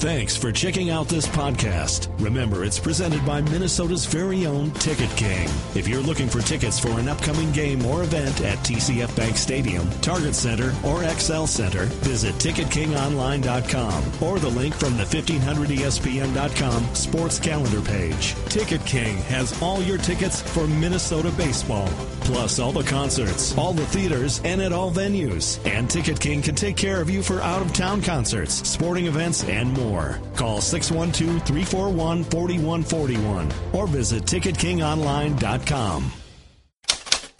Thanks 0.00 0.34
for 0.34 0.50
checking 0.50 0.88
out 0.88 1.08
this 1.08 1.26
podcast. 1.26 2.08
Remember, 2.24 2.64
it's 2.64 2.78
presented 2.78 3.22
by 3.26 3.42
Minnesota's 3.42 4.06
very 4.06 4.46
own 4.46 4.70
Ticket 4.70 5.10
King. 5.10 5.46
If 5.74 5.86
you're 5.86 6.00
looking 6.00 6.26
for 6.26 6.40
tickets 6.40 6.80
for 6.80 6.98
an 6.98 7.06
upcoming 7.06 7.52
game 7.52 7.84
or 7.84 8.02
event 8.02 8.40
at 8.40 8.56
TCF 8.60 9.14
Bank 9.14 9.36
Stadium, 9.36 9.86
Target 10.00 10.34
Center, 10.34 10.68
or 10.84 11.02
Xcel 11.02 11.46
Center, 11.46 11.84
visit 12.00 12.34
TicketKingOnline.com 12.36 14.04
or 14.22 14.38
the 14.38 14.48
link 14.48 14.74
from 14.74 14.96
the 14.96 15.04
1500ESPN.com 15.04 16.94
sports 16.94 17.38
calendar 17.38 17.82
page. 17.82 18.34
Ticket 18.46 18.82
King 18.86 19.18
has 19.24 19.60
all 19.60 19.82
your 19.82 19.98
tickets 19.98 20.40
for 20.40 20.66
Minnesota 20.66 21.30
baseball, 21.32 21.88
plus 22.22 22.58
all 22.58 22.72
the 22.72 22.84
concerts, 22.84 23.54
all 23.58 23.74
the 23.74 23.84
theaters, 23.84 24.40
and 24.44 24.62
at 24.62 24.72
all 24.72 24.90
venues. 24.90 25.60
And 25.70 25.90
Ticket 25.90 26.18
King 26.18 26.40
can 26.40 26.54
take 26.54 26.78
care 26.78 27.02
of 27.02 27.10
you 27.10 27.22
for 27.22 27.42
out 27.42 27.60
of 27.60 27.74
town 27.74 28.00
concerts, 28.00 28.66
sporting 28.66 29.04
events, 29.04 29.44
and 29.44 29.70
more 29.74 29.89
more. 29.90 30.20
Call 30.36 30.60
612 30.60 31.42
341 31.46 32.24
4141 32.24 33.48
or 33.72 33.86
visit 33.86 34.24
TicketKingOnline.com. 34.24 36.12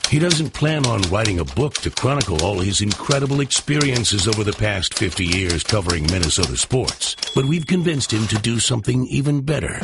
He 0.09 0.19
doesn't 0.19 0.51
plan 0.51 0.87
on 0.87 1.03
writing 1.03 1.39
a 1.39 1.45
book 1.45 1.75
to 1.75 1.91
chronicle 1.91 2.45
all 2.45 2.59
his 2.59 2.81
incredible 2.81 3.41
experiences 3.41 4.27
over 4.27 4.43
the 4.43 4.53
past 4.53 4.95
50 4.95 5.25
years 5.25 5.63
covering 5.63 6.03
Minnesota 6.11 6.57
sports, 6.57 7.15
but 7.33 7.45
we've 7.45 7.67
convinced 7.67 8.13
him 8.13 8.27
to 8.27 8.37
do 8.37 8.59
something 8.59 9.07
even 9.07 9.41
better 9.43 9.79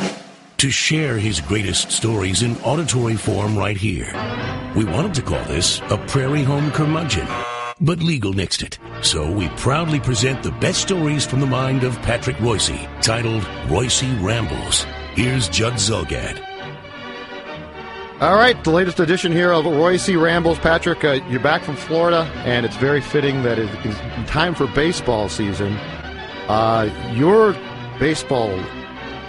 to 0.57 0.69
share 0.69 1.17
his 1.17 1.39
greatest 1.39 1.91
stories 1.91 2.41
in 2.41 2.57
auditory 2.57 3.15
form 3.15 3.57
right 3.57 3.77
here. 3.77 4.11
We 4.75 4.83
wanted 4.83 5.13
to 5.13 5.21
call 5.21 5.43
this 5.45 5.79
a 5.89 5.97
Prairie 6.07 6.43
Home 6.43 6.71
Curmudgeon 6.71 7.27
but 7.79 7.99
legal 7.99 8.33
nixed 8.33 8.63
it. 8.63 8.79
So 9.01 9.31
we 9.31 9.49
proudly 9.49 9.99
present 9.99 10.43
the 10.43 10.51
best 10.51 10.81
stories 10.81 11.25
from 11.25 11.39
the 11.39 11.45
mind 11.45 11.83
of 11.83 12.01
Patrick 12.01 12.37
Reusse, 12.37 13.01
titled 13.01 13.43
Reusse 13.67 14.23
Rambles. 14.23 14.85
Here's 15.13 15.49
Judd 15.49 15.73
Zulgad. 15.73 16.43
All 18.19 18.35
right, 18.35 18.61
the 18.63 18.71
latest 18.71 18.99
edition 18.99 19.31
here 19.31 19.51
of 19.51 19.65
Reusse 19.65 20.19
Rambles. 20.19 20.57
Patrick, 20.59 21.03
uh, 21.03 21.19
you're 21.29 21.39
back 21.39 21.63
from 21.63 21.75
Florida, 21.75 22.23
and 22.45 22.65
it's 22.65 22.75
very 22.77 22.99
fitting 23.01 23.43
that 23.43 23.59
it 23.59 23.69
is 23.85 23.95
time 24.27 24.55
for 24.55 24.65
baseball 24.67 25.29
season. 25.29 25.73
Uh, 26.47 26.89
your 27.13 27.55
baseball 27.99 28.59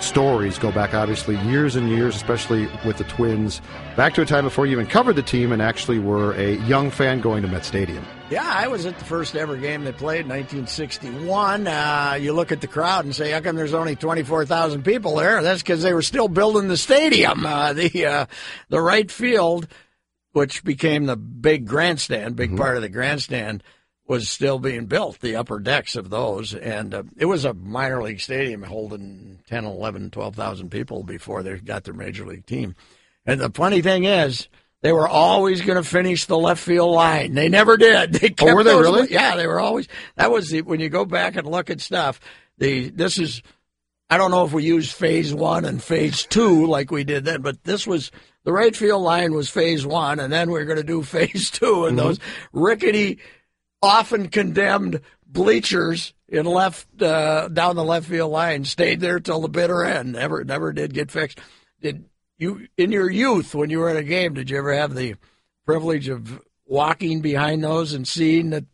stories 0.01 0.59
go 0.59 0.73
back, 0.73 0.95
obviously, 0.95 1.37
years 1.49 1.77
and 1.77 1.91
years, 1.91 2.17
especially 2.17 2.67
with 2.87 2.97
the 2.97 3.05
Twins, 3.05 3.61
back 3.97 4.15
to 4.15 4.23
a 4.23 4.27
time 4.27 4.45
before 4.45 4.65
you 4.65 4.73
even 4.73 4.87
covered 4.87 5.17
the 5.17 5.23
team 5.23 5.53
and 5.53 5.61
actually 5.61 5.99
were 5.99 6.33
a 6.35 6.57
young 6.67 6.91
fan 6.91 7.21
going 7.21 7.43
to 7.43 7.49
Met 7.49 7.65
Stadium. 7.65 8.05
Yeah, 8.31 8.45
I 8.47 8.69
was 8.69 8.85
at 8.85 8.99
the 8.99 9.07
first 9.07 9.35
ever 9.37 9.57
game 9.57 9.85
they 9.85 9.93
played 9.93 10.21
in 10.21 10.29
1961. 10.29 11.67
Uh, 11.67 12.19
you 12.21 12.35
look 12.35 12.53
at 12.53 12.61
the 12.61 12.67
crowd 12.67 13.07
and 13.07 13.15
say, 13.15 13.31
how 13.31 13.41
come 13.41 13.57
there's 13.57 13.73
only 13.73 13.97
24,000 13.97 14.85
people 14.85 15.17
there? 15.17 15.43
That's 15.43 15.63
because 15.63 15.83
they 15.83 15.95
were 15.95 16.03
still 16.03 16.29
building 16.29 16.69
the 16.69 16.77
stadium. 16.77 17.47
Uh, 17.47 17.73
the, 17.73 18.05
uh, 18.05 18.27
the 18.69 18.83
right 18.83 19.11
field, 19.11 19.67
which 20.33 20.63
became 20.63 21.07
the 21.07 21.17
big 21.17 21.67
grandstand, 21.67 22.37
big 22.37 22.51
mm-hmm. 22.51 22.59
part 22.59 22.77
of 22.77 22.83
the 22.83 22.91
grandstand, 22.91 23.63
was 24.07 24.29
still 24.29 24.59
being 24.59 24.85
built, 24.85 25.21
the 25.21 25.37
upper 25.37 25.59
decks 25.59 25.97
of 25.97 26.11
those. 26.11 26.55
And 26.55 26.93
uh, 26.93 27.05
it 27.17 27.25
was 27.25 27.47
a 27.47 27.55
minor 27.55 28.03
league 28.03 28.21
stadium 28.21 28.63
holding 28.63 29.39
10, 29.49 29.65
11, 29.65 30.11
12,000 30.11 30.71
people 30.71 31.03
before 31.03 31.43
they 31.43 31.57
got 31.61 31.85
their 31.85 31.95
major 31.95 32.27
league 32.27 32.45
team. 32.45 32.75
And 33.25 33.41
the 33.41 33.51
funny 33.51 33.81
thing 33.81 34.05
is, 34.05 34.49
they 34.81 34.93
were 34.93 35.09
always 35.09 35.61
going 35.61 35.83
to 35.83 35.89
finish 35.89 36.27
the 36.27 36.39
left 36.39 36.63
field 36.63 36.95
line. 36.95 37.35
They 37.35 37.49
never 37.49 37.77
did. 37.77 38.13
They 38.19 38.29
kept 38.29 38.43
oh, 38.43 38.55
were 38.55 38.65
they 38.65 38.73
those, 38.73 38.83
really? 38.83 39.13
Yeah, 39.13 39.37
they 39.37 39.47
were 39.47 39.61
always. 39.61 39.89
That 40.17 40.31
was 40.31 40.51
the, 40.51 40.63
when 40.63 40.81
you 40.81 40.89
go 40.89 41.05
back 41.05 41.37
and 41.37 41.47
look 41.47 41.71
at 41.71 41.81
stuff. 41.81 42.21
The 42.59 42.91
this 42.91 43.19
is. 43.19 43.43
I 44.11 44.17
don't 44.17 44.31
know 44.31 44.47
if 44.47 44.55
we 44.55 44.65
used 44.65 44.93
phase 44.93 45.35
one 45.35 45.67
and 45.67 45.83
phase 45.83 46.25
two 46.25 46.65
like 46.67 46.91
we 46.91 47.05
did 47.05 47.27
then, 47.27 47.43
but 47.43 47.63
this 47.65 47.87
was 47.87 48.11
the 48.45 48.53
right 48.53 48.75
field 48.75 49.03
line 49.03 49.35
was 49.35 49.51
phase 49.51 49.87
one, 49.87 50.19
and 50.19 50.33
then 50.33 50.51
we 50.51 50.59
are 50.61 50.65
going 50.65 50.79
to 50.79 50.85
do 50.85 51.03
phase 51.05 51.51
two, 51.51 51.85
and 51.85 51.99
mm-hmm. 51.99 52.09
those 52.09 52.19
rickety, 52.53 53.19
often 53.83 54.29
condemned 54.29 55.01
bleachers 55.27 56.15
in 56.29 56.47
left 56.47 57.03
uh, 57.03 57.49
down 57.49 57.77
the 57.77 57.85
left 57.85 58.09
field 58.09 58.33
line 58.33 58.65
stayed 58.65 59.01
there 59.01 59.21
till 59.21 59.41
the 59.41 59.49
bitter 59.49 59.85
end. 59.85 60.13
Never, 60.13 60.45
never 60.45 60.73
did 60.73 60.95
get 60.95 61.11
fixed. 61.11 61.39
Did 61.81 62.07
you 62.39 62.69
in 62.77 62.93
your 62.93 63.11
youth 63.11 63.55
when 63.55 63.71
you 63.71 63.81
were 63.81 63.91
at 63.91 63.97
a 63.97 64.05
game? 64.05 64.35
Did 64.35 64.51
you 64.51 64.59
ever 64.59 64.73
have 64.73 64.95
the 64.95 65.17
privilege 65.67 66.09
of 66.09 66.41
walking 66.65 67.21
behind 67.21 67.63
those 67.63 67.93
and 67.93 68.07
seeing 68.07 68.51
that 68.51 68.65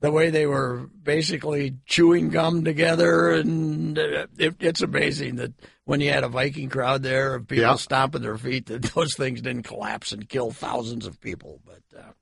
the 0.00 0.10
way 0.10 0.30
they 0.30 0.46
were 0.46 0.88
basically 1.02 1.76
chewing 1.86 2.30
gum 2.30 2.64
together? 2.64 3.30
And 3.32 3.98
it, 3.98 4.56
it's 4.60 4.82
amazing 4.82 5.36
that 5.36 5.52
when 5.84 6.00
you 6.00 6.10
had 6.10 6.24
a 6.24 6.28
Viking 6.28 6.70
crowd 6.70 7.02
there 7.02 7.34
of 7.34 7.46
people 7.46 7.64
yeah. 7.64 7.74
stomping 7.76 8.22
their 8.22 8.38
feet, 8.38 8.66
that 8.66 8.82
those 8.94 9.14
things 9.14 9.42
didn't 9.42 9.64
collapse 9.64 10.12
and 10.12 10.28
kill 10.28 10.50
thousands 10.50 11.06
of 11.06 11.20
people. 11.20 11.60
But 11.64 11.98
uh, 11.98 12.12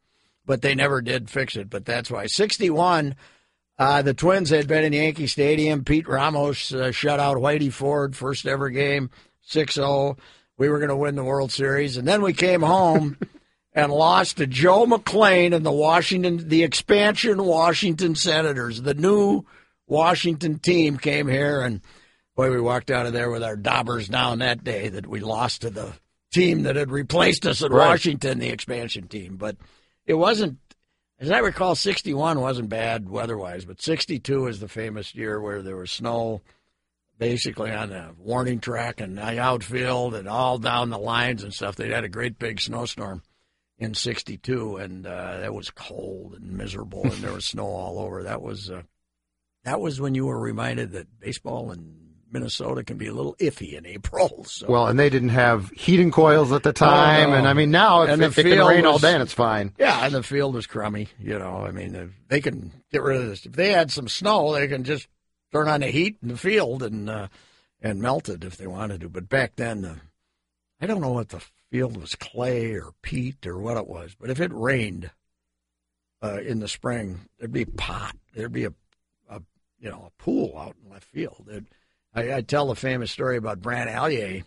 but 0.44 0.62
they 0.62 0.74
never 0.74 1.00
did 1.00 1.30
fix 1.30 1.56
it. 1.56 1.70
But 1.70 1.84
that's 1.84 2.10
why 2.10 2.26
sixty 2.26 2.70
one. 2.70 3.14
Uh, 3.80 4.02
the 4.02 4.12
Twins 4.12 4.50
had 4.50 4.66
been 4.66 4.82
in 4.82 4.92
Yankee 4.92 5.28
Stadium. 5.28 5.84
Pete 5.84 6.08
Ramos 6.08 6.74
uh, 6.74 6.90
shut 6.90 7.20
out 7.20 7.36
Whitey 7.36 7.72
Ford, 7.72 8.16
first 8.16 8.44
ever 8.44 8.70
game, 8.70 9.08
6 9.42 9.74
0 9.74 10.16
we 10.58 10.68
were 10.68 10.78
going 10.78 10.90
to 10.90 10.96
win 10.96 11.14
the 11.14 11.24
World 11.24 11.52
Series, 11.52 11.96
and 11.96 12.06
then 12.06 12.20
we 12.20 12.34
came 12.34 12.60
home 12.60 13.16
and 13.72 13.92
lost 13.92 14.36
to 14.36 14.46
Joe 14.46 14.84
McClain 14.84 15.54
and 15.54 15.64
the 15.64 15.72
Washington, 15.72 16.48
the 16.48 16.64
expansion 16.64 17.42
Washington 17.42 18.16
Senators. 18.16 18.82
The 18.82 18.94
new 18.94 19.44
Washington 19.86 20.58
team 20.58 20.98
came 20.98 21.28
here, 21.28 21.62
and 21.62 21.80
boy, 22.34 22.50
we 22.50 22.60
walked 22.60 22.90
out 22.90 23.06
of 23.06 23.12
there 23.12 23.30
with 23.30 23.44
our 23.44 23.56
daubers 23.56 24.08
down 24.08 24.40
that 24.40 24.64
day 24.64 24.88
that 24.88 25.06
we 25.06 25.20
lost 25.20 25.62
to 25.62 25.70
the 25.70 25.92
team 26.32 26.64
that 26.64 26.76
had 26.76 26.90
replaced 26.90 27.46
us 27.46 27.62
at 27.62 27.70
right. 27.70 27.88
Washington, 27.88 28.38
the 28.38 28.50
expansion 28.50 29.08
team. 29.08 29.36
But 29.36 29.56
it 30.06 30.14
wasn't, 30.14 30.58
as 31.20 31.30
I 31.30 31.38
recall, 31.38 31.74
61 31.74 32.40
wasn't 32.40 32.68
bad 32.68 33.08
weather-wise, 33.08 33.64
but 33.64 33.80
62 33.80 34.48
is 34.48 34.60
the 34.60 34.68
famous 34.68 35.14
year 35.14 35.40
where 35.40 35.62
there 35.62 35.76
was 35.76 35.90
snow 35.90 36.42
basically 37.18 37.72
on 37.72 37.90
the 37.90 38.14
warning 38.18 38.60
track 38.60 39.00
and 39.00 39.18
the 39.18 39.40
outfield 39.40 40.14
and 40.14 40.28
all 40.28 40.58
down 40.58 40.90
the 40.90 40.98
lines 40.98 41.42
and 41.42 41.52
stuff. 41.52 41.76
They 41.76 41.90
had 41.90 42.04
a 42.04 42.08
great 42.08 42.38
big 42.38 42.60
snowstorm 42.60 43.22
in 43.78 43.94
'62, 43.94 44.76
and 44.76 45.06
uh, 45.06 45.40
that 45.40 45.54
was 45.54 45.70
cold 45.70 46.34
and 46.34 46.52
miserable, 46.52 47.04
and 47.04 47.22
there 47.22 47.32
was 47.32 47.46
snow 47.46 47.66
all 47.66 47.98
over. 47.98 48.22
That 48.22 48.42
was 48.42 48.70
uh, 48.70 48.82
that 49.64 49.80
was 49.80 50.00
when 50.00 50.14
you 50.14 50.26
were 50.26 50.38
reminded 50.38 50.92
that 50.92 51.20
baseball 51.20 51.72
in 51.72 51.94
Minnesota 52.30 52.84
can 52.84 52.98
be 52.98 53.06
a 53.06 53.14
little 53.14 53.34
iffy 53.36 53.76
in 53.76 53.86
April. 53.86 54.44
So. 54.58 54.66
Well, 54.66 54.86
and 54.86 54.98
they 54.98 55.10
didn't 55.10 55.28
have 55.30 55.70
heating 55.70 56.10
coils 56.10 56.52
at 56.52 56.62
the 56.62 56.72
time, 56.72 57.28
oh, 57.28 57.32
no. 57.32 57.36
and 57.36 57.48
I 57.48 57.52
mean 57.52 57.70
now 57.70 58.02
if, 58.02 58.38
it, 58.38 58.46
it 58.46 58.56
can 58.56 58.66
rain 58.66 58.84
was, 58.84 58.92
all 58.92 58.98
day, 58.98 59.12
and 59.12 59.22
it's 59.22 59.32
fine. 59.32 59.72
Yeah, 59.78 60.04
and 60.04 60.14
the 60.14 60.22
field 60.22 60.54
was 60.54 60.66
crummy. 60.66 61.08
You 61.20 61.38
know, 61.38 61.64
I 61.66 61.70
mean 61.70 62.14
they 62.28 62.40
can 62.40 62.72
get 62.90 63.02
rid 63.02 63.20
of 63.20 63.28
this. 63.28 63.46
If 63.46 63.52
they 63.52 63.72
had 63.72 63.90
some 63.90 64.08
snow, 64.08 64.54
they 64.54 64.66
can 64.66 64.84
just 64.84 65.06
turn 65.52 65.68
on 65.68 65.80
the 65.80 65.88
heat 65.88 66.18
in 66.22 66.28
the 66.28 66.36
field 66.36 66.82
and 66.82 67.08
uh, 67.08 67.28
and 67.80 68.00
melt 68.00 68.28
it 68.28 68.44
if 68.44 68.56
they 68.56 68.66
wanted 68.66 69.00
to. 69.02 69.08
But 69.08 69.28
back 69.28 69.56
then, 69.56 69.84
uh, 69.84 69.96
I 70.80 70.86
don't 70.86 71.00
know 71.00 71.12
what 71.12 71.30
the 71.30 71.42
field 71.70 72.00
was 72.00 72.14
clay 72.14 72.72
or 72.72 72.92
peat 73.02 73.46
or 73.46 73.58
what 73.58 73.76
it 73.76 73.86
was, 73.86 74.16
but 74.18 74.30
if 74.30 74.40
it 74.40 74.50
rained 74.52 75.10
uh, 76.22 76.40
in 76.40 76.60
the 76.60 76.68
spring, 76.68 77.20
there'd 77.38 77.52
be 77.52 77.64
pot. 77.64 78.16
There'd 78.34 78.52
be 78.52 78.64
a, 78.64 78.72
a 79.28 79.40
you 79.78 79.90
know 79.90 80.10
a 80.10 80.22
pool 80.22 80.56
out 80.58 80.76
in 80.82 80.92
left 80.92 81.08
field. 81.08 81.46
It, 81.50 81.64
I, 82.14 82.34
I 82.34 82.40
tell 82.40 82.68
the 82.68 82.74
famous 82.74 83.10
story 83.10 83.36
about 83.36 83.60
Brant 83.60 83.90
Alyea 83.90 84.44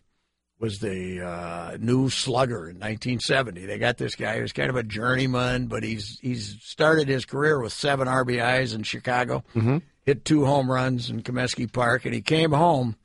was 0.60 0.78
the 0.78 1.22
uh, 1.26 1.78
new 1.80 2.08
slugger 2.10 2.70
in 2.70 2.76
1970. 2.76 3.66
They 3.66 3.80
got 3.80 3.98
this 3.98 4.16
guy 4.16 4.40
who's 4.40 4.54
kind 4.54 4.70
of 4.70 4.76
a 4.76 4.84
journeyman, 4.84 5.66
but 5.68 5.82
he's 5.82 6.20
he's 6.22 6.58
started 6.62 7.08
his 7.08 7.26
career 7.26 7.60
with 7.60 7.74
seven 7.74 8.08
RBIs 8.08 8.76
in 8.76 8.84
Chicago. 8.84 9.44
Mm-hmm 9.56 9.78
hit 10.04 10.26
two 10.26 10.46
home 10.46 10.72
runs 10.72 11.10
in 11.10 11.22
Comiskey 11.24 11.72
Park, 11.72 12.06
and 12.06 12.14
he 12.14 12.22
came 12.22 12.52
home, 12.52 12.96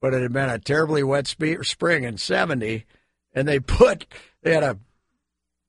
but 0.00 0.14
it 0.14 0.22
had 0.22 0.32
been 0.32 0.50
a 0.50 0.58
terribly 0.58 1.02
wet 1.02 1.26
spe- 1.26 1.62
spring 1.62 2.04
in 2.04 2.18
'70, 2.18 2.84
and 3.34 3.48
they 3.48 3.60
put 3.60 4.06
they 4.42 4.54
had 4.54 4.62
a 4.62 4.78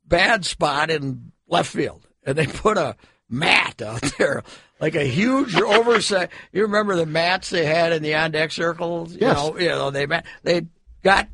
bad 0.05 0.45
spot 0.45 0.89
in 0.89 1.31
left 1.47 1.71
field, 1.71 2.07
and 2.23 2.37
they 2.37 2.47
put 2.47 2.77
a 2.77 2.95
mat 3.29 3.81
out 3.81 4.01
there, 4.17 4.43
like 4.79 4.95
a 4.95 5.03
huge 5.05 5.55
oversized. 5.55 6.31
You 6.51 6.63
remember 6.63 6.95
the 6.95 7.05
mats 7.05 7.49
they 7.49 7.65
had 7.65 7.93
in 7.93 8.01
the 8.01 8.15
on 8.15 8.31
deck 8.31 8.51
circles? 8.51 9.13
You 9.13 9.19
yes. 9.21 9.37
know, 9.37 9.57
you 9.57 9.69
know 9.69 9.91
they 9.91 10.07
they 10.43 10.67
got 11.03 11.27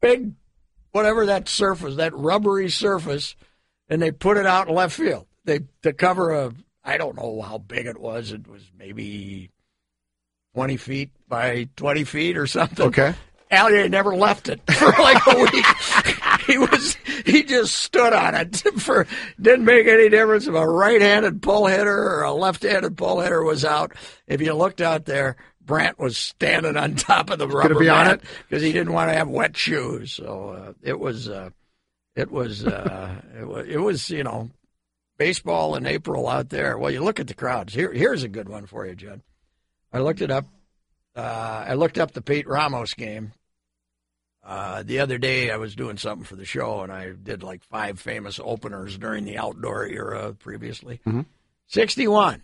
big, 0.00 0.32
whatever 0.92 1.26
that 1.26 1.48
surface, 1.48 1.96
that 1.96 2.14
rubbery 2.14 2.68
surface, 2.68 3.34
and 3.88 4.00
they 4.00 4.12
put 4.12 4.36
it 4.36 4.46
out 4.46 4.68
in 4.68 4.74
left 4.74 4.96
field. 4.96 5.26
They 5.44 5.60
to 5.82 5.92
cover 5.92 6.32
a 6.32 6.52
I 6.86 6.96
don't 6.96 7.16
know 7.16 7.42
how 7.42 7.58
big 7.58 7.86
it 7.86 7.98
was. 7.98 8.32
It 8.32 8.46
was 8.46 8.62
maybe 8.78 9.50
20 10.54 10.76
feet 10.76 11.10
by 11.28 11.68
20 11.76 12.04
feet 12.04 12.38
or 12.38 12.46
something. 12.46 12.86
Okay. 12.86 13.14
Alyea 13.50 13.88
never 13.88 14.14
left 14.14 14.48
it 14.48 14.60
for 14.72 14.90
like 15.02 15.24
a 15.26 15.38
week. 15.38 15.66
he 16.46 16.58
was 16.58 16.96
he 17.24 17.44
just 17.44 17.76
stood 17.76 18.12
on 18.12 18.34
it 18.34 18.56
for 18.80 19.06
didn't 19.40 19.64
make 19.64 19.86
any 19.86 20.08
difference 20.08 20.46
if 20.46 20.54
a 20.54 20.68
right-handed 20.68 21.42
pull 21.42 21.66
hitter 21.66 21.96
or 21.96 22.22
a 22.22 22.32
left-handed 22.32 22.96
pull 22.96 23.20
hitter 23.20 23.42
was 23.42 23.64
out. 23.64 23.92
If 24.26 24.40
you 24.40 24.52
looked 24.54 24.80
out 24.80 25.04
there, 25.04 25.36
Brant 25.60 25.98
was 25.98 26.16
standing 26.16 26.76
on 26.76 26.94
top 26.94 27.30
of 27.30 27.38
the 27.38 27.46
gonna 27.46 27.58
rubber 27.58 27.80
be 27.80 27.88
on 27.88 28.08
it? 28.08 28.20
because 28.48 28.62
he 28.62 28.72
didn't 28.72 28.92
want 28.92 29.10
to 29.10 29.16
have 29.16 29.28
wet 29.28 29.56
shoes. 29.56 30.12
So 30.12 30.50
uh, 30.50 30.72
it 30.82 30.98
was, 30.98 31.28
uh, 31.28 31.50
it 32.14 32.30
was, 32.30 32.64
uh, 32.64 33.20
it 33.38 33.46
was, 33.46 33.66
it 33.68 33.78
was, 33.78 34.10
you 34.10 34.24
know, 34.24 34.50
baseball 35.18 35.74
in 35.76 35.86
April 35.86 36.28
out 36.28 36.50
there. 36.50 36.78
Well, 36.78 36.90
you 36.90 37.02
look 37.02 37.20
at 37.20 37.26
the 37.26 37.34
crowds. 37.34 37.74
Here, 37.74 37.92
here's 37.92 38.22
a 38.22 38.28
good 38.28 38.48
one 38.48 38.66
for 38.66 38.86
you, 38.86 38.94
Judd. 38.94 39.22
I 39.92 40.00
looked 40.00 40.20
it 40.20 40.30
up. 40.30 40.46
Uh, 41.14 41.64
I 41.68 41.74
looked 41.74 41.98
up 41.98 42.12
the 42.12 42.22
Pete 42.22 42.46
Ramos 42.46 42.94
game. 42.94 43.32
Uh, 44.44 44.82
the 44.84 45.00
other 45.00 45.18
day, 45.18 45.50
I 45.50 45.56
was 45.56 45.74
doing 45.74 45.96
something 45.96 46.24
for 46.24 46.36
the 46.36 46.44
show, 46.44 46.82
and 46.82 46.92
I 46.92 47.10
did 47.10 47.42
like 47.42 47.64
five 47.64 47.98
famous 47.98 48.38
openers 48.42 48.96
during 48.96 49.24
the 49.24 49.38
outdoor 49.38 49.86
era 49.86 50.34
previously. 50.34 51.00
61. 51.68 52.42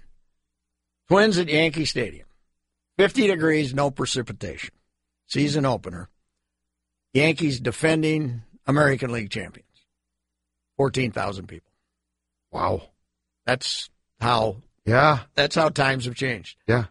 Twins 1.09 1.39
at 1.39 1.49
Yankee 1.49 1.85
Stadium. 1.85 2.27
50 2.99 3.27
degrees, 3.29 3.73
no 3.75 3.91
precipitation. 3.91 4.75
Season 5.27 5.65
opener. 5.65 6.09
Yankees 7.13 7.61
defending 7.61 8.43
American 8.67 9.13
League 9.13 9.31
champions. 9.31 9.69
14,000 10.77 11.47
people. 11.47 11.72
Wow. 12.53 12.83
That's 13.47 13.91
how 14.21 14.59
Yeah. 14.87 15.21
that's 15.35 15.55
how 15.57 15.69
times 15.71 16.05
have 16.05 16.15
changed. 16.15 16.57
Yeah. 16.69 16.85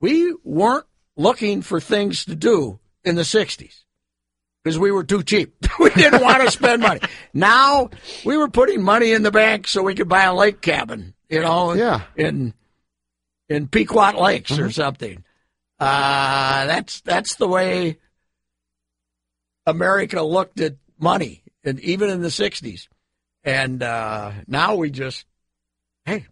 We 0.00 0.34
weren't 0.42 0.86
looking 1.16 1.62
for 1.62 1.78
things 1.80 2.24
to 2.24 2.34
do 2.34 2.80
in 3.04 3.14
the 3.14 3.22
60s 3.22 3.84
because 4.64 4.78
we 4.78 4.90
were 4.90 5.04
too 5.04 5.22
cheap. 5.22 5.54
we 5.78 5.90
didn't 5.90 6.22
want 6.22 6.42
to 6.42 6.50
spend 6.50 6.82
money. 6.82 7.00
Now 7.34 7.90
we 8.24 8.36
were 8.36 8.48
putting 8.48 8.82
money 8.82 9.12
in 9.12 9.22
the 9.22 9.30
bank 9.30 9.68
so 9.68 9.82
we 9.82 9.94
could 9.94 10.08
buy 10.08 10.24
a 10.24 10.34
lake 10.34 10.60
cabin, 10.60 11.14
you 11.28 11.40
know, 11.40 11.74
Yeah. 11.74 12.02
in 12.16 12.54
in 13.48 13.68
Pequot 13.68 14.18
Lakes 14.20 14.58
or 14.58 14.70
something. 14.70 15.22
Uh, 15.78 16.64
that's 16.66 17.00
that's 17.02 17.34
the 17.36 17.46
way 17.48 17.98
America 19.66 20.22
looked 20.22 20.60
at 20.60 20.76
money, 20.98 21.42
and 21.64 21.78
even 21.80 22.08
in 22.10 22.22
the 22.22 22.28
60s. 22.28 22.88
And 23.44 23.82
uh, 23.82 24.32
now 24.46 24.76
we 24.76 24.90
just, 24.90 25.26
hey, 26.04 26.26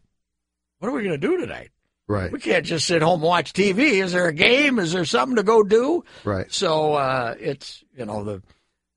what 0.78 0.88
are 0.88 0.92
we 0.92 1.02
going 1.02 1.20
to 1.20 1.26
do 1.26 1.38
tonight? 1.38 1.70
Right. 2.06 2.32
We 2.32 2.40
can't 2.40 2.66
just 2.66 2.86
sit 2.86 3.02
home 3.02 3.20
and 3.20 3.22
watch 3.22 3.52
TV. 3.52 4.02
Is 4.02 4.12
there 4.12 4.26
a 4.26 4.32
game? 4.32 4.78
Is 4.78 4.92
there 4.92 5.04
something 5.04 5.36
to 5.36 5.44
go 5.44 5.62
do? 5.62 6.04
Right. 6.24 6.52
So 6.52 6.94
uh, 6.94 7.36
it's 7.38 7.84
you 7.96 8.04
know 8.04 8.24
the 8.24 8.42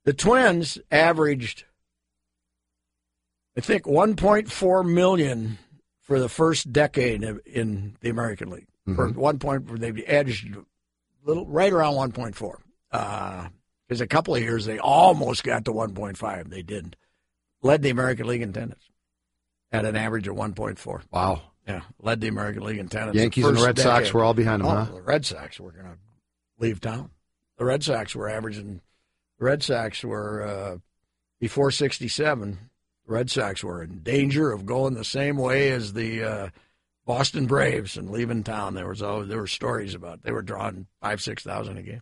the 0.04 0.14
Twins 0.14 0.80
averaged, 0.90 1.66
I 3.56 3.62
think, 3.62 3.84
1.4 3.84 4.92
million 4.92 5.60
for 6.02 6.20
the 6.20 6.28
first 6.28 6.74
decade 6.74 7.24
in 7.46 7.96
the 8.02 8.10
American 8.10 8.50
League. 8.50 8.68
For 8.96 9.08
one 9.10 9.40
point, 9.40 9.80
they've 9.80 10.04
edged 10.08 10.58
little 11.24 11.46
right 11.46 11.72
around 11.72 11.94
1.4. 11.94 13.50
Because 13.88 14.02
a 14.02 14.08
couple 14.08 14.36
of 14.36 14.42
years 14.42 14.66
they 14.66 14.80
almost 14.80 15.44
got 15.44 15.66
to 15.66 15.72
1.5. 15.72 16.50
They 16.50 16.64
didn't. 16.64 16.96
Led 17.64 17.82
the 17.82 17.90
American 17.90 18.28
League 18.28 18.42
in 18.42 18.50
attendance 18.50 18.84
at 19.72 19.86
an 19.86 19.96
average 19.96 20.28
of 20.28 20.36
1.4. 20.36 21.02
Wow. 21.12 21.42
Yeah, 21.68 21.82
led 22.00 22.20
the 22.22 22.28
American 22.28 22.64
League 22.64 22.78
in 22.78 22.86
attendance. 22.88 23.16
Yankees 23.18 23.46
and 23.46 23.58
Red 23.60 23.80
Sox 23.80 24.02
decade. 24.02 24.14
were 24.14 24.24
all 24.24 24.34
behind 24.34 24.62
them, 24.62 24.68
Oh, 24.68 24.76
huh? 24.84 24.86
The 24.94 25.02
Red 25.02 25.26
Sox 25.26 25.60
were 25.60 25.72
going 25.72 25.86
to 25.86 25.98
leave 26.60 26.82
town. 26.82 27.10
The 27.58 27.66
Red 27.66 27.84
Sox 27.84 28.14
were 28.16 28.30
averaging. 28.30 28.82
The 29.40 29.46
Red 29.46 29.64
Sox 29.64 30.04
were 30.04 30.44
uh, 30.44 30.78
before 31.40 31.72
'67. 31.72 32.60
The 33.08 33.12
Red 33.14 33.32
Sox 33.32 33.64
were 33.64 33.82
in 33.82 34.02
danger 34.04 34.52
of 34.52 34.66
going 34.66 34.94
the 34.96 35.06
same 35.06 35.38
way 35.38 35.72
as 35.72 35.94
the 35.94 36.24
uh, 36.24 36.50
Boston 37.06 37.46
Braves 37.46 37.96
and 37.96 38.10
leaving 38.10 38.44
town. 38.44 38.74
There 38.74 38.88
was 38.90 39.02
always, 39.02 39.30
there 39.30 39.38
were 39.40 39.48
stories 39.48 39.96
about 39.96 40.24
they 40.24 40.32
were 40.34 40.42
drawing 40.42 40.88
five 41.02 41.22
six 41.22 41.44
thousand 41.44 41.78
a 41.78 41.82
game, 41.84 42.02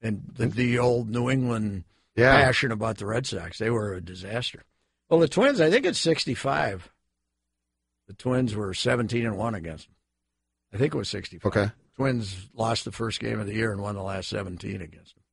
and 0.00 0.22
the, 0.36 0.46
the 0.46 0.78
old 0.78 1.10
New 1.10 1.28
England 1.28 1.82
Yeah. 2.18 2.42
passion 2.42 2.72
about 2.72 2.98
the 2.98 3.06
Red 3.06 3.26
Sox. 3.26 3.58
They 3.58 3.70
were 3.70 3.94
a 3.94 4.00
disaster. 4.00 4.64
Well, 5.08 5.20
the 5.20 5.28
Twins, 5.28 5.60
I 5.60 5.70
think 5.70 5.86
it's 5.86 5.98
65. 6.00 6.90
The 8.08 8.14
Twins 8.14 8.54
were 8.54 8.74
17 8.74 9.24
and 9.26 9.36
1 9.38 9.54
against 9.54 9.86
them. 9.86 9.94
I 10.72 10.76
think 10.78 10.94
it 10.94 10.98
was 10.98 11.08
65. 11.08 11.46
Okay. 11.50 11.70
Twins 11.96 12.48
lost 12.54 12.84
the 12.84 12.92
first 12.92 13.20
game 13.20 13.40
of 13.40 13.46
the 13.46 13.54
year 13.54 13.72
and 13.72 13.80
won 13.80 13.94
the 13.94 14.02
last 14.02 14.28
17 14.28 14.80
against 14.82 15.14
them. 15.14 15.24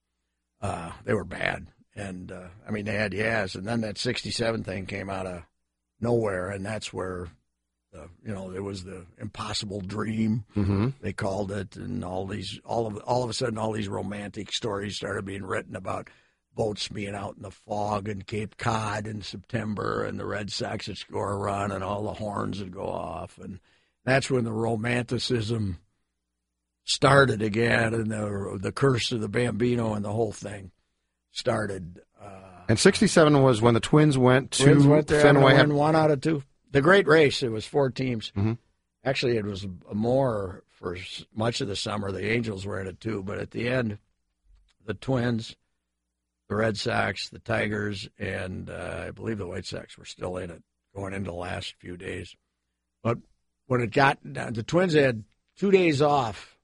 Uh, 0.62 0.92
they 1.04 1.14
were 1.14 1.26
bad. 1.26 1.68
And, 1.96 2.32
uh, 2.32 2.48
I 2.68 2.72
mean, 2.72 2.86
they 2.86 2.96
had 2.96 3.12
Yaz. 3.12 3.56
And 3.56 3.66
then 3.66 3.82
that 3.82 3.98
67 3.98 4.64
thing 4.64 4.86
came 4.86 5.10
out 5.10 5.26
of 5.28 5.44
nowhere. 6.02 6.50
And 6.50 6.66
that's 6.66 6.92
where, 6.94 7.28
the, 7.94 8.10
you 8.26 8.34
know, 8.34 8.52
it 8.52 8.64
was 8.64 8.84
the 8.84 9.06
impossible 9.20 9.82
dream 9.82 10.44
Mm-hmm. 10.56 10.90
they 11.02 11.14
called 11.14 11.52
it, 11.52 11.76
and 11.78 12.04
all 12.04 12.26
these, 12.26 12.60
all 12.66 12.88
of, 12.88 12.98
all 13.00 13.24
of 13.24 13.30
a 13.30 13.34
sudden, 13.34 13.58
all 13.58 13.72
these 13.72 13.88
romantic 13.88 14.52
stories 14.52 14.96
started 14.98 15.24
being 15.26 15.44
written 15.44 15.76
about 15.76 16.10
boats 16.56 16.88
being 16.88 17.14
out 17.16 17.36
in 17.36 17.42
the 17.44 17.52
fog 17.52 18.08
in 18.08 18.22
Cape 18.24 18.58
Cod 18.58 19.08
in 19.08 19.22
September, 19.22 20.04
and 20.04 20.20
the 20.20 20.26
Red 20.26 20.52
Sox 20.52 20.88
would 20.88 20.98
score 20.98 21.34
a 21.34 21.38
run, 21.38 21.72
and 21.72 21.84
all 21.84 22.04
the 22.04 22.14
horns 22.14 22.60
would 22.60 22.72
go 22.72 22.86
off, 22.88 23.38
and 23.38 23.60
that's 24.06 24.30
when 24.32 24.44
the 24.46 24.54
romanticism 24.54 25.78
started 26.84 27.42
again, 27.42 27.94
and 27.94 28.12
the 28.12 28.58
the 28.62 28.72
curse 28.72 29.12
of 29.12 29.22
the 29.22 29.28
Bambino 29.30 29.94
and 29.94 30.06
the 30.06 30.12
whole 30.12 30.32
thing 30.32 30.72
started. 31.32 32.02
Uh, 32.22 32.30
And 32.70 32.80
67 32.80 33.42
was 33.42 33.62
when 33.62 33.74
the 33.74 33.80
Twins 33.80 34.18
went 34.18 34.52
to 34.52 34.64
Twins 34.64 34.88
went 34.88 35.08
there 35.08 35.22
Fenway. 35.22 35.56
and 35.56 35.74
won 35.74 35.78
one 35.78 35.96
out 35.96 36.12
of 36.12 36.22
two. 36.22 36.44
The 36.72 36.82
great 36.82 37.08
race. 37.08 37.42
It 37.44 37.50
was 37.52 37.66
four 37.66 37.90
teams. 37.90 38.32
Mhm. 38.36 38.58
Actually, 39.04 39.38
it 39.38 39.46
was 39.46 39.68
more 39.94 40.64
for 40.70 40.98
much 41.34 41.62
of 41.62 41.68
the 41.68 41.76
summer. 41.76 42.12
The 42.12 42.26
Angels 42.32 42.66
were 42.66 42.80
in 42.80 42.88
it 42.88 43.00
too, 43.00 43.24
but 43.24 43.40
at 43.40 43.52
the 43.52 43.68
end, 43.70 43.98
the 44.86 44.94
Twins, 44.94 45.56
the 46.50 46.56
Red 46.56 46.78
Sox, 46.78 47.30
the 47.30 47.40
Tigers, 47.40 48.08
and 48.20 48.70
uh, 48.70 49.06
I 49.08 49.12
believe 49.12 49.38
the 49.38 49.48
White 49.48 49.66
Sox 49.66 49.98
were 49.98 50.06
still 50.06 50.38
in 50.38 50.52
it 50.52 50.64
going 50.96 51.14
into 51.14 51.32
the 51.32 51.36
last 51.36 51.76
few 51.80 51.98
days. 51.98 52.36
But 53.04 53.18
when 53.68 53.82
it 53.82 53.92
got 53.92 54.20
down, 54.34 54.54
the 54.54 54.64
Twins 54.64 54.94
had 54.94 55.24
two 55.58 55.72
days 55.72 56.02
off 56.02 56.58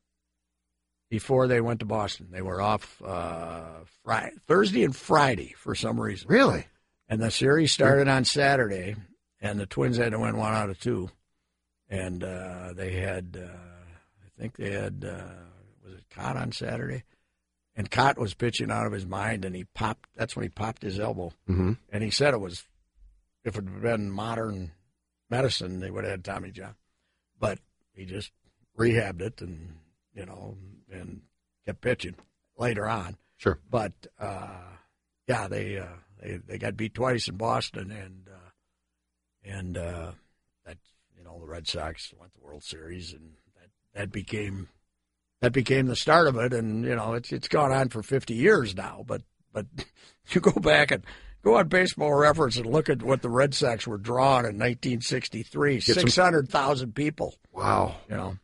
before 1.09 1.47
they 1.47 1.61
went 1.61 1.79
to 1.81 1.85
Boston. 1.85 2.29
They 2.31 2.41
were 2.41 2.61
off 2.61 3.01
uh, 3.01 3.83
Friday, 4.03 4.31
Thursday 4.47 4.83
and 4.83 4.95
Friday 4.95 5.53
for 5.57 5.75
some 5.75 5.99
reason. 5.99 6.27
really? 6.29 6.65
And 7.09 7.21
the 7.21 7.29
series 7.29 7.73
started 7.73 8.07
on 8.07 8.23
Saturday, 8.23 8.95
and 9.41 9.59
the 9.59 9.65
Twins 9.65 9.97
had 9.97 10.13
to 10.13 10.19
win 10.19 10.37
one 10.37 10.53
out 10.53 10.69
of 10.69 10.79
two. 10.79 11.09
And 11.89 12.23
uh, 12.23 12.71
they 12.73 12.93
had, 12.93 13.37
uh, 13.37 13.51
I 13.51 14.39
think 14.39 14.55
they 14.55 14.71
had, 14.71 15.03
uh, 15.05 15.33
was 15.83 15.95
it 15.95 16.05
Kaat 16.09 16.37
on 16.37 16.53
Saturday? 16.53 17.03
And 17.81 17.89
Kaat 17.89 18.19
was 18.19 18.35
pitching 18.35 18.69
out 18.69 18.85
of 18.85 18.91
his 18.91 19.07
mind, 19.07 19.43
and 19.43 19.55
he 19.55 19.63
popped. 19.63 20.07
That's 20.15 20.35
when 20.35 20.43
he 20.43 20.49
popped 20.49 20.83
his 20.83 20.99
elbow. 20.99 21.33
Mm-hmm. 21.49 21.71
And 21.91 22.03
he 22.03 22.11
said 22.11 22.35
it 22.35 22.39
was, 22.39 22.63
if 23.43 23.55
it 23.55 23.63
had 23.63 23.81
been 23.81 24.11
modern 24.11 24.73
medicine, 25.31 25.79
they 25.79 25.89
would 25.89 26.03
have 26.03 26.11
had 26.11 26.23
Tommy 26.23 26.51
John. 26.51 26.75
But 27.39 27.57
he 27.95 28.05
just 28.05 28.33
rehabbed 28.77 29.21
it, 29.21 29.41
and 29.41 29.77
you 30.13 30.27
know, 30.27 30.57
and 30.91 31.21
kept 31.65 31.81
pitching 31.81 32.17
later 32.55 32.87
on. 32.87 33.17
Sure. 33.37 33.57
But 33.67 33.93
uh, 34.19 34.59
yeah, 35.27 35.47
they 35.47 35.79
uh, 35.79 35.97
they 36.21 36.37
they 36.37 36.57
got 36.59 36.77
beat 36.77 36.93
twice 36.93 37.27
in 37.29 37.37
Boston, 37.37 37.89
and 37.89 38.29
uh, 38.31 38.51
and 39.43 39.75
uh, 39.75 40.11
that 40.67 40.77
you 41.17 41.23
know 41.23 41.39
the 41.39 41.47
Red 41.47 41.67
Sox 41.67 42.13
went 42.15 42.31
to 42.33 42.39
the 42.41 42.45
World 42.45 42.63
Series, 42.63 43.11
and 43.11 43.31
that 43.55 43.69
that 43.95 44.11
became 44.11 44.69
that 45.41 45.51
became 45.51 45.87
the 45.87 45.95
start 45.95 46.27
of 46.27 46.37
it. 46.37 46.53
And 46.53 46.85
you 46.85 46.95
know 46.95 47.13
it's 47.13 47.31
it's 47.31 47.47
gone 47.47 47.71
on 47.71 47.89
for 47.89 48.01
fifty 48.01 48.35
years 48.35 48.75
now. 48.75 49.03
But 49.05 49.23
but 49.51 49.65
you 50.29 50.41
go 50.41 50.51
back 50.51 50.91
and 50.91 51.03
go 51.43 51.57
on 51.57 51.67
Baseball 51.67 52.13
Reference 52.13 52.57
and 52.57 52.65
look 52.65 52.89
at 52.89 53.03
what 53.03 53.21
the 53.21 53.29
Red 53.29 53.53
Sox 53.53 53.85
were 53.85 53.97
drawing 53.97 54.45
in 54.45 54.57
1963. 54.57 55.81
Six 55.81 56.15
hundred 56.15 56.49
thousand 56.49 56.95
people. 56.95 57.35
Wow. 57.51 57.95
You 58.09 58.15
know. 58.15 58.37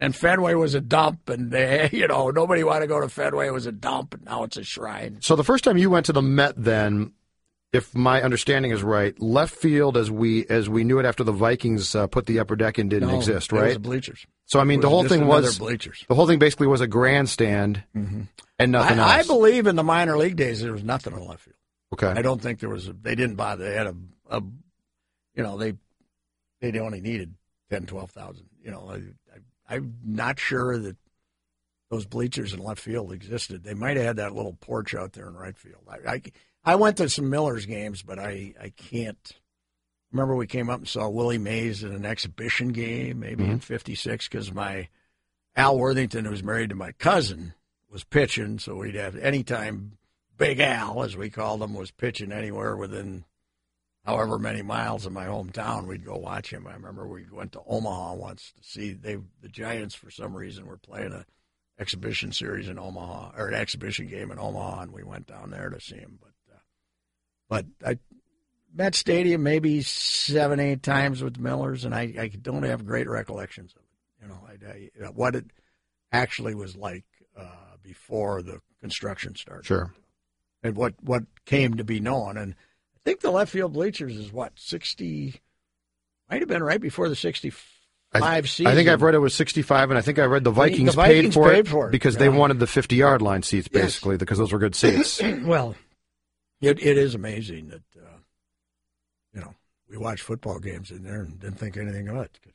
And 0.00 0.14
Fenway 0.14 0.54
was 0.54 0.74
a 0.74 0.80
dump, 0.80 1.28
and 1.28 1.50
they, 1.50 1.88
you 1.92 2.06
know 2.06 2.30
nobody 2.30 2.62
wanted 2.62 2.80
to 2.80 2.86
go 2.88 3.00
to 3.00 3.08
Fenway. 3.08 3.46
It 3.46 3.52
was 3.52 3.66
a 3.66 3.72
dump, 3.72 4.14
and 4.14 4.24
now 4.24 4.44
it's 4.44 4.56
a 4.56 4.64
shrine. 4.64 5.18
So 5.20 5.36
the 5.36 5.44
first 5.44 5.64
time 5.64 5.78
you 5.78 5.88
went 5.90 6.06
to 6.06 6.12
the 6.12 6.22
Met, 6.22 6.54
then, 6.56 7.12
if 7.74 7.94
my 7.94 8.22
understanding 8.22 8.70
is 8.70 8.82
right, 8.82 9.18
left 9.20 9.54
field 9.54 9.96
as 9.96 10.10
we 10.10 10.46
as 10.46 10.68
we 10.68 10.84
knew 10.84 10.98
it 11.00 11.04
after 11.04 11.24
the 11.24 11.32
Vikings 11.32 11.94
uh, 11.94 12.06
put 12.06 12.26
the 12.26 12.38
upper 12.38 12.56
deck 12.56 12.78
in 12.78 12.88
didn't 12.88 13.08
No, 13.10 13.16
exist, 13.16 13.52
it 13.52 13.56
was 13.56 13.62
right? 13.62 13.82
bleachers. 13.82 14.26
so 14.46 14.60
I 14.60 14.64
mean, 14.64 14.80
the 14.80 14.88
whole 14.88 15.04
thing 15.04 15.26
was 15.26 15.58
bleachers. 15.58 16.04
the 16.08 16.14
whole 16.14 16.26
thing 16.26 16.38
basically 16.38 16.66
was 16.68 16.80
a 16.80 16.86
grandstand 16.86 17.82
and 17.94 18.72
nothing 18.72 18.98
I, 19.00 19.18
I 19.18 19.22
believe 19.24 19.66
in 19.66 19.76
the 19.76 19.82
minor 19.82 20.16
league 20.16 20.36
days 20.36 20.62
there 20.62 20.72
was 20.72 20.84
nothing 20.84 21.12
on 21.14 21.26
left 21.26 21.42
field. 21.42 21.56
okay. 21.94 22.06
I 22.08 22.22
don't 22.22 22.40
think 22.40 22.60
there 22.60 22.70
was. 22.70 22.88
A, 22.88 22.92
they 22.92 23.14
didn't 23.14 23.36
bother. 23.36 23.68
They 23.68 23.74
had 23.76 23.88
a, 23.88 23.96
a 24.30 24.42
you 25.34 25.42
know, 25.42 25.58
they 25.58 25.74
they 26.60 26.78
only 26.78 27.00
needed 27.00 27.34
10, 27.70 27.86
12,000. 27.86 28.46
You 28.62 28.70
know, 28.70 28.88
I, 28.90 28.94
I, 29.68 29.74
I'm 29.76 29.94
not 30.04 30.38
sure 30.38 30.78
that 30.78 30.96
those 31.90 32.06
bleachers 32.06 32.54
in 32.54 32.60
left 32.60 32.80
field 32.80 33.12
existed. 33.12 33.62
They 33.64 33.74
might 33.74 33.96
have 33.96 34.06
had 34.06 34.16
that 34.16 34.34
little 34.34 34.54
porch 34.60 34.94
out 34.94 35.12
there 35.12 35.26
in 35.28 35.34
right 35.34 35.56
field. 35.58 35.82
I, 35.88 36.10
I, 36.12 36.22
I 36.64 36.76
went 36.76 36.96
to 36.96 37.08
some 37.08 37.30
Millers 37.30 37.66
games, 37.66 38.02
but 38.02 38.18
I, 38.18 38.54
I 38.60 38.70
can't. 38.70 39.32
Remember, 40.12 40.34
we 40.34 40.46
came 40.46 40.70
up 40.70 40.78
and 40.78 40.88
saw 40.88 41.08
Willie 41.08 41.38
Mays 41.38 41.82
in 41.82 41.92
an 41.92 42.06
exhibition 42.06 42.68
game, 42.68 43.20
maybe 43.20 43.44
in 43.44 43.50
mm-hmm. 43.50 43.58
'56, 43.58 44.28
because 44.28 44.52
my 44.52 44.88
Al 45.56 45.78
Worthington, 45.78 46.24
who 46.24 46.30
was 46.30 46.42
married 46.42 46.70
to 46.70 46.76
my 46.76 46.92
cousin, 46.92 47.54
was 47.90 48.04
pitching, 48.04 48.58
so 48.58 48.76
we'd 48.76 48.94
have 48.94 49.16
anytime 49.16 49.98
Big 50.36 50.60
Al, 50.60 51.02
as 51.02 51.16
we 51.16 51.30
called 51.30 51.62
him, 51.62 51.74
was 51.74 51.90
pitching 51.90 52.32
anywhere 52.32 52.76
within 52.76 53.24
however 54.04 54.38
many 54.38 54.62
miles 54.62 55.06
of 55.06 55.12
my 55.12 55.26
hometown, 55.26 55.86
we'd 55.86 56.04
go 56.04 56.16
watch 56.16 56.52
him. 56.52 56.66
I 56.66 56.74
remember 56.74 57.06
we 57.06 57.24
went 57.30 57.52
to 57.52 57.62
Omaha 57.66 58.14
once 58.14 58.52
to 58.56 58.62
see 58.62 58.92
they 58.92 59.18
the 59.40 59.48
Giants 59.48 59.94
for 59.94 60.10
some 60.10 60.36
reason 60.36 60.66
were 60.66 60.76
playing 60.76 61.12
a 61.12 61.24
exhibition 61.78 62.30
series 62.32 62.68
in 62.68 62.78
Omaha 62.78 63.32
or 63.36 63.48
an 63.48 63.54
exhibition 63.54 64.06
game 64.06 64.30
in 64.30 64.38
Omaha, 64.38 64.82
and 64.82 64.92
we 64.92 65.02
went 65.02 65.26
down 65.26 65.50
there 65.50 65.70
to 65.70 65.80
see 65.80 65.96
him. 65.96 66.18
But 66.20 66.32
but 67.54 67.66
I 67.86 67.98
Met 68.76 68.96
Stadium 68.96 69.44
maybe 69.44 69.82
seven 69.82 70.58
eight 70.58 70.82
times 70.82 71.22
with 71.22 71.34
the 71.34 71.40
Millers, 71.40 71.84
and 71.84 71.94
I, 71.94 72.12
I 72.18 72.26
don't 72.26 72.64
have 72.64 72.84
great 72.84 73.08
recollections 73.08 73.72
of 73.76 73.82
it. 73.82 74.22
You 74.22 74.28
know, 74.28 74.40
I, 74.48 75.06
I, 75.06 75.10
what 75.10 75.36
it 75.36 75.44
actually 76.10 76.56
was 76.56 76.74
like 76.74 77.04
uh, 77.38 77.76
before 77.84 78.42
the 78.42 78.58
construction 78.80 79.36
started. 79.36 79.66
Sure. 79.66 79.94
And 80.64 80.74
what 80.74 80.94
what 81.00 81.22
came 81.46 81.76
to 81.76 81.84
be 81.84 82.00
known 82.00 82.36
and 82.36 82.54
I 82.96 82.98
think 83.04 83.20
the 83.20 83.30
left 83.30 83.52
field 83.52 83.74
bleachers 83.74 84.16
is 84.16 84.32
what 84.32 84.54
sixty. 84.56 85.40
Might 86.28 86.40
have 86.40 86.48
been 86.48 86.62
right 86.62 86.80
before 86.80 87.08
the 87.08 87.14
sixty-five 87.14 88.22
I, 88.22 88.40
season. 88.40 88.66
I 88.66 88.74
think 88.74 88.88
I've 88.88 89.02
read 89.02 89.14
it 89.14 89.18
was 89.18 89.34
65, 89.34 89.90
and 89.90 89.98
I 89.98 90.00
think 90.00 90.18
I 90.18 90.24
read 90.24 90.42
the 90.42 90.50
Vikings, 90.50 90.92
the 90.92 90.96
Vikings 90.96 91.26
paid, 91.26 91.34
for, 91.34 91.50
paid 91.50 91.58
it 91.58 91.68
for 91.68 91.88
it, 91.88 91.92
because 91.92 92.14
yeah. 92.14 92.20
they 92.20 92.28
wanted 92.30 92.58
the 92.58 92.66
50 92.66 92.96
yard 92.96 93.20
line 93.20 93.42
seats, 93.42 93.68
Yes. 93.70 93.82
basically, 93.82 94.16
because 94.16 94.38
those 94.38 94.52
were 94.52 94.58
good 94.58 94.74
seats. 94.74 95.20
well, 95.44 95.74
it 96.66 96.82
it 96.82 96.96
is 96.98 97.14
amazing 97.14 97.68
that 97.68 97.82
uh, 97.96 98.18
you 99.32 99.40
know 99.40 99.54
we 99.88 99.96
watch 99.96 100.22
football 100.22 100.58
games 100.58 100.90
in 100.90 101.02
there 101.04 101.22
and 101.22 101.38
didn't 101.38 101.58
think 101.58 101.76
anything 101.76 102.08
of 102.08 102.16
it. 102.16 102.38
'cause 102.42 102.52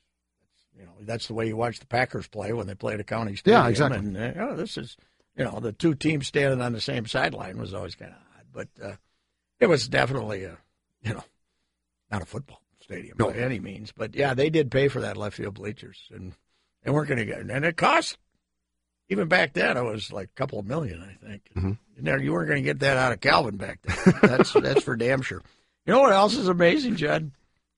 you 0.77 0.85
know 0.85 0.93
that's 1.01 1.27
the 1.27 1.33
way 1.33 1.47
you 1.47 1.55
watch 1.57 1.79
the 1.79 1.85
Packers 1.87 2.27
play 2.27 2.53
when 2.53 2.67
they 2.67 2.75
play 2.75 2.93
at 2.93 2.99
a 2.99 3.03
county 3.03 3.35
stadium. 3.35 3.63
Yeah, 3.63 3.69
exactly. 3.69 3.97
And 3.99 4.17
uh, 4.17 4.31
oh, 4.37 4.55
this 4.55 4.77
is 4.77 4.95
you 5.35 5.43
know 5.43 5.59
the 5.59 5.71
two 5.73 5.95
teams 5.95 6.27
standing 6.27 6.61
on 6.61 6.73
the 6.73 6.81
same 6.81 7.05
sideline 7.05 7.57
was 7.57 7.73
always 7.73 7.95
kind 7.95 8.11
of 8.11 8.17
odd, 8.37 8.45
but 8.51 8.67
uh, 8.85 8.95
it 9.59 9.67
was 9.67 9.87
definitely 9.87 10.43
a 10.43 10.57
you 11.01 11.13
know 11.13 11.23
not 12.11 12.21
a 12.21 12.25
football 12.25 12.61
stadium 12.81 13.17
No. 13.19 13.29
by 13.31 13.37
any 13.37 13.59
means. 13.59 13.91
But 13.91 14.15
yeah, 14.15 14.33
they 14.33 14.49
did 14.49 14.71
pay 14.71 14.87
for 14.87 15.01
that 15.01 15.17
left 15.17 15.37
field 15.37 15.55
bleachers, 15.55 16.09
and 16.13 16.33
they 16.83 16.91
weren't 16.91 17.07
going 17.09 17.19
to 17.19 17.25
get, 17.25 17.39
and 17.39 17.65
it 17.65 17.77
cost. 17.77 18.17
Even 19.09 19.27
back 19.27 19.53
then, 19.53 19.75
it 19.75 19.83
was 19.83 20.11
like 20.11 20.27
a 20.27 20.35
couple 20.37 20.59
of 20.59 20.65
million, 20.67 21.01
I 21.01 21.25
think. 21.25 21.41
Mm-hmm. 21.55 21.71
You 21.97 22.01
know, 22.03 22.15
you 22.15 22.31
weren't 22.31 22.47
going 22.47 22.61
to 22.63 22.67
get 22.67 22.79
that 22.81 22.95
out 22.97 23.11
of 23.11 23.19
Calvin 23.21 23.57
back 23.57 23.79
then. 23.81 24.13
That's 24.21 24.53
that's 24.53 24.83
for 24.83 24.95
damn 24.95 25.21
sure. 25.21 25.41
You 25.85 25.93
know 25.93 26.01
what 26.01 26.11
else 26.13 26.35
is 26.35 26.47
amazing, 26.47 26.95
Judd? 26.95 27.31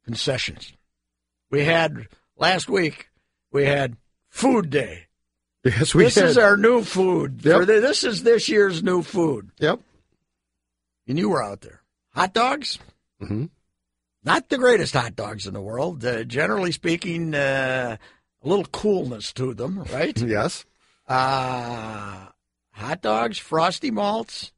Concessions. 0.06 0.74
We 1.50 1.64
had 1.64 2.08
last 2.38 2.68
week. 2.70 3.10
We 3.52 3.66
had 3.66 3.96
Food 4.30 4.70
Day. 4.70 5.08
yes, 5.64 5.94
we 5.96 6.04
this 6.06 6.16
did. 6.16 6.26
is 6.26 6.38
our 6.38 6.58
new 6.58 6.84
food. 6.84 7.40
Yep. 7.44 7.60
The, 7.62 7.66
this 7.80 8.04
is 8.04 8.24
this 8.24 8.50
year's 8.50 8.82
new 8.84 9.02
food, 9.02 9.52
Yep. 9.60 9.80
and 11.08 11.18
you 11.20 11.30
were 11.30 11.44
out 11.44 11.62
there. 11.62 11.82
Hot 12.14 12.34
dogs. 12.34 12.78
Mhm. 13.22 13.50
Not 14.24 14.50
the 14.50 14.58
greatest 14.58 14.94
hot 14.94 15.16
dogs 15.16 15.48
in 15.48 15.54
the 15.54 15.62
world. 15.62 16.04
Uh, 16.06 16.24
generally 16.24 16.72
speaking, 16.72 17.34
uh, 17.36 17.98
a 18.44 18.48
little 18.48 18.66
coolness 18.66 19.32
to 19.34 19.54
them, 19.54 19.84
right? 19.94 20.20
Yes. 20.22 20.66
Uh, 21.12 22.28
hot 22.72 23.02
dogs, 23.02 23.38
frosty 23.38 23.92
malts, 23.92 24.54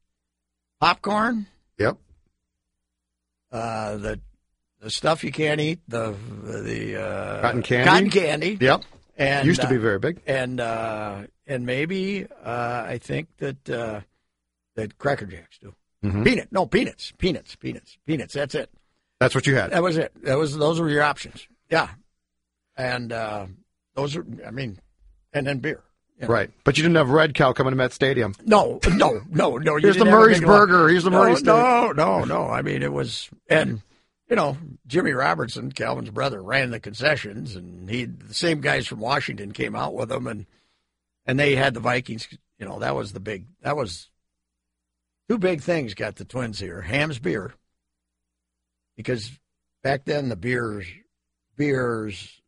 popcorn, 0.80 1.48
Yep. 1.80 1.98
uh, 3.52 3.98
the 3.98 4.20
the 4.80 4.92
stuff 4.92 5.24
you 5.24 5.32
can't 5.32 5.60
eat, 5.60 5.80
the 5.88 6.12
the 6.44 7.02
uh, 7.02 7.42
Cotton 7.42 7.64
candy? 7.64 7.90
cotton 7.90 8.10
candy, 8.12 8.58
Yep. 8.62 8.84
and 9.18 9.48
Used 9.48 9.62
to 9.62 9.68
be 9.68 9.78
uh, 9.78 9.80
very 9.80 9.98
big. 9.98 10.22
and 10.28 10.60
uh, 10.60 11.24
and 11.48 11.66
maybe 11.66 12.28
uh, 12.44 12.84
I 12.88 13.00
think 13.00 13.30
that 13.38 13.68
uh, 13.70 14.02
that 14.76 15.00
Cracker 15.00 15.26
Jacks 15.26 15.58
do 15.58 15.74
Mhm. 16.04 16.24
peanut, 16.24 16.52
no 16.52 16.68
peanuts, 16.68 17.14
peanuts, 17.18 17.56
peanuts, 17.56 17.98
peanuts. 18.06 18.34
That's 18.36 18.54
it. 18.54 18.70
That's 19.20 19.34
what 19.34 19.48
you 19.48 19.56
had. 19.56 19.72
That 19.72 19.82
was 19.82 19.98
it. 19.98 20.12
That 20.24 20.38
was 20.38 20.56
those 20.56 20.80
were 20.80 20.90
your 20.90 21.02
options. 21.04 21.48
Yeah, 21.72 21.90
and 22.78 23.12
uh, 23.12 23.48
those 23.96 24.16
are. 24.16 24.26
I 24.46 24.52
mean, 24.52 24.80
and 25.34 25.48
then 25.48 25.58
beer. 25.58 25.82
Know. 26.24 26.34
Right. 26.34 26.52
But 26.64 26.78
you 26.78 26.84
didn't 26.84 26.96
have 26.96 27.10
Red 27.10 27.34
Cow 27.34 27.54
coming 27.54 27.72
to 27.72 27.76
Met 27.78 27.94
Stadium. 27.94 28.36
No, 28.46 28.80
no, 28.88 29.22
no, 29.30 29.58
no. 29.58 29.78
you 29.78 29.82
Here's 29.82 29.98
the 29.98 30.06
didn't 30.06 30.08
have 30.08 30.08
a 30.08 30.12
Murray's. 30.12 30.40
Burger. 30.42 30.90
Here's 30.90 31.04
the 31.04 31.10
no, 31.10 31.18
Murray's. 31.20 31.44
No, 31.44 31.92
no, 31.92 32.24
no. 32.24 32.48
I 32.48 32.62
mean, 32.62 32.84
it 32.84 32.92
was, 32.92 33.30
and 33.50 33.82
you 34.30 34.36
know, 34.36 34.58
Jimmy 34.88 35.12
Robertson, 35.12 35.72
Calvin's 35.72 36.10
brother, 36.10 36.42
ran 36.42 36.72
the 36.72 36.80
concessions, 36.80 37.56
and 37.56 37.90
he, 37.90 38.06
the 38.06 38.34
same 38.34 38.62
guys 38.62 38.88
from 38.88 39.00
Washington 39.00 39.52
came 39.52 39.76
out 39.76 39.94
with 39.94 40.12
him, 40.12 40.28
and 40.28 40.46
and 41.26 41.40
they 41.40 41.56
had 41.56 41.74
the 41.74 41.80
Vikings. 41.80 42.28
You 42.58 42.68
know, 42.68 42.80
that 42.80 42.96
was 42.96 43.14
the 43.14 43.20
big. 43.20 43.46
That 43.62 43.76
was 43.76 44.10
two 45.30 45.38
big 45.38 45.62
things. 45.62 45.94
Got 45.94 46.16
the 46.16 46.26
Twins 46.26 46.60
here. 46.60 46.82
Hamm's 46.82 47.20
beer, 47.20 47.54
because 48.98 49.32
back 49.84 50.06
then 50.06 50.30
the 50.30 50.36
beers 50.36 50.88
beers 51.58 52.42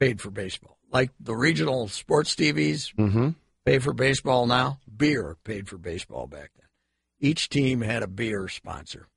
paid 0.00 0.20
for 0.20 0.30
baseball, 0.30 0.76
like 0.92 1.10
the 1.18 1.34
regional 1.34 1.88
sports 1.88 2.34
TVs 2.36 2.94
Mm-hmm. 2.94 3.30
pay 3.64 3.78
for 3.78 3.92
baseball 3.92 4.46
now. 4.46 4.78
Beer 4.94 5.36
paid 5.44 5.68
for 5.68 5.78
baseball 5.78 6.26
back 6.26 6.50
then. 6.56 6.66
Each 7.18 7.48
team 7.48 7.80
had 7.80 8.02
a 8.02 8.06
beer 8.08 8.48
sponsor, 8.48 9.08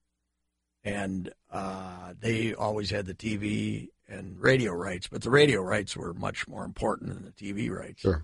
and 0.83 1.31
uh, 1.51 2.13
they 2.19 2.53
always 2.53 2.89
had 2.91 3.05
the 3.05 3.13
TV 3.13 3.89
and 4.07 4.39
radio 4.39 4.71
rights. 4.73 5.07
But 5.07 5.21
the 5.23 5.29
radio 5.31 5.61
rights 5.61 5.97
were 5.97 6.13
much 6.13 6.47
more 6.47 6.63
important 6.63 7.13
than 7.13 7.23
the 7.25 7.31
TV 7.31 7.69
rights. 7.69 8.01
Sure. 8.01 8.23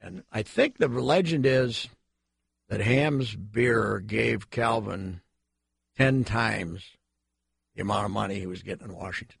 And 0.00 0.22
I 0.32 0.42
think 0.42 0.78
the 0.78 0.88
legend 0.88 1.44
is 1.46 1.88
that 2.68 2.80
Hamm's 2.80 3.34
beer 3.34 3.98
gave 3.98 4.50
Calvin 4.50 5.20
ten 5.96 6.22
times 6.24 6.84
the 7.74 7.82
amount 7.82 8.04
of 8.06 8.10
money 8.12 8.38
he 8.38 8.46
was 8.46 8.62
getting 8.62 8.88
in 8.88 8.94
Washington, 8.94 9.38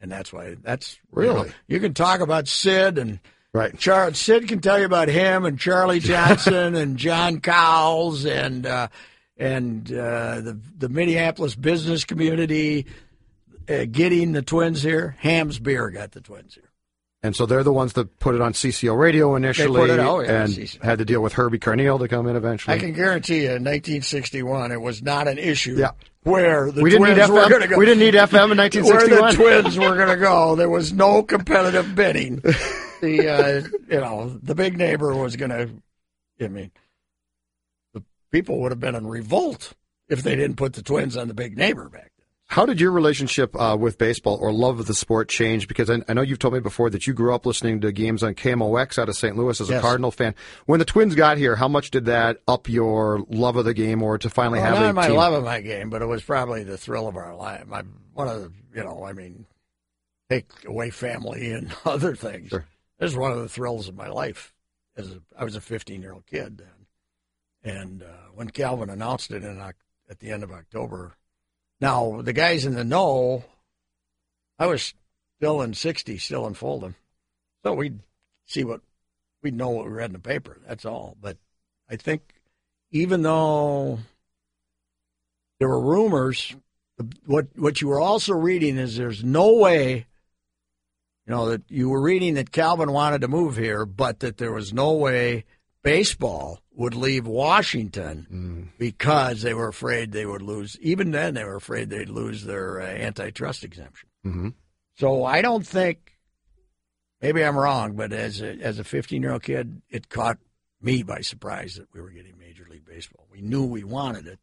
and 0.00 0.10
that's 0.10 0.32
why 0.32 0.56
that's 0.62 0.98
you 1.16 1.22
know, 1.22 1.32
Really? 1.34 1.52
you 1.68 1.80
can 1.80 1.94
talk 1.94 2.20
about 2.20 2.48
Sid 2.48 2.98
and. 2.98 3.20
Right. 3.52 3.76
Char- 3.76 4.14
Sid 4.14 4.46
can 4.46 4.60
tell 4.60 4.78
you 4.78 4.84
about 4.84 5.08
him 5.08 5.44
and 5.44 5.58
Charlie 5.58 5.98
Johnson 5.98 6.76
and 6.76 6.96
John 6.96 7.40
Cowles 7.40 8.24
and 8.24 8.64
uh, 8.64 8.86
and 9.36 9.90
uh, 9.92 10.40
the 10.40 10.60
the 10.78 10.88
Minneapolis 10.88 11.56
business 11.56 12.04
community 12.04 12.86
uh, 13.68 13.86
getting 13.90 14.30
the 14.30 14.42
Twins 14.42 14.84
here. 14.84 15.16
Hamm's 15.18 15.58
beer 15.58 15.90
got 15.90 16.12
the 16.12 16.20
Twins 16.20 16.54
here. 16.54 16.70
And 17.24 17.34
so 17.34 17.44
they're 17.44 17.64
the 17.64 17.72
ones 17.72 17.94
that 17.94 18.18
put 18.20 18.34
it 18.36 18.40
on 18.40 18.52
CCO 18.52 18.96
radio 18.96 19.34
initially 19.34 19.80
put 19.80 19.90
it- 19.90 19.98
oh, 19.98 20.20
yeah, 20.20 20.44
and 20.44 20.52
CCO. 20.52 20.82
had 20.84 20.98
to 21.00 21.04
deal 21.04 21.20
with 21.20 21.32
Herbie 21.32 21.58
Carneal 21.58 21.98
to 21.98 22.06
come 22.08 22.28
in 22.28 22.36
eventually. 22.36 22.76
I 22.76 22.78
can 22.78 22.92
guarantee 22.94 23.40
you, 23.42 23.46
in 23.48 23.64
1961, 23.64 24.70
it 24.72 24.80
was 24.80 25.02
not 25.02 25.26
an 25.28 25.38
issue 25.38 25.76
Yeah. 25.76 25.90
Where 26.22 26.70
the 26.70 26.82
we 26.82 26.90
didn't 26.90 27.06
Twins 27.06 27.18
need 27.18 27.32
were 27.32 27.40
FM. 27.40 27.48
going 27.48 27.62
to 27.62 27.68
go. 27.68 27.76
We 27.78 27.86
didn't 27.86 28.00
need 28.00 28.14
FM 28.14 28.52
in 28.52 28.58
1961. 28.58 28.84
where 29.10 29.20
1961. 29.22 29.30
the 29.30 29.62
Twins 29.62 29.78
were 29.78 29.96
going 29.96 30.08
to 30.18 30.22
go. 30.22 30.54
There 30.56 30.68
was 30.68 30.92
no 30.92 31.22
competitive 31.22 31.94
bidding. 31.94 32.42
The 33.00 33.28
uh, 33.30 33.62
you 33.88 33.98
know 33.98 34.38
the 34.42 34.54
big 34.54 34.76
neighbor 34.76 35.14
was 35.16 35.34
going 35.34 35.48
to. 35.48 35.70
I 36.44 36.48
mean, 36.48 36.70
the 37.94 38.02
people 38.30 38.60
would 38.60 38.72
have 38.72 38.78
been 38.78 38.94
in 38.94 39.06
revolt 39.06 39.72
if 40.10 40.22
they 40.22 40.36
didn't 40.36 40.56
put 40.56 40.74
the 40.74 40.82
Twins 40.82 41.16
on 41.16 41.26
the 41.26 41.32
big 41.32 41.56
neighbor 41.56 41.88
back. 41.88 42.09
How 42.50 42.66
did 42.66 42.80
your 42.80 42.90
relationship 42.90 43.54
uh, 43.54 43.76
with 43.78 43.96
baseball 43.96 44.36
or 44.40 44.52
love 44.52 44.80
of 44.80 44.86
the 44.86 44.94
sport 44.94 45.28
change? 45.28 45.68
Because 45.68 45.88
I, 45.88 45.98
I 46.08 46.14
know 46.14 46.22
you've 46.22 46.40
told 46.40 46.52
me 46.52 46.58
before 46.58 46.90
that 46.90 47.06
you 47.06 47.12
grew 47.14 47.32
up 47.32 47.46
listening 47.46 47.80
to 47.82 47.92
games 47.92 48.24
on 48.24 48.34
KMOX 48.34 48.98
out 48.98 49.08
of 49.08 49.14
St. 49.14 49.36
Louis 49.36 49.60
as 49.60 49.70
a 49.70 49.74
Yes. 49.74 49.80
Cardinal 49.82 50.10
fan. 50.10 50.34
When 50.66 50.80
the 50.80 50.84
Twins 50.84 51.14
got 51.14 51.38
here, 51.38 51.54
how 51.54 51.68
much 51.68 51.92
did 51.92 52.06
that 52.06 52.38
up 52.48 52.68
your 52.68 53.24
love 53.28 53.54
of 53.54 53.66
the 53.66 53.72
game 53.72 54.02
or 54.02 54.18
to 54.18 54.28
finally 54.28 54.58
Well, 54.58 54.68
have 54.68 54.80
not 54.80 54.90
a 54.90 54.92
my 54.94 55.06
team? 55.06 55.16
love 55.16 55.32
of 55.32 55.44
my 55.44 55.60
game, 55.60 55.90
but 55.90 56.02
it 56.02 56.06
was 56.06 56.24
probably 56.24 56.64
the 56.64 56.76
thrill 56.76 57.06
of 57.06 57.14
our 57.16 57.36
life. 57.36 57.68
My 57.68 57.84
one 58.14 58.26
of 58.26 58.42
the 58.42 58.52
you 58.74 58.82
know, 58.82 59.04
I 59.04 59.12
mean, 59.12 59.46
take 60.28 60.46
away 60.66 60.90
family 60.90 61.52
and 61.52 61.72
other 61.84 62.16
things. 62.16 62.48
Sure. 62.48 62.66
This 62.98 63.12
is 63.12 63.16
one 63.16 63.30
of 63.30 63.38
the 63.38 63.48
thrills 63.48 63.86
of 63.86 63.94
my 63.94 64.08
life. 64.08 64.52
As 64.96 65.08
a, 65.12 65.20
I 65.38 65.44
was 65.44 65.54
a 65.54 65.60
15 65.60 66.02
year 66.02 66.14
old 66.14 66.26
kid 66.26 66.58
then, 66.58 67.76
and 67.76 68.02
uh, 68.02 68.06
when 68.34 68.50
Calvin 68.50 68.90
announced 68.90 69.30
it 69.30 69.44
in 69.44 69.60
at 69.60 70.18
the 70.18 70.32
end 70.32 70.42
of 70.42 70.50
October. 70.50 71.12
Now 71.80 72.20
the 72.22 72.32
guys 72.32 72.66
in 72.66 72.74
the 72.74 72.84
know, 72.84 73.44
I 74.58 74.66
was 74.66 74.94
still 75.38 75.62
in 75.62 75.74
60, 75.74 76.18
still 76.18 76.46
in 76.46 76.54
Fulda, 76.54 76.94
so 77.64 77.74
we'd 77.74 78.00
see 78.46 78.64
what 78.64 78.80
we'd 79.42 79.54
know 79.54 79.70
what 79.70 79.86
we 79.86 79.92
read 79.92 80.10
in 80.10 80.14
the 80.14 80.18
paper. 80.18 80.58
That's 80.66 80.84
all. 80.84 81.16
But 81.20 81.38
I 81.88 81.96
think 81.96 82.34
even 82.90 83.22
though 83.22 84.00
there 85.60 85.68
were 85.68 85.80
rumors. 85.80 86.56
What 87.24 87.46
what 87.54 87.80
you 87.80 87.88
were 87.88 88.00
also 88.00 88.34
reading 88.34 88.76
is 88.76 88.96
there's 88.96 89.22
no 89.22 89.54
way, 89.54 90.06
you 91.26 91.34
know, 91.34 91.50
that 91.50 91.62
you 91.68 91.88
were 91.88 92.00
reading 92.00 92.34
that 92.34 92.50
Calvin 92.50 92.92
wanted 92.92 93.20
to 93.20 93.28
move 93.28 93.56
here, 93.56 93.86
but 93.86 94.20
that 94.20 94.38
there 94.38 94.52
was 94.52 94.72
no 94.72 94.92
way 94.92 95.44
baseball 95.82 96.60
would 96.72 96.94
leave 96.94 97.26
Washington 97.26 98.72
because 98.78 99.42
they 99.42 99.54
were 99.54 99.68
afraid 99.68 100.12
they 100.12 100.26
would 100.26 100.42
lose. 100.42 100.78
Even 100.80 101.10
then, 101.10 101.34
they 101.34 101.44
were 101.44 101.56
afraid 101.56 101.90
they'd 101.90 102.08
lose 102.08 102.44
their 102.44 102.80
uh, 102.80 102.84
antitrust 102.86 103.64
exemption. 103.64 104.08
Mhm. 104.24 104.54
So 104.96 105.24
I 105.24 105.42
don't 105.42 105.66
think 105.66 106.18
maybe 107.20 107.42
I'm 107.44 107.56
wrong, 107.56 107.96
but 107.96 108.12
as 108.12 108.40
a, 108.40 108.52
as 108.60 108.78
a 108.78 108.84
15 108.84 109.22
year 109.22 109.32
old 109.32 109.42
kid, 109.42 109.82
it 109.90 110.08
caught 110.08 110.38
me 110.80 111.02
by 111.02 111.20
surprise 111.20 111.74
that 111.74 111.88
we 111.92 112.00
were 112.00 112.10
getting 112.10 112.38
Major 112.38 112.66
League 112.70 112.86
Baseball. 112.86 113.26
We 113.30 113.40
knew 113.42 113.64
we 113.64 113.84
wanted 113.84 114.26
it, 114.26 114.38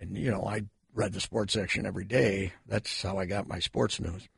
and 0.00 0.16
you 0.16 0.30
know 0.30 0.44
I 0.44 0.62
read 0.94 1.12
the 1.12 1.20
sports 1.20 1.54
section 1.54 1.86
every 1.86 2.04
day. 2.04 2.52
That's 2.66 3.02
how 3.02 3.18
I 3.18 3.26
got 3.26 3.48
my 3.48 3.58
sports 3.60 4.00
news. 4.00 4.28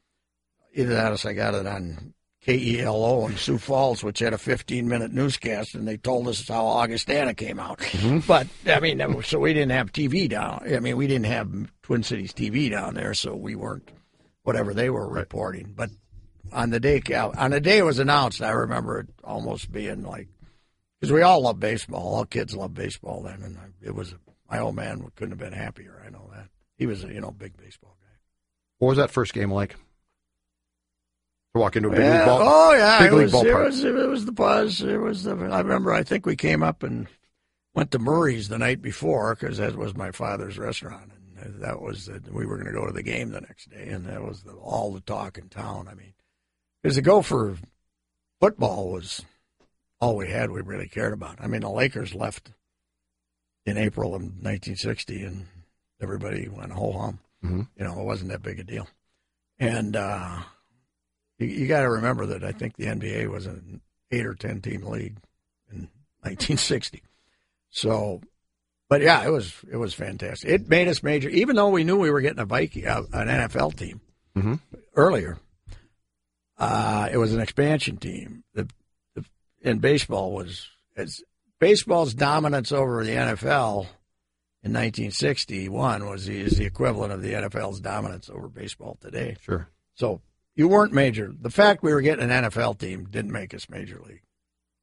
Either 0.75 0.95
that 0.95 1.13
or 1.25 1.29
I 1.29 1.33
got 1.33 1.55
it 1.55 1.67
on 1.67 2.15
KELO 2.47 3.31
in 3.31 3.37
Sioux 3.37 3.59
Falls, 3.59 4.05
which 4.05 4.19
had 4.19 4.35
a 4.35 4.39
15 4.39 4.89
minute 4.89 5.13
newscast, 5.13 5.75
and 5.75 5.89
they 5.89 5.97
told 5.97 6.29
us 6.29 6.47
how 6.47 6.67
Augustana 6.67 7.35
came 7.35 7.59
out. 7.59 7.79
Mm-hmm. 7.79 8.19
But, 8.27 8.49
I 8.67 8.81
mean, 8.81 9.23
so 9.23 9.39
we 9.39 9.55
didn't 9.55 9.73
have 9.73 9.93
TV 9.93 10.29
down. 10.29 10.63
I 10.75 10.81
mean, 10.81 10.97
we 10.97 11.07
didn't 11.07 11.27
have 11.27 11.51
Twin 11.83 12.03
Cities 12.03 12.33
TV 12.33 12.71
down 12.71 12.95
there, 12.95 13.15
so 13.15 13.35
we 13.35 13.55
weren't 13.55 13.91
whatever 14.43 14.75
they 14.75 14.91
were 14.91 15.09
reporting. 15.09 15.73
But 15.75 15.91
on 16.53 16.71
the 16.71 16.81
day, 16.81 17.01
on 17.15 17.51
the 17.51 17.61
day 17.61 17.79
it 17.79 17.85
was 17.85 17.99
announced, 17.99 18.43
I 18.43 18.51
remember 18.51 19.01
it 19.01 19.09
almost 19.25 19.73
being 19.73 20.03
like, 20.03 20.29
because 21.01 21.13
we 21.13 21.23
all 21.23 21.43
love 21.43 21.59
baseball. 21.61 22.15
All 22.15 22.25
kids 22.25 22.55
love 22.55 22.75
baseball 22.75 23.23
then, 23.23 23.43
and 23.43 23.59
it 23.83 23.95
was 23.95 24.15
my 24.51 24.59
old 24.59 24.77
man 24.77 25.11
couldn't 25.17 25.33
have 25.33 25.39
been 25.39 25.59
happier. 25.59 26.03
I 26.07 26.11
know 26.11 26.31
that 26.33 26.49
he 26.79 26.87
was 26.87 27.05
a 27.05 27.09
you 27.09 27.21
know 27.21 27.31
big 27.31 27.57
baseball 27.57 27.97
guy. 28.01 28.17
What 28.79 28.89
was 28.89 28.99
that 28.99 29.11
first 29.11 29.35
game 29.35 29.51
like? 29.51 29.77
To 31.55 31.61
walk 31.61 31.77
into 31.77 31.89
a 31.89 31.93
big 31.93 32.01
yeah. 32.01 32.19
league 32.19 32.27
ball. 32.27 32.41
Oh 32.43 32.73
yeah, 32.75 32.99
big 32.99 33.13
it 33.13 33.15
league 33.15 33.23
was, 33.25 33.33
ballpark. 33.33 33.63
It 33.63 33.67
was, 33.67 33.85
it 33.85 34.09
was 34.09 34.25
the 34.27 34.33
buzz. 34.33 34.83
It 34.83 35.01
was 35.01 35.23
the. 35.23 35.37
I 35.37 35.61
remember. 35.61 35.93
I 35.93 36.03
think 36.03 36.27
we 36.27 36.37
came 36.37 36.63
up 36.63 36.83
and 36.83 37.07
went 37.75 37.91
to 37.93 37.99
Murray's 37.99 38.49
the 38.49 38.59
night 38.59 38.83
before 38.83 39.35
because 39.35 39.59
that 39.59 39.77
was 39.77 39.97
my 39.97 40.11
father's 40.11 40.59
restaurant, 40.59 41.13
and 41.41 41.63
that 41.63 41.81
was 41.81 42.07
the, 42.07 42.21
we 42.33 42.45
were 42.45 42.57
going 42.57 42.73
to 42.73 42.79
go 42.79 42.87
to 42.87 42.93
the 42.93 43.03
game 43.03 43.31
the 43.31 43.41
next 43.41 43.71
day, 43.71 43.89
and 43.89 44.07
that 44.07 44.23
was 44.23 44.43
the, 44.43 44.53
all 44.53 44.93
the 44.93 45.01
talk 45.01 45.39
in 45.39 45.49
town. 45.49 45.89
I 45.89 45.95
mean, 45.95 46.15
because 46.83 46.97
the 46.97 47.03
Gopher 47.03 47.57
football 48.41 48.91
was 48.91 49.25
all 50.01 50.17
we 50.17 50.29
had. 50.29 50.51
We 50.51 50.61
really 50.61 50.89
cared 50.89 51.13
about. 51.13 51.37
I 51.41 51.47
mean, 51.47 51.61
the 51.61 51.71
Lakers 51.71 52.15
left 52.15 52.51
in 53.65 53.79
April 53.79 54.15
of 54.15 54.23
1960, 54.23 55.23
and 55.23 55.47
everybody 56.03 56.49
went 56.49 56.73
ho 56.73 56.93
hum. 56.93 57.21
Mm-hmm. 57.45 57.63
You 57.79 57.85
know, 57.85 58.01
it 58.01 58.05
wasn't 58.05 58.31
that 58.31 58.43
big 58.43 58.59
a 58.59 58.65
deal, 58.65 58.89
and. 59.61 59.95
uh 59.95 60.41
you, 61.39 61.47
you 61.47 61.67
got 61.67 61.83
to 61.83 61.91
remember 61.91 62.27
that 62.27 62.45
I 62.45 62.53
think 62.53 62.77
the 62.77 62.87
NBA 62.87 63.29
was 63.29 63.47
an 63.47 63.81
eight 64.11 64.27
or 64.27 64.35
ten 64.35 64.61
team 64.61 64.83
league 64.83 65.19
in 65.71 65.89
1960. 66.21 67.03
So, 67.71 68.21
but 68.89 69.03
yeah, 69.03 69.25
it 69.25 69.31
was 69.31 69.55
it 69.71 69.77
was 69.77 69.95
fantastic. 69.95 70.49
It 70.49 70.69
made 70.69 70.89
us 70.89 71.03
major, 71.03 71.29
even 71.29 71.57
though 71.57 71.71
we 71.71 71.85
knew 71.85 71.99
we 71.99 72.11
were 72.11 72.21
getting 72.21 72.39
a 72.39 72.45
Viking, 72.45 72.87
uh, 72.87 73.03
an 73.13 73.29
NFL 73.29 73.77
team 73.77 74.01
mm-hmm. 74.37 74.55
earlier. 74.95 75.39
Uh, 76.57 77.09
it 77.11 77.17
was 77.17 77.35
an 77.35 77.41
expansion 77.41 77.97
team. 77.97 78.45
The, 78.55 78.69
the 79.15 79.25
and 79.65 79.81
baseball 79.81 80.33
was 80.33 80.69
as 80.97 81.23
baseball's 81.59 82.15
dominance 82.15 82.71
over 82.71 83.05
the 83.05 83.13
NFL 83.13 83.87
in 84.63 84.73
1961 84.73 86.09
was 86.09 86.27
the, 86.27 86.41
is 86.41 86.57
the 86.57 86.65
equivalent 86.65 87.13
of 87.13 87.23
the 87.23 87.33
NFL's 87.33 87.81
dominance 87.81 88.31
over 88.31 88.49
baseball 88.49 88.97
today. 89.01 89.37
Sure. 89.43 89.69
So 89.95 90.21
you 90.55 90.69
weren't 90.69 90.93
major. 90.93 91.33
The 91.39 91.51
fact 91.51 91.83
we 91.83 91.93
were 91.93 92.01
getting 92.01 92.31
an 92.31 92.45
NFL 92.45 92.79
team 92.79 93.07
didn't 93.11 93.33
make 93.33 93.55
us 93.55 93.69
major 93.69 94.01
league. 94.07 94.23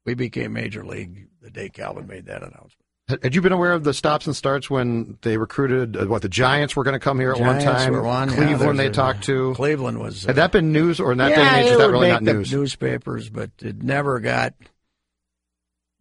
We 0.06 0.13
became 0.13 0.54
major 0.54 0.86
league 0.86 1.28
the 1.42 1.50
day 1.50 1.70
Calvin 1.70 2.08
made 2.08 2.25
that 2.25 2.42
announcement. 2.42 2.86
Had 3.22 3.36
you 3.36 3.42
been 3.42 3.51
aware 3.51 3.74
of 3.74 3.84
the 3.84 3.94
stops 3.94 4.25
and 4.25 4.36
starts 4.36 4.70
when 4.70 5.18
they 5.22 5.38
recruited 5.38 5.98
uh, 5.98 6.06
what 6.06 6.22
the 6.22 6.30
Giants 6.30 6.75
were 6.75 6.84
going 6.84 6.94
to 6.94 7.00
come 7.00 7.20
here 7.20 7.32
at 7.32 7.38
Giants 7.38 7.66
one 7.66 7.75
time? 7.75 7.92
Were 7.92 8.04
one. 8.04 8.30
Cleveland 8.30 8.78
yeah, 8.78 8.86
they 8.86 8.90
talked 8.90 9.24
to. 9.25 9.54
Cleveland 9.56 10.00
was. 10.00 10.24
Had 10.24 10.38
that 10.38 10.51
been 10.51 10.72
news, 10.72 11.00
or 11.00 11.12
in 11.12 11.18
that 11.18 11.32
yeah, 11.32 11.36
day 11.36 11.42
and 11.42 11.68
age, 11.68 11.78
that 11.78 11.90
really 11.90 12.10
not 12.10 12.24
the 12.24 12.34
news? 12.34 12.54
Newspapers, 12.54 13.30
but 13.30 13.50
it 13.60 13.82
never 13.84 14.20
got. 14.20 14.54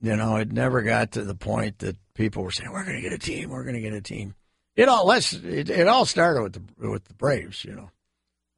You 0.00 0.17
know, 0.17 0.37
it 0.37 0.53
never 0.53 0.83
got 0.83 1.12
to 1.12 1.25
the 1.25 1.35
point 1.35 1.81
that 1.81 1.97
people 2.15 2.45
were 2.45 2.53
saying, 2.53 2.71
"We're 2.71 2.85
going 2.85 2.97
to 2.97 3.03
get 3.03 3.12
a 3.12 3.19
team. 3.19 3.50
We're 3.50 3.65
going 3.65 3.75
to 3.75 3.81
get 3.81 3.93
a 3.93 4.00
team." 4.00 4.35
It 4.76 4.89
all 4.89 5.04
less. 5.04 5.33
It, 5.33 5.69
it 5.69 5.89
all 5.89 6.04
started 6.06 6.43
with 6.43 6.52
the 6.52 6.89
with 6.89 7.04
the 7.04 7.15
Braves. 7.15 7.65
You 7.65 7.75
know, 7.75 7.91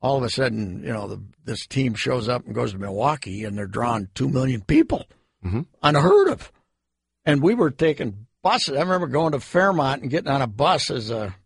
all 0.03 0.19
of 0.19 0.25
a 0.25 0.29
sudden, 0.29 0.83
you 0.83 0.93
know, 0.93 1.07
the, 1.07 1.23
this 1.45 1.67
team 1.67 1.95
shows 1.95 2.29
up 2.29 2.45
and 2.45 2.55
goes 2.55 2.73
to 2.73 2.79
Milwaukee, 2.79 3.45
and 3.45 3.57
they're 3.57 3.67
drawing 3.67 4.09
two 4.15 4.29
million 4.29 4.61
people, 4.61 5.07
mm-hmm. 5.45 5.63
unheard 5.83 6.29
of. 6.29 6.53
And 7.25 7.41
we 7.41 7.55
were 7.55 7.71
taking 7.71 8.27
buses. 8.43 8.77
I 8.77 8.81
remember 8.81 9.07
going 9.07 9.33
to 9.33 9.41
Fairmont 9.41 10.03
and 10.03 10.11
getting 10.11 10.31
on 10.31 10.43
a 10.43 10.49
bus 10.49 10.91
as 10.91 11.11
a 11.11 11.37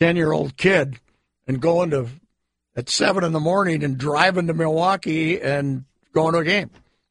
ten-year-old 0.00 0.56
kid, 0.56 0.98
and 1.46 1.62
going 1.62 1.90
to 1.90 2.08
at 2.76 2.88
seven 2.88 3.24
in 3.24 3.32
the 3.32 3.40
morning 3.40 3.82
and 3.82 3.98
driving 3.98 4.46
to 4.48 4.54
Milwaukee 4.54 5.40
and 5.40 5.84
going 6.12 6.34
to 6.34 6.40
a 6.40 6.44
game. 6.44 6.70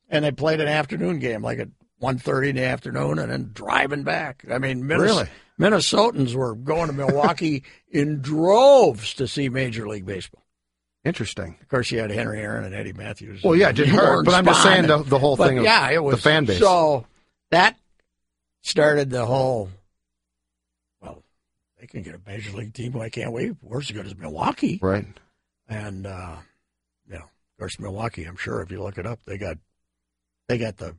And 0.10 0.24
they 0.24 0.32
played 0.32 0.62
an 0.62 0.68
afternoon 0.70 1.20
game, 1.20 1.42
like 1.42 1.60
at 1.60 1.68
1.30 2.02 2.50
in 2.50 2.56
the 2.56 2.64
afternoon, 2.64 3.20
and 3.20 3.32
then 3.32 3.52
driving 3.54 4.04
back. 4.04 4.46
I 4.50 4.60
mean, 4.60 4.88
really. 4.88 5.28
Minnesotans 5.60 6.36
were 6.36 6.56
going 6.56 6.88
to 6.88 6.94
Milwaukee 6.94 7.64
in 7.90 8.22
droves 8.22 9.14
to 9.16 9.28
see 9.28 9.50
Major 9.50 9.88
League 9.88 10.06
Baseball. 10.06 10.44
Interesting. 11.04 11.58
Of 11.62 11.70
course, 11.70 11.90
you 11.92 12.00
had 12.00 12.12
Henry 12.12 12.42
Aaron 12.42 12.66
and 12.66 12.76
Eddie 12.76 12.94
Mathews. 12.94 13.42
Well, 13.42 13.56
yeah, 13.56 13.70
it 13.70 13.78
didn't 13.78 13.96
hurt, 13.96 14.26
but 14.26 14.34
I'm 14.34 14.46
just 14.46 14.62
saying 14.62 14.88
the, 14.88 15.04
the 15.04 15.18
whole 15.20 15.38
thing. 15.38 15.64
yeah, 15.64 15.90
it 15.90 16.04
was 16.04 16.16
the 16.16 16.22
fan 16.22 16.46
base. 16.46 16.60
So 16.60 17.06
that 17.50 17.78
started 18.62 19.10
the 19.10 19.26
whole. 19.26 19.70
Well, 21.02 21.24
they 21.80 21.88
can 21.88 22.02
get 22.02 22.16
a 22.16 22.20
major 22.28 22.52
league 22.58 22.74
team. 22.74 22.92
Why 22.92 23.10
can't 23.10 23.32
we? 23.32 23.56
We're 23.62 23.80
as 23.80 23.90
good 23.90 24.06
as 24.06 24.18
Milwaukee, 24.18 24.80
right? 24.82 25.06
And 25.70 26.06
uh, 26.06 26.36
you 27.08 27.14
know, 27.14 27.24
of 27.24 27.58
course, 27.58 27.80
Milwaukee. 27.80 28.26
I'm 28.26 28.36
sure 28.36 28.62
if 28.62 28.70
you 28.70 28.84
look 28.84 28.98
it 28.98 29.06
up, 29.06 29.20
they 29.26 29.38
got 29.38 29.58
they 30.50 30.58
got 30.58 30.76
the 30.76 30.96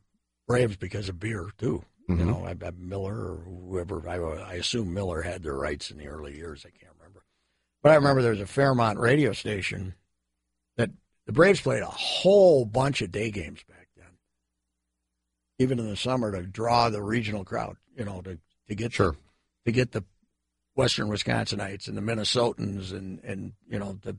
Braves 0.47 0.77
because 0.77 1.11
of 1.11 1.21
beer 1.21 1.51
too. 1.59 1.85
Mm-hmm. 2.09 2.21
You 2.21 2.27
know, 2.27 2.45
I, 2.47 2.51
I, 2.67 2.71
Miller 2.79 3.15
or 3.15 3.45
whoever. 3.45 4.09
I, 4.09 4.17
I 4.17 4.55
assume 4.55 4.95
Miller 4.95 5.21
had 5.23 5.43
their 5.43 5.55
rights 5.55 5.91
in 5.91 5.99
the 5.99 6.09
early 6.09 6.37
years. 6.37 6.65
I 6.67 6.71
can't 6.71 6.93
remember, 6.99 7.25
but 7.83 7.93
I 7.93 7.97
remember 7.97 8.23
there 8.23 8.31
was 8.31 8.41
a 8.41 8.47
Fairmont 8.47 8.99
radio 8.99 9.33
station 9.33 9.95
that 10.77 10.91
the 11.27 11.33
Braves 11.33 11.61
played 11.61 11.83
a 11.83 11.87
whole 11.87 12.65
bunch 12.65 13.03
of 13.03 13.13
day 13.13 13.31
games 13.31 13.63
back 13.69 13.89
then, 13.97 14.07
even 15.59 15.79
in 15.79 15.89
the 15.89 15.97
summer 15.97 16.33
to 16.33 16.43
draw 16.43 16.89
the 16.89 17.03
regional 17.03 17.45
crowd. 17.45 17.77
You 17.95 18.07
know, 18.07 18.23
to 18.23 18.39
to 18.69 18.75
get 18.75 18.93
sure. 18.93 19.13
the, 19.13 19.19
to 19.67 19.73
get 19.73 19.93
the 19.93 20.05
Western 20.75 21.09
Wisconsinites 21.09 21.89
and 21.89 21.97
the 21.97 22.01
Minnesotans 22.01 22.93
and 22.93 23.21
and 23.23 23.53
you 23.69 23.79
know 23.79 23.99
the 24.03 24.17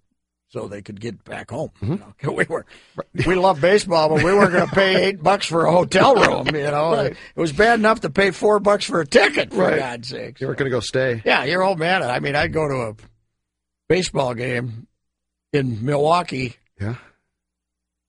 so 0.49 0.67
they 0.67 0.81
could 0.81 0.99
get 0.99 1.23
back 1.23 1.51
home. 1.51 1.69
Mm-hmm. 1.81 1.91
You 1.91 1.97
know? 1.97 2.33
We 2.39 2.45
were 2.45 2.65
we 3.25 3.35
love 3.35 3.59
baseball, 3.61 4.09
but 4.09 4.23
we 4.23 4.33
weren't 4.33 4.51
going 4.51 4.67
to 4.67 4.75
pay 4.75 5.07
eight 5.07 5.21
bucks 5.21 5.45
for 5.45 5.65
a 5.65 5.71
hotel 5.71 6.15
room. 6.15 6.47
You 6.47 6.71
know, 6.71 6.91
right. 6.95 7.11
it 7.11 7.39
was 7.39 7.51
bad 7.51 7.79
enough 7.79 8.01
to 8.01 8.09
pay 8.09 8.31
four 8.31 8.59
bucks 8.59 8.85
for 8.85 9.01
a 9.01 9.05
ticket. 9.05 9.51
For 9.51 9.63
right. 9.63 9.79
God's 9.79 10.09
sake, 10.09 10.39
you 10.39 10.47
weren't 10.47 10.59
going 10.59 10.69
to 10.69 10.75
go 10.75 10.79
stay. 10.79 11.21
Yeah, 11.25 11.43
you're 11.43 11.63
old 11.63 11.79
man. 11.79 12.03
I 12.03 12.19
mean, 12.19 12.35
I'd 12.35 12.53
go 12.53 12.67
to 12.67 12.75
a 12.89 12.95
baseball 13.87 14.33
game 14.33 14.87
in 15.53 15.83
Milwaukee. 15.85 16.55
Yeah, 16.79 16.95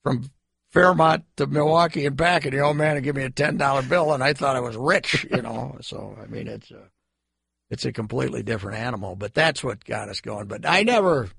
from 0.03 0.29
Fairmont 0.69 1.25
to 1.37 1.47
Milwaukee 1.47 2.05
and 2.05 2.15
back, 2.15 2.45
and 2.45 2.53
the 2.53 2.61
old 2.61 2.77
man 2.77 2.95
would 2.95 3.03
give 3.03 3.15
me 3.15 3.23
a 3.23 3.29
ten 3.29 3.57
dollar 3.57 3.81
bill, 3.81 4.13
and 4.13 4.23
I 4.23 4.33
thought 4.33 4.55
I 4.55 4.61
was 4.61 4.77
rich. 4.77 5.25
You 5.29 5.41
know, 5.41 5.77
so 5.81 6.17
I 6.21 6.27
mean, 6.27 6.47
it's 6.47 6.71
a 6.71 6.83
it's 7.69 7.85
a 7.85 7.91
completely 7.91 8.43
different 8.43 8.79
animal. 8.79 9.15
But 9.15 9.33
that's 9.33 9.63
what 9.63 9.83
got 9.83 10.09
us 10.09 10.21
going. 10.21 10.47
But 10.47 10.65
I 10.65 10.83
never 10.83 11.29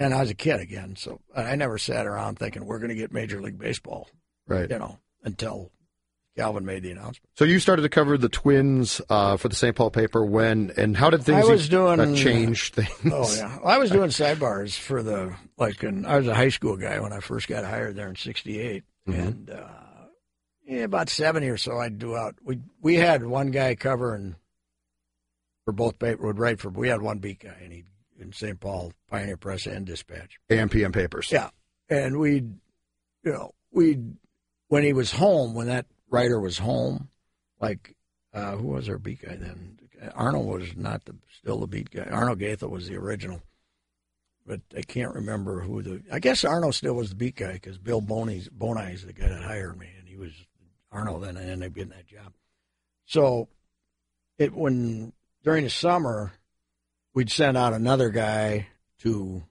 and 0.00 0.14
I 0.14 0.20
was 0.20 0.30
a 0.30 0.34
kid 0.34 0.60
again, 0.60 0.96
so 0.96 1.20
I 1.36 1.54
never 1.54 1.78
sat 1.78 2.06
around 2.06 2.38
thinking 2.38 2.64
we're 2.64 2.78
going 2.78 2.88
to 2.88 2.94
get 2.94 3.12
Major 3.12 3.40
League 3.40 3.58
Baseball, 3.58 4.08
right? 4.48 4.68
You 4.68 4.78
know, 4.78 4.98
until 5.22 5.70
Calvin 6.36 6.64
made 6.64 6.82
the 6.82 6.90
announcement. 6.90 7.28
So 7.36 7.44
you 7.44 7.60
started 7.60 7.82
to 7.82 7.90
cover 7.90 8.16
the 8.16 8.30
Twins 8.30 9.02
uh, 9.10 9.36
for 9.36 9.48
the 9.48 9.54
St. 9.54 9.76
Paul 9.76 9.90
paper 9.90 10.24
when, 10.24 10.72
and 10.78 10.96
how 10.96 11.10
did 11.10 11.22
things 11.22 11.44
I 11.44 11.52
was 11.52 11.68
doing, 11.68 12.00
uh, 12.00 12.14
change 12.16 12.72
things? 12.72 13.12
Oh 13.12 13.32
yeah, 13.36 13.58
I 13.62 13.76
was 13.76 13.90
doing 13.90 14.08
sidebars 14.08 14.76
for 14.76 15.02
the 15.02 15.36
like. 15.58 15.84
In, 15.84 16.06
I 16.06 16.16
was 16.16 16.26
a 16.26 16.34
high 16.34 16.48
school 16.48 16.78
guy 16.78 16.98
when 16.98 17.12
I 17.12 17.20
first 17.20 17.46
got 17.46 17.64
hired 17.64 17.94
there 17.94 18.08
in 18.08 18.16
'68, 18.16 18.82
mm-hmm. 19.06 19.20
and 19.20 19.50
uh, 19.50 19.68
yeah, 20.66 20.84
about 20.84 21.10
seventy 21.10 21.48
or 21.48 21.58
so, 21.58 21.78
I'd 21.78 21.98
do 21.98 22.16
out. 22.16 22.36
We 22.42 22.60
we 22.80 22.96
had 22.96 23.22
one 23.22 23.50
guy 23.50 23.74
covering 23.74 24.36
for 25.66 25.72
both 25.72 25.98
paper 25.98 26.26
would 26.26 26.38
write 26.38 26.58
for. 26.58 26.70
We 26.70 26.88
had 26.88 27.02
one 27.02 27.18
beat 27.18 27.40
guy, 27.40 27.58
and 27.62 27.70
he 27.70 27.84
in 28.20 28.32
St. 28.32 28.60
Paul, 28.60 28.92
Pioneer 29.08 29.36
Press 29.36 29.66
and 29.66 29.86
Dispatch. 29.86 30.38
AM 30.50 30.68
PM 30.68 30.92
papers. 30.92 31.30
Yeah. 31.30 31.50
And 31.88 32.18
we'd, 32.18 32.54
you 33.24 33.32
know, 33.32 33.52
we'd, 33.72 34.16
when 34.68 34.84
he 34.84 34.92
was 34.92 35.10
home, 35.10 35.54
when 35.54 35.66
that 35.66 35.86
writer 36.08 36.40
was 36.40 36.58
home, 36.58 37.08
like, 37.60 37.94
uh, 38.32 38.56
who 38.56 38.68
was 38.68 38.88
our 38.88 38.98
beat 38.98 39.22
guy 39.22 39.36
then? 39.36 39.78
Arnold 40.14 40.46
was 40.46 40.76
not 40.76 41.04
the, 41.04 41.14
still 41.38 41.58
the 41.58 41.66
beat 41.66 41.90
guy. 41.90 42.04
Arnold 42.04 42.38
Goethel 42.38 42.70
was 42.70 42.88
the 42.88 42.96
original. 42.96 43.42
But 44.46 44.60
I 44.76 44.82
can't 44.82 45.14
remember 45.14 45.60
who 45.60 45.82
the, 45.82 46.02
I 46.10 46.18
guess 46.18 46.44
Arnold 46.44 46.74
still 46.74 46.94
was 46.94 47.10
the 47.10 47.16
beat 47.16 47.36
guy 47.36 47.54
because 47.54 47.78
Bill 47.78 48.00
Boni's, 48.00 48.48
Boni's 48.48 49.04
the 49.04 49.12
guy 49.12 49.28
that 49.28 49.42
hired 49.42 49.78
me. 49.78 49.88
And 49.98 50.08
he 50.08 50.16
was, 50.16 50.32
Arnold 50.92 51.22
then 51.22 51.36
and 51.36 51.50
ended 51.50 51.68
up 51.68 51.74
getting 51.74 51.90
that 51.90 52.06
job. 52.06 52.32
So 53.04 53.48
it, 54.38 54.54
when, 54.54 55.12
during 55.44 55.64
the 55.64 55.70
summer, 55.70 56.32
we'd 57.14 57.30
send 57.30 57.56
out 57.56 57.72
another 57.72 58.10
guy 58.10 58.68
to 59.00 59.42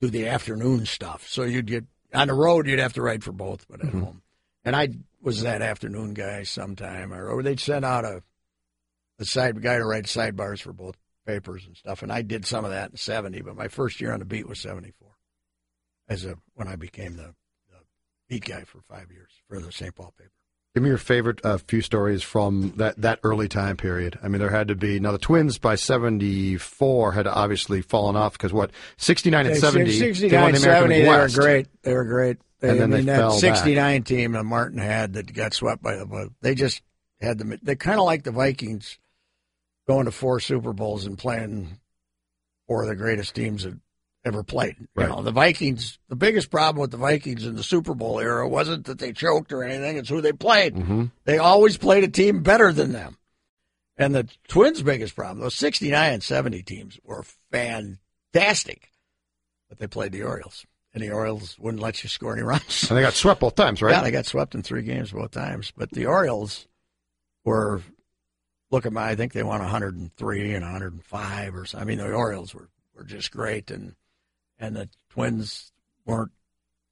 do 0.00 0.08
the 0.08 0.28
afternoon 0.28 0.86
stuff. 0.86 1.26
So 1.28 1.42
you'd 1.42 1.66
get 1.66 1.84
On 2.14 2.28
the 2.28 2.34
road, 2.34 2.66
you'd 2.66 2.78
have 2.78 2.94
to 2.94 3.02
write 3.02 3.22
for 3.22 3.32
both, 3.32 3.66
but 3.68 3.80
at 3.80 3.86
mm-hmm. 3.86 4.00
home. 4.00 4.22
And 4.64 4.74
I 4.76 4.88
was 5.20 5.42
that 5.42 5.62
afternoon 5.62 6.14
guy 6.14 6.42
sometime, 6.42 7.12
or, 7.12 7.28
or 7.28 7.42
they'd 7.42 7.60
send 7.60 7.84
out 7.84 8.04
a 8.04 8.22
a 9.18 9.24
side 9.24 9.60
guy 9.62 9.78
to 9.78 9.84
write 9.84 10.04
sidebars 10.04 10.60
for 10.60 10.72
both 10.72 10.96
papers 11.26 11.64
and 11.66 11.76
stuff. 11.76 12.02
And 12.02 12.12
I 12.12 12.22
did 12.22 12.44
some 12.44 12.64
of 12.64 12.70
that 12.70 12.90
in 12.90 12.96
'70, 12.96 13.42
but 13.42 13.56
my 13.56 13.68
first 13.68 14.00
year 14.00 14.12
on 14.12 14.18
the 14.18 14.24
beat 14.24 14.48
was 14.48 14.60
'74, 14.60 15.08
as 16.08 16.24
a 16.24 16.36
when 16.54 16.68
I 16.68 16.76
became 16.76 17.16
the, 17.16 17.34
the 17.70 17.78
beat 18.28 18.44
guy 18.44 18.64
for 18.64 18.80
five 18.82 19.10
years 19.10 19.30
for 19.48 19.60
the 19.60 19.72
St. 19.72 19.94
Paul 19.94 20.12
paper. 20.18 20.30
Give 20.76 20.82
me 20.82 20.90
your 20.90 20.98
favorite 20.98 21.40
uh, 21.42 21.56
few 21.56 21.80
stories 21.80 22.22
from 22.22 22.74
that, 22.76 23.00
that 23.00 23.20
early 23.22 23.48
time 23.48 23.78
period. 23.78 24.18
I 24.22 24.28
mean, 24.28 24.40
there 24.40 24.50
had 24.50 24.68
to 24.68 24.74
be 24.74 25.00
now 25.00 25.10
the 25.10 25.16
Twins 25.16 25.56
by 25.56 25.74
'74 25.74 27.12
had 27.12 27.26
obviously 27.26 27.80
fallen 27.80 28.14
off 28.14 28.34
because 28.34 28.52
what 28.52 28.72
'69 28.98 29.46
and 29.46 29.56
'70 29.56 29.84
they 29.84 29.90
won 29.90 30.14
69, 30.14 30.52
the 30.52 30.58
70, 30.60 30.94
League 30.94 31.04
they 31.06 31.08
were 31.08 31.28
great. 31.30 31.68
They 31.80 31.94
were 31.94 32.04
great. 32.04 32.36
They, 32.60 32.68
And 32.68 32.78
then 32.78 32.92
I 32.92 32.96
they 32.98 33.02
that 33.04 33.16
fell 33.16 33.30
back. 33.30 33.56
69 33.56 34.02
team 34.02 34.32
that 34.32 34.44
Martin 34.44 34.78
had 34.78 35.14
that 35.14 35.32
got 35.32 35.54
swept 35.54 35.82
by 35.82 35.96
the 35.96 36.30
they 36.42 36.54
just 36.54 36.82
had 37.22 37.38
them. 37.38 37.58
They 37.62 37.74
kind 37.76 37.98
of 37.98 38.04
like 38.04 38.24
the 38.24 38.30
Vikings 38.30 38.98
going 39.88 40.04
to 40.04 40.10
four 40.12 40.40
Super 40.40 40.74
Bowls 40.74 41.06
and 41.06 41.16
playing 41.16 41.78
four 42.66 42.82
of 42.82 42.88
the 42.90 42.96
greatest 42.96 43.34
teams 43.34 43.62
that 43.64 43.78
ever 44.26 44.42
played. 44.42 44.76
Right. 44.94 45.08
You 45.08 45.14
know, 45.14 45.22
the 45.22 45.30
Vikings. 45.30 45.98
The 46.08 46.16
biggest 46.16 46.50
problem 46.50 46.80
with 46.80 46.90
the 46.90 46.96
Vikings 46.96 47.46
in 47.46 47.54
the 47.54 47.62
Super 47.62 47.94
Bowl 47.94 48.18
era 48.18 48.46
wasn't 48.46 48.86
that 48.86 48.98
they 48.98 49.12
choked 49.12 49.52
or 49.52 49.62
anything; 49.62 49.96
it's 49.96 50.08
who 50.08 50.20
they 50.20 50.32
played. 50.32 50.74
Mm-hmm. 50.74 51.04
They 51.24 51.38
always 51.38 51.76
played 51.78 52.04
a 52.04 52.08
team 52.08 52.42
better 52.42 52.72
than 52.72 52.92
them. 52.92 53.16
And 53.96 54.14
the 54.14 54.28
Twins' 54.48 54.82
biggest 54.82 55.16
problem, 55.16 55.40
those 55.40 55.54
69 55.54 56.12
and 56.12 56.22
70 56.22 56.62
teams 56.64 56.98
were 57.02 57.24
fantastic, 57.50 58.90
but 59.70 59.78
they 59.78 59.86
played 59.86 60.12
the 60.12 60.22
Orioles. 60.22 60.66
And 60.92 61.02
the 61.02 61.10
Orioles 61.10 61.58
wouldn't 61.58 61.82
let 61.82 62.02
you 62.02 62.08
score 62.08 62.34
any 62.34 62.42
runs. 62.42 62.90
And 62.90 62.96
they 62.96 63.02
got 63.02 63.14
swept 63.14 63.40
both 63.40 63.54
times, 63.54 63.80
right? 63.80 63.92
Yeah, 63.92 64.02
they 64.02 64.10
got 64.10 64.26
swept 64.26 64.54
in 64.54 64.62
three 64.62 64.82
games 64.82 65.12
both 65.12 65.30
times. 65.30 65.72
But 65.74 65.90
the 65.92 66.06
Orioles 66.06 66.66
were, 67.44 67.82
look 68.70 68.84
at 68.84 68.92
my, 68.92 69.08
I 69.08 69.14
think 69.14 69.32
they 69.32 69.42
won 69.42 69.60
103 69.60 70.54
and 70.54 70.62
105 70.62 71.54
or 71.54 71.64
something. 71.64 71.82
I 71.82 71.88
mean, 71.88 71.98
the 71.98 72.12
Orioles 72.12 72.54
were, 72.54 72.68
were 72.94 73.04
just 73.04 73.30
great. 73.30 73.70
And, 73.70 73.94
and 74.58 74.76
the 74.76 74.88
Twins 75.10 75.72
weren't, 76.04 76.32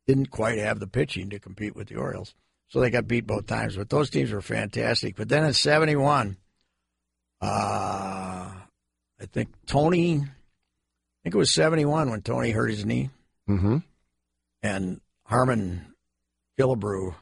didn't 0.07 0.31
quite 0.31 0.59
have 0.59 0.81
the 0.81 0.87
pitching 0.87 1.31
to 1.31 1.39
compete 1.39 1.75
with 1.77 1.89
the 1.89 1.97
Orioles. 1.97 2.35
So 2.69 2.81
they 2.81 2.91
got 2.91 3.07
beat 3.09 3.27
both 3.27 3.47
times. 3.47 3.77
But 3.77 3.89
those 3.91 4.11
teams 4.11 4.31
were 4.33 4.41
fantastic. 4.43 5.17
But 5.17 5.29
then 5.29 5.45
in 5.45 5.53
71, 5.53 6.37
uh, 7.41 7.47
I 7.47 9.27
think 9.33 9.49
Tony, 9.67 10.17
I 10.17 10.27
think 11.23 11.35
it 11.35 11.39
was 11.39 11.55
71 11.55 12.11
when 12.11 12.23
Tony 12.23 12.51
hurt 12.51 12.71
his 12.71 12.85
knee 12.85 13.11
Mm-hmm. 13.49 13.77
and 14.63 15.01
Harmon 15.27 15.95
Killebrew 16.59 17.15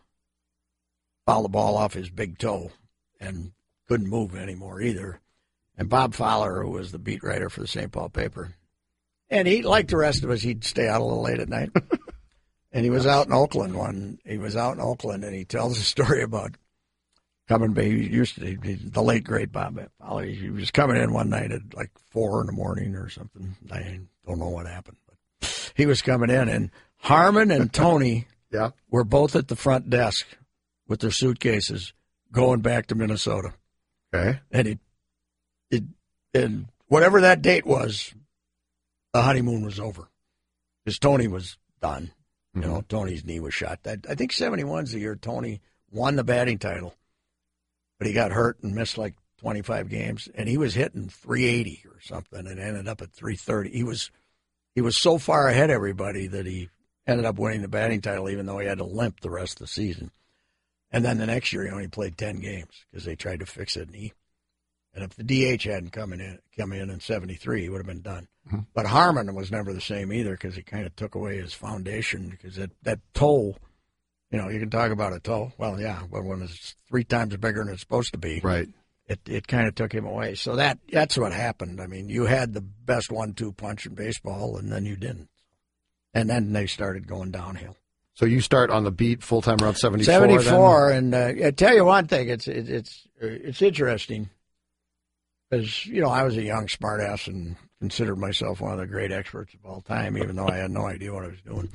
fouled 1.26 1.44
the 1.46 1.48
ball 1.48 1.76
off 1.76 1.94
his 1.94 2.10
big 2.10 2.38
toe 2.38 2.70
and 3.18 3.50
couldn't 3.88 4.08
move 4.08 4.36
anymore 4.36 4.80
either. 4.80 5.18
And 5.76 5.88
Bob 5.88 6.14
Fowler, 6.14 6.62
who 6.62 6.70
was 6.70 6.92
the 6.92 7.00
beat 7.00 7.24
writer 7.24 7.50
for 7.50 7.60
the 7.60 7.66
St. 7.66 7.90
Paul 7.90 8.08
paper, 8.08 8.54
and 9.32 9.48
he, 9.48 9.62
like 9.62 9.88
the 9.88 9.96
rest 9.96 10.22
of 10.24 10.30
us, 10.30 10.42
he'd 10.42 10.64
stay 10.64 10.88
out 10.88 11.00
a 11.00 11.04
little 11.04 11.22
late 11.22 11.40
at 11.40 11.48
night. 11.48 11.70
and 12.72 12.84
he 12.84 12.90
was 12.90 13.06
out 13.06 13.26
in 13.26 13.32
Oakland 13.32 13.74
one. 13.74 14.18
He 14.24 14.38
was 14.38 14.56
out 14.56 14.74
in 14.74 14.80
Oakland, 14.80 15.24
and 15.24 15.34
he 15.34 15.44
tells 15.44 15.78
a 15.78 15.82
story 15.82 16.22
about 16.22 16.52
coming. 17.48 17.74
He 17.74 18.06
used 18.08 18.36
to 18.36 18.44
he, 18.62 18.74
the 18.74 19.02
late 19.02 19.24
great 19.24 19.50
Bob 19.52 19.80
Fowler. 20.00 20.24
He 20.26 20.50
was 20.50 20.70
coming 20.70 20.96
in 21.02 21.12
one 21.12 21.28
night 21.30 21.50
at 21.50 21.74
like 21.74 21.90
four 22.10 22.40
in 22.40 22.46
the 22.46 22.52
morning 22.52 22.94
or 22.94 23.08
something. 23.08 23.56
I 23.72 24.00
don't 24.26 24.38
know 24.38 24.48
what 24.50 24.66
happened, 24.66 24.98
but 25.08 25.72
he 25.74 25.86
was 25.86 26.02
coming 26.02 26.30
in, 26.30 26.48
and 26.48 26.70
Harmon 26.98 27.50
and 27.50 27.72
Tony 27.72 28.26
Yeah. 28.52 28.70
were 28.90 29.04
both 29.04 29.34
at 29.34 29.48
the 29.48 29.56
front 29.56 29.90
desk 29.90 30.26
with 30.86 31.00
their 31.00 31.10
suitcases 31.10 31.92
going 32.30 32.60
back 32.60 32.86
to 32.88 32.94
Minnesota. 32.94 33.52
Okay. 34.14 34.40
And 34.50 34.66
he, 34.68 34.78
it, 35.70 35.84
and 36.34 36.66
whatever 36.86 37.22
that 37.22 37.40
date 37.42 37.64
was, 37.66 38.14
the 39.12 39.22
honeymoon 39.22 39.64
was 39.64 39.78
over. 39.78 40.08
Because 40.84 40.98
Tony 40.98 41.28
was 41.28 41.58
done. 41.80 42.12
You 42.54 42.60
mm-hmm. 42.60 42.70
know, 42.70 42.84
Tony's 42.88 43.24
knee 43.24 43.40
was 43.40 43.54
shot. 43.54 43.82
That 43.84 44.06
I 44.08 44.14
think 44.14 44.32
71's 44.32 44.92
the 44.92 45.00
year 45.00 45.16
Tony 45.16 45.60
won 45.90 46.16
the 46.16 46.24
batting 46.24 46.58
title, 46.58 46.94
but 47.98 48.06
he 48.06 48.12
got 48.12 48.32
hurt 48.32 48.62
and 48.62 48.74
missed 48.74 48.98
like 48.98 49.14
25 49.38 49.88
games, 49.88 50.28
and 50.34 50.48
he 50.48 50.56
was 50.56 50.74
hitting 50.74 51.08
380 51.08 51.84
or 51.86 52.00
something, 52.00 52.46
and 52.46 52.58
ended 52.58 52.88
up 52.88 53.00
at 53.00 53.12
330. 53.12 53.70
He 53.70 53.84
was 53.84 54.10
he 54.74 54.80
was 54.80 55.00
so 55.00 55.18
far 55.18 55.48
ahead 55.48 55.70
of 55.70 55.74
everybody 55.74 56.26
that 56.26 56.46
he 56.46 56.68
ended 57.06 57.26
up 57.26 57.38
winning 57.38 57.62
the 57.62 57.68
batting 57.68 58.00
title, 58.00 58.28
even 58.28 58.46
though 58.46 58.58
he 58.58 58.66
had 58.66 58.78
to 58.78 58.84
limp 58.84 59.20
the 59.20 59.30
rest 59.30 59.54
of 59.54 59.66
the 59.66 59.66
season. 59.66 60.10
And 60.90 61.04
then 61.04 61.18
the 61.18 61.26
next 61.26 61.52
year, 61.52 61.64
he 61.64 61.70
only 61.70 61.88
played 61.88 62.18
10 62.18 62.40
games 62.40 62.84
because 62.90 63.06
they 63.06 63.16
tried 63.16 63.40
to 63.40 63.46
fix 63.46 63.76
a 63.76 63.86
knee. 63.86 64.12
And 64.94 65.02
if 65.02 65.16
the 65.16 65.24
DH 65.24 65.62
hadn't 65.64 65.92
come 65.92 66.12
in, 66.12 66.38
come 66.56 66.72
in 66.72 66.90
in 66.90 67.00
'73, 67.00 67.62
he 67.62 67.68
would 67.70 67.78
have 67.78 67.86
been 67.86 68.02
done. 68.02 68.28
But 68.74 68.86
Harmon 68.86 69.34
was 69.34 69.50
never 69.50 69.72
the 69.72 69.80
same 69.80 70.12
either 70.12 70.32
because 70.32 70.54
he 70.56 70.62
kind 70.62 70.84
of 70.84 70.94
took 70.96 71.14
away 71.14 71.36
his 71.38 71.54
foundation 71.54 72.28
because 72.28 72.56
that 72.56 72.70
that 72.82 72.98
toe, 73.14 73.56
you 74.30 74.38
know, 74.38 74.48
you 74.48 74.58
can 74.60 74.68
talk 74.70 74.90
about 74.90 75.12
a 75.14 75.20
toe. 75.20 75.52
Well, 75.58 75.80
yeah, 75.80 76.02
but 76.10 76.24
when 76.24 76.42
it's 76.42 76.74
three 76.88 77.04
times 77.04 77.36
bigger 77.36 77.64
than 77.64 77.72
it's 77.72 77.82
supposed 77.82 78.12
to 78.12 78.18
be, 78.18 78.40
Right. 78.42 78.68
it 79.06 79.20
it 79.26 79.46
kind 79.46 79.68
of 79.68 79.74
took 79.74 79.92
him 79.94 80.04
away. 80.06 80.34
So 80.34 80.56
that 80.56 80.78
that's 80.90 81.16
what 81.16 81.32
happened. 81.32 81.80
I 81.80 81.86
mean, 81.86 82.08
you 82.08 82.26
had 82.26 82.52
the 82.52 82.60
best 82.60 83.10
one-two 83.12 83.52
punch 83.52 83.86
in 83.86 83.94
baseball, 83.94 84.56
and 84.58 84.70
then 84.72 84.84
you 84.84 84.96
didn't. 84.96 85.28
And 86.12 86.28
then 86.28 86.52
they 86.52 86.66
started 86.66 87.06
going 87.06 87.30
downhill. 87.30 87.76
So 88.14 88.26
you 88.26 88.42
start 88.42 88.68
on 88.70 88.84
the 88.84 88.90
beat 88.90 89.22
full 89.22 89.40
time 89.40 89.56
around 89.62 89.76
seventy 89.76 90.04
four. 90.04 90.12
Seventy 90.12 90.38
four, 90.38 90.90
and 90.90 91.14
uh, 91.14 91.32
I 91.46 91.50
tell 91.52 91.74
you 91.74 91.84
one 91.86 92.06
thing 92.08 92.28
it's 92.28 92.48
it, 92.48 92.68
it's 92.68 93.06
it's 93.18 93.62
interesting 93.62 94.28
because 95.48 95.86
you 95.86 96.02
know 96.02 96.10
I 96.10 96.22
was 96.24 96.36
a 96.36 96.42
young 96.42 96.66
smartass 96.66 97.28
and 97.28 97.56
considered 97.82 98.14
myself 98.16 98.60
one 98.60 98.70
of 98.72 98.78
the 98.78 98.86
great 98.86 99.10
experts 99.10 99.52
of 99.54 99.60
all 99.68 99.80
time 99.80 100.16
even 100.16 100.36
though 100.36 100.46
I 100.46 100.58
had 100.58 100.70
no 100.70 100.86
idea 100.86 101.12
what 101.12 101.24
I 101.24 101.28
was 101.28 101.40
doing 101.40 101.68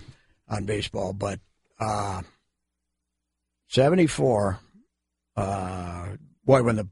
on 0.47 0.63
baseball 0.63 1.11
but 1.11 1.41
uh 1.81 2.21
74 3.67 4.59
uh 5.35 6.07
boy 6.45 6.63
when 6.63 6.77
the 6.77 6.87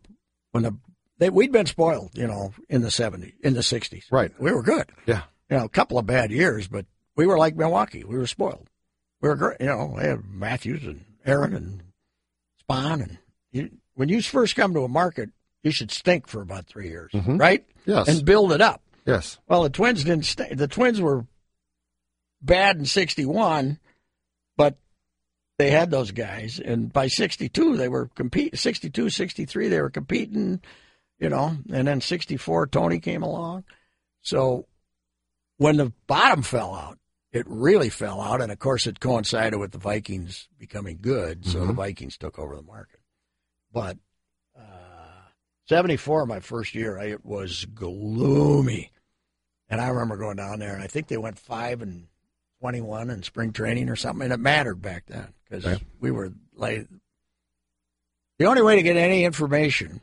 when 0.51 0.63
the 0.63 0.77
they, 1.17 1.29
we'd 1.29 1.53
been 1.53 1.65
spoiled 1.65 2.11
you 2.13 2.27
know 2.27 2.53
in 2.69 2.81
the 2.81 2.89
70s 2.89 3.31
in 3.41 3.53
the 3.53 3.61
60s 3.61 4.03
Right. 4.11 4.31
we 4.37 4.51
were 4.51 4.61
good 4.61 4.89
Yeah. 5.05 5.21
you 5.49 5.55
know 5.57 5.63
a 5.63 5.69
couple 5.69 5.97
of 5.97 6.05
bad 6.05 6.29
years 6.31 6.67
but 6.67 6.85
we 7.15 7.25
were 7.25 7.37
like 7.37 7.55
Milwaukee 7.55 8.03
we 8.03 8.17
were 8.17 8.27
spoiled 8.27 8.69
we 9.21 9.29
were 9.29 9.35
great. 9.37 9.61
You 9.61 9.67
know, 9.67 9.95
they 9.97 10.09
had 10.09 10.25
Mathews 10.29 10.83
and 10.83 11.03
Aaron 11.25 11.55
and 11.55 11.81
Spahn, 12.69 13.01
and 13.01 13.17
you, 13.51 13.71
when 13.95 14.09
you 14.09 14.21
first 14.21 14.55
come 14.57 14.73
to 14.75 14.83
a 14.83 14.87
market, 14.89 15.29
you 15.63 15.71
should 15.71 15.89
stink 15.89 16.27
for 16.27 16.41
about 16.41 16.67
three 16.67 16.89
years, 16.89 17.09
right? 17.25 17.65
Yes. 17.85 18.07
and 18.09 18.23
build 18.25 18.51
it 18.51 18.61
up. 18.61 18.83
Yes. 19.05 19.37
Well, 19.47 19.63
the 19.63 19.69
Twins 19.69 20.03
didn't 20.03 20.25
stay. 20.25 20.53
The 20.53 20.67
Twins 20.67 20.99
were 20.99 21.25
bad 22.41 22.77
in 22.77 22.85
'61, 22.85 23.79
but 24.57 24.77
they 25.57 25.69
had 25.69 25.91
those 25.91 26.11
guys, 26.11 26.59
and 26.59 26.91
by 26.91 27.07
'62 27.07 27.77
they 27.77 27.87
were 27.87 28.09
compete. 28.15 28.57
'62, 28.57 29.09
'63 29.09 29.67
they 29.67 29.81
were 29.81 29.89
competing, 29.89 30.61
you 31.19 31.29
know, 31.29 31.57
and 31.71 31.87
then 31.87 32.01
'64 32.01 32.67
Tony 32.67 32.99
came 32.99 33.23
along. 33.23 33.63
So 34.21 34.65
when 35.57 35.77
the 35.77 35.93
bottom 36.07 36.41
fell 36.41 36.73
out, 36.73 36.97
it 37.31 37.45
really 37.47 37.89
fell 37.89 38.21
out, 38.21 38.41
and 38.41 38.51
of 38.51 38.59
course 38.59 38.87
it 38.87 38.99
coincided 38.99 39.59
with 39.59 39.71
the 39.71 39.77
Vikings 39.77 40.47
becoming 40.57 40.99
good, 41.01 41.45
so 41.45 41.65
the 41.65 41.73
Vikings 41.73 42.17
took 42.17 42.39
over 42.39 42.55
the 42.55 42.61
market. 42.63 43.01
But 43.71 43.97
uh, 44.57 44.61
'74, 45.67 46.25
my 46.25 46.39
first 46.39 46.73
year, 46.73 46.97
I, 46.97 47.07
it 47.07 47.25
was 47.25 47.65
gloomy, 47.65 48.91
and 49.69 49.81
I 49.81 49.87
remember 49.89 50.17
going 50.17 50.37
down 50.37 50.59
there, 50.59 50.73
and 50.73 50.83
I 50.83 50.87
think 50.87 51.07
they 51.07 51.17
went 51.17 51.39
five 51.39 51.81
and 51.81 52.07
twenty-one 52.59 53.09
in 53.09 53.23
spring 53.23 53.51
training 53.51 53.89
or 53.89 53.95
something, 53.95 54.23
and 54.23 54.33
it 54.33 54.39
mattered 54.39 54.81
back 54.81 55.05
then 55.07 55.33
because 55.43 55.65
we 55.99 56.11
were 56.11 56.31
like 56.55 56.87
the 58.39 58.45
only 58.45 58.61
way 58.61 58.75
to 58.75 58.83
get 58.83 58.97
any 58.97 59.23
information 59.23 60.01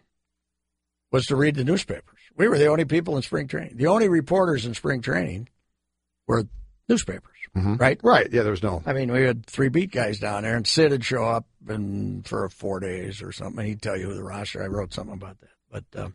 was 1.11 1.27
to 1.27 1.37
read 1.37 1.55
the 1.57 1.65
newspapers. 1.65 2.19
We 2.37 2.49
were 2.49 2.57
the 2.59 2.69
only 2.69 2.87
people 2.87 3.17
in 3.17 3.23
spring 3.23 3.47
training. 3.47 3.77
The 3.77 3.89
only 3.89 4.09
reporters 4.09 4.65
in 4.65 4.73
spring 4.75 5.03
training 5.03 5.49
were 6.27 6.45
newspapers, 6.89 7.37
right? 7.77 8.01
Right. 8.03 8.29
Yeah, 8.33 8.43
there 8.43 8.51
was 8.53 8.63
no. 8.63 8.83
I 8.87 8.95
mean, 8.95 9.13
we 9.13 9.23
had 9.23 9.45
three 9.45 9.69
beat 9.69 9.91
guys 9.91 10.19
down 10.19 10.43
there, 10.45 10.57
and 10.57 10.67
Sid 10.67 10.91
would 10.93 11.05
show 11.05 11.25
up 11.25 11.45
and 11.69 12.27
for 12.27 12.49
four 12.49 12.81
days 12.81 13.21
or 13.23 13.33
something. 13.33 13.59
And 13.59 13.69
he'd 13.69 13.83
tell 13.83 13.99
you 13.99 14.07
who 14.07 14.15
the 14.15 14.25
roster. 14.25 14.63
I 14.63 14.67
wrote 14.69 14.95
something 14.95 15.13
about 15.15 15.39
that, 15.41 15.51
but 15.71 16.01
um, 16.03 16.15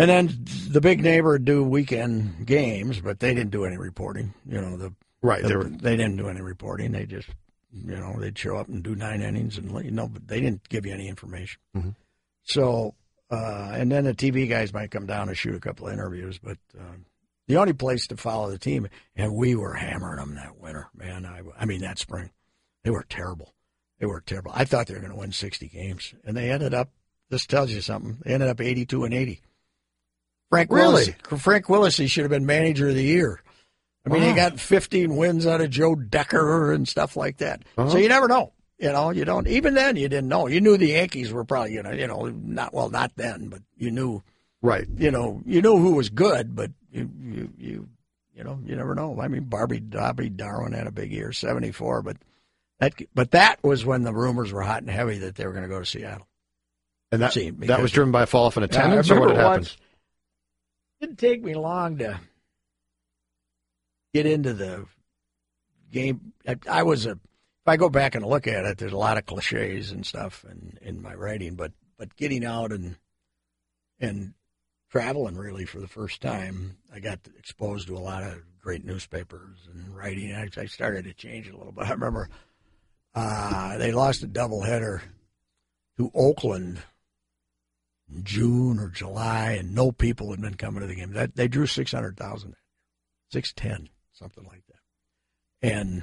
and 0.00 0.10
then 0.10 0.44
the 0.70 0.80
big 0.80 1.00
neighbor 1.02 1.30
would 1.32 1.44
do 1.44 1.62
weekend 1.62 2.46
games, 2.46 3.00
but 3.00 3.20
they 3.20 3.34
didn't 3.34 3.50
do 3.50 3.64
any 3.64 3.76
reporting. 3.76 4.34
You 4.46 4.60
know, 4.60 4.76
the 4.76 4.92
Right. 5.22 5.42
the- 5.42 5.48
They 5.48 5.56
were, 5.56 5.64
they 5.64 5.96
didn't 5.96 6.16
do 6.16 6.28
any 6.28 6.40
reporting. 6.40 6.92
They 6.92 7.06
just, 7.06 7.28
you 7.72 7.96
know, 7.96 8.18
they'd 8.18 8.38
show 8.38 8.56
up 8.56 8.68
and 8.68 8.82
do 8.82 8.94
nine 8.94 9.20
innings 9.20 9.58
and 9.58 9.70
let 9.72 9.84
you 9.84 9.90
know, 9.90 10.08
but 10.08 10.26
they 10.28 10.40
didn't 10.40 10.68
give 10.68 10.86
you 10.86 10.92
any 10.94 11.08
information. 11.08 11.60
Mm-hmm. 11.76 11.90
So, 12.42 12.94
uh, 13.30 13.72
and 13.74 13.92
then 13.92 14.04
the 14.04 14.14
TV 14.14 14.48
guys 14.48 14.72
might 14.72 14.90
come 14.90 15.06
down 15.06 15.28
and 15.28 15.36
shoot 15.36 15.54
a 15.54 15.60
couple 15.60 15.86
of 15.86 15.92
interviews, 15.92 16.38
but 16.42 16.56
uh, 16.78 16.96
the 17.46 17.56
only 17.58 17.72
place 17.74 18.06
to 18.08 18.16
follow 18.16 18.50
the 18.50 18.58
team, 18.58 18.88
and 19.14 19.34
we 19.34 19.54
were 19.54 19.74
hammering 19.74 20.16
them 20.16 20.34
that 20.36 20.58
winter, 20.58 20.88
man. 20.94 21.26
I, 21.26 21.42
I 21.58 21.64
mean 21.66 21.82
that 21.82 21.98
spring, 21.98 22.30
they 22.82 22.90
were 22.90 23.04
terrible. 23.08 23.52
They 23.98 24.06
were 24.06 24.22
terrible. 24.22 24.52
I 24.54 24.64
thought 24.64 24.86
they 24.86 24.94
were 24.94 25.00
going 25.00 25.12
to 25.12 25.18
win 25.18 25.32
60 25.32 25.68
games, 25.68 26.14
and 26.24 26.36
they 26.36 26.50
ended 26.50 26.72
up. 26.72 26.90
This 27.28 27.44
tells 27.46 27.70
you 27.70 27.80
something. 27.82 28.18
They 28.24 28.32
ended 28.32 28.48
up 28.48 28.60
82 28.60 29.04
and 29.04 29.12
80. 29.14 29.42
Frank 30.50 30.70
Really? 30.72 31.06
Quilici, 31.06 31.38
Frank 31.40 31.64
Quilici, 31.66 31.98
he 32.00 32.06
should 32.08 32.24
have 32.24 32.30
been 32.30 32.44
manager 32.46 32.88
of 32.88 32.94
the 32.94 33.02
year. 33.02 33.40
I 34.06 34.08
mean, 34.08 34.22
he 34.22 34.32
got 34.34 34.58
15 34.58 35.16
wins 35.16 35.46
out 35.46 35.60
of 35.60 35.70
Joe 35.70 35.94
Decker 35.94 36.72
and 36.72 36.88
stuff 36.88 37.16
like 37.16 37.36
that. 37.38 37.62
Uh-huh. 37.78 37.90
So 37.90 37.98
you 37.98 38.08
never 38.08 38.28
know. 38.28 38.52
You 38.78 38.92
know, 38.92 39.10
you 39.10 39.26
don't. 39.26 39.46
Even 39.46 39.74
then, 39.74 39.96
you 39.96 40.08
didn't 40.08 40.28
know. 40.28 40.46
You 40.46 40.60
knew 40.60 40.78
the 40.78 40.86
Yankees 40.88 41.32
were 41.32 41.44
probably, 41.44 41.74
you 41.74 41.82
know, 41.82 41.92
you 41.92 42.06
know, 42.06 42.26
not 42.28 42.72
well, 42.72 42.88
not 42.88 43.12
then, 43.16 43.48
but 43.48 43.60
you 43.76 43.90
knew, 43.90 44.22
Right. 44.62 44.86
you 44.96 45.10
know, 45.10 45.42
you 45.44 45.60
knew 45.60 45.76
who 45.76 45.92
was 45.92 46.08
good, 46.08 46.56
but 46.56 46.70
you, 46.90 47.10
you, 47.22 47.52
you, 47.58 47.88
you 48.34 48.42
know, 48.42 48.58
you 48.64 48.74
never 48.76 48.94
know. 48.94 49.20
I 49.20 49.28
mean, 49.28 49.44
Barbie, 49.44 49.80
Bobby 49.80 50.30
Darwin 50.30 50.72
had 50.72 50.86
a 50.86 50.90
big 50.90 51.12
year, 51.12 51.30
74, 51.30 52.00
but 52.00 52.16
that, 52.78 52.94
but 53.14 53.32
that 53.32 53.62
was 53.62 53.84
when 53.84 54.02
the 54.02 54.14
rumors 54.14 54.50
were 54.50 54.62
hot 54.62 54.80
and 54.80 54.90
heavy 54.90 55.18
that 55.18 55.34
they 55.34 55.44
were 55.46 55.52
going 55.52 55.64
to 55.64 55.68
go 55.68 55.80
to 55.80 55.84
Seattle. 55.86 56.26
And 57.12 57.20
that 57.20 57.34
See, 57.34 57.50
that 57.50 57.82
was 57.82 57.92
driven 57.92 58.12
by 58.12 58.22
a 58.22 58.26
fall 58.26 58.46
off 58.46 58.56
in 58.56 58.62
Yeah, 58.62 58.66
attendance, 58.66 59.10
or 59.10 59.20
what 59.20 59.28
had 59.30 59.38
happened? 59.38 59.76
Didn't 61.00 61.18
take 61.18 61.42
me 61.42 61.54
long 61.54 61.98
to 61.98 62.20
get 64.12 64.26
into 64.26 64.52
the 64.52 64.86
game. 65.90 66.32
I, 66.46 66.56
I 66.68 66.82
was 66.82 67.06
a. 67.06 67.12
If 67.12 67.68
I 67.68 67.76
go 67.76 67.90
back 67.90 68.14
and 68.14 68.24
look 68.24 68.46
at 68.46 68.64
it, 68.64 68.78
there's 68.78 68.92
a 68.92 68.98
lot 68.98 69.18
of 69.18 69.26
cliches 69.26 69.90
and 69.90 70.04
stuff 70.04 70.46
in, 70.50 70.78
in 70.80 71.02
my 71.02 71.14
writing, 71.14 71.56
but 71.56 71.72
but 71.98 72.16
getting 72.16 72.44
out 72.44 72.72
and 72.72 72.96
and 73.98 74.32
traveling 74.90 75.36
really 75.36 75.66
for 75.66 75.78
the 75.78 75.88
first 75.88 76.20
time, 76.20 76.76
I 76.92 77.00
got 77.00 77.20
exposed 77.38 77.86
to 77.88 77.96
a 77.96 77.98
lot 77.98 78.22
of 78.22 78.42
great 78.60 78.84
newspapers 78.84 79.68
and 79.72 79.94
writing. 79.94 80.34
I, 80.34 80.48
I 80.60 80.66
started 80.66 81.04
to 81.04 81.12
change 81.12 81.48
a 81.48 81.56
little 81.56 81.72
bit. 81.72 81.84
I 81.88 81.92
remember 81.92 82.28
uh, 83.14 83.76
they 83.78 83.92
lost 83.92 84.22
a 84.22 84.28
doubleheader 84.28 85.02
to 85.98 86.10
Oakland 86.14 86.82
June 88.22 88.78
or 88.78 88.88
July, 88.88 89.52
and 89.52 89.74
no 89.74 89.92
people 89.92 90.30
had 90.30 90.40
been 90.40 90.54
coming 90.54 90.80
to 90.80 90.86
the 90.86 90.94
game. 90.94 91.12
That 91.12 91.36
they 91.36 91.48
drew 91.48 91.66
six 91.66 91.92
hundred 91.92 92.16
thousand, 92.16 92.54
six 93.30 93.52
ten, 93.52 93.88
something 94.12 94.44
like 94.44 94.62
that. 94.68 95.68
And 95.68 96.02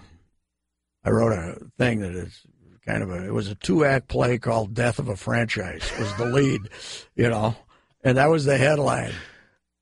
I 1.03 1.09
wrote 1.09 1.33
a 1.33 1.57
thing 1.77 1.99
that 1.99 2.13
is 2.13 2.41
kind 2.85 3.03
of 3.03 3.11
a. 3.11 3.25
It 3.25 3.33
was 3.33 3.49
a 3.49 3.55
two 3.55 3.85
act 3.85 4.07
play 4.07 4.37
called 4.37 4.73
"Death 4.73 4.99
of 4.99 5.09
a 5.09 5.15
Franchise." 5.15 5.89
Was 5.99 6.15
the 6.15 6.25
lead, 6.25 6.61
you 7.15 7.29
know, 7.29 7.55
and 8.03 8.17
that 8.17 8.29
was 8.29 8.45
the 8.45 8.57
headline. 8.57 9.13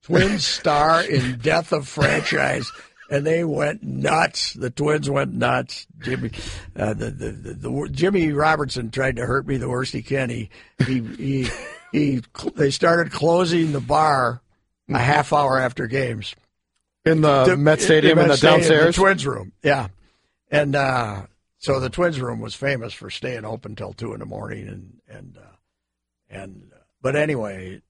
Twins 0.03 0.45
star 0.45 1.03
in 1.03 1.39
Death 1.39 1.73
of 1.73 1.87
Franchise. 1.87 2.71
And 3.09 3.25
they 3.25 3.43
went 3.43 3.83
nuts. 3.83 4.53
The 4.53 4.71
Twins 4.71 5.09
went 5.09 5.33
nuts. 5.33 5.85
Jimmy, 5.99 6.31
uh, 6.75 6.93
the, 6.95 7.11
the, 7.11 7.31
the, 7.31 7.53
the 7.53 7.89
Jimmy 7.91 8.31
Robertson 8.31 8.89
tried 8.89 9.17
to 9.17 9.25
hurt 9.25 9.45
me 9.47 9.57
the 9.57 9.69
worst 9.69 9.93
he 9.93 10.01
can. 10.01 10.29
He 10.29 10.49
he 10.85 10.99
he, 11.01 11.47
he 11.95 12.21
they 12.55 12.69
started 12.71 13.11
closing 13.11 13.71
the 13.71 13.79
bar 13.81 14.41
a 14.89 14.99
half 14.99 15.33
hour 15.33 15.57
after 15.59 15.87
games. 15.87 16.35
In 17.05 17.21
the 17.21 17.45
The- 17.45 17.57
Met 17.57 17.81
Stadium 17.81 18.17
in 18.19 18.27
Met 18.27 18.31
the 18.33 18.37
Stadium, 18.37 18.59
downstairs. 18.61 18.95
the 18.95 19.01
Twins 19.01 19.25
room. 19.27 19.51
Yeah, 19.63 19.87
and 20.51 20.75
uh, 20.75 21.23
so 21.57 21.79
the 21.79 21.89
Twins 21.89 22.19
room 22.19 22.39
was 22.39 22.55
famous 22.55 22.93
for 22.93 23.09
staying 23.09 23.45
open 23.45 23.75
till 23.75 23.93
two 23.93 24.13
in 24.13 24.19
the 24.19 24.25
morning, 24.25 24.67
and 24.67 24.99
and 25.07 25.37
uh, 25.37 25.55
and 26.29 26.71
but 27.01 27.15
anyway, 27.15 27.81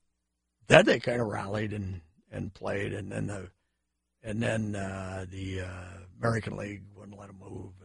then 0.67 0.85
they 0.85 0.99
kind 0.99 1.21
of 1.21 1.27
rallied 1.27 1.73
and 1.73 2.01
and 2.31 2.53
played, 2.53 2.93
and 2.93 3.11
then 3.11 3.27
the 3.27 3.49
and 4.23 4.41
then 4.41 4.75
uh, 4.75 5.25
the 5.29 5.61
uh, 5.61 5.97
American 6.19 6.57
League 6.57 6.83
wouldn't 6.95 7.17
let 7.17 7.27
them 7.27 7.39
move, 7.39 7.71
and 7.83 7.84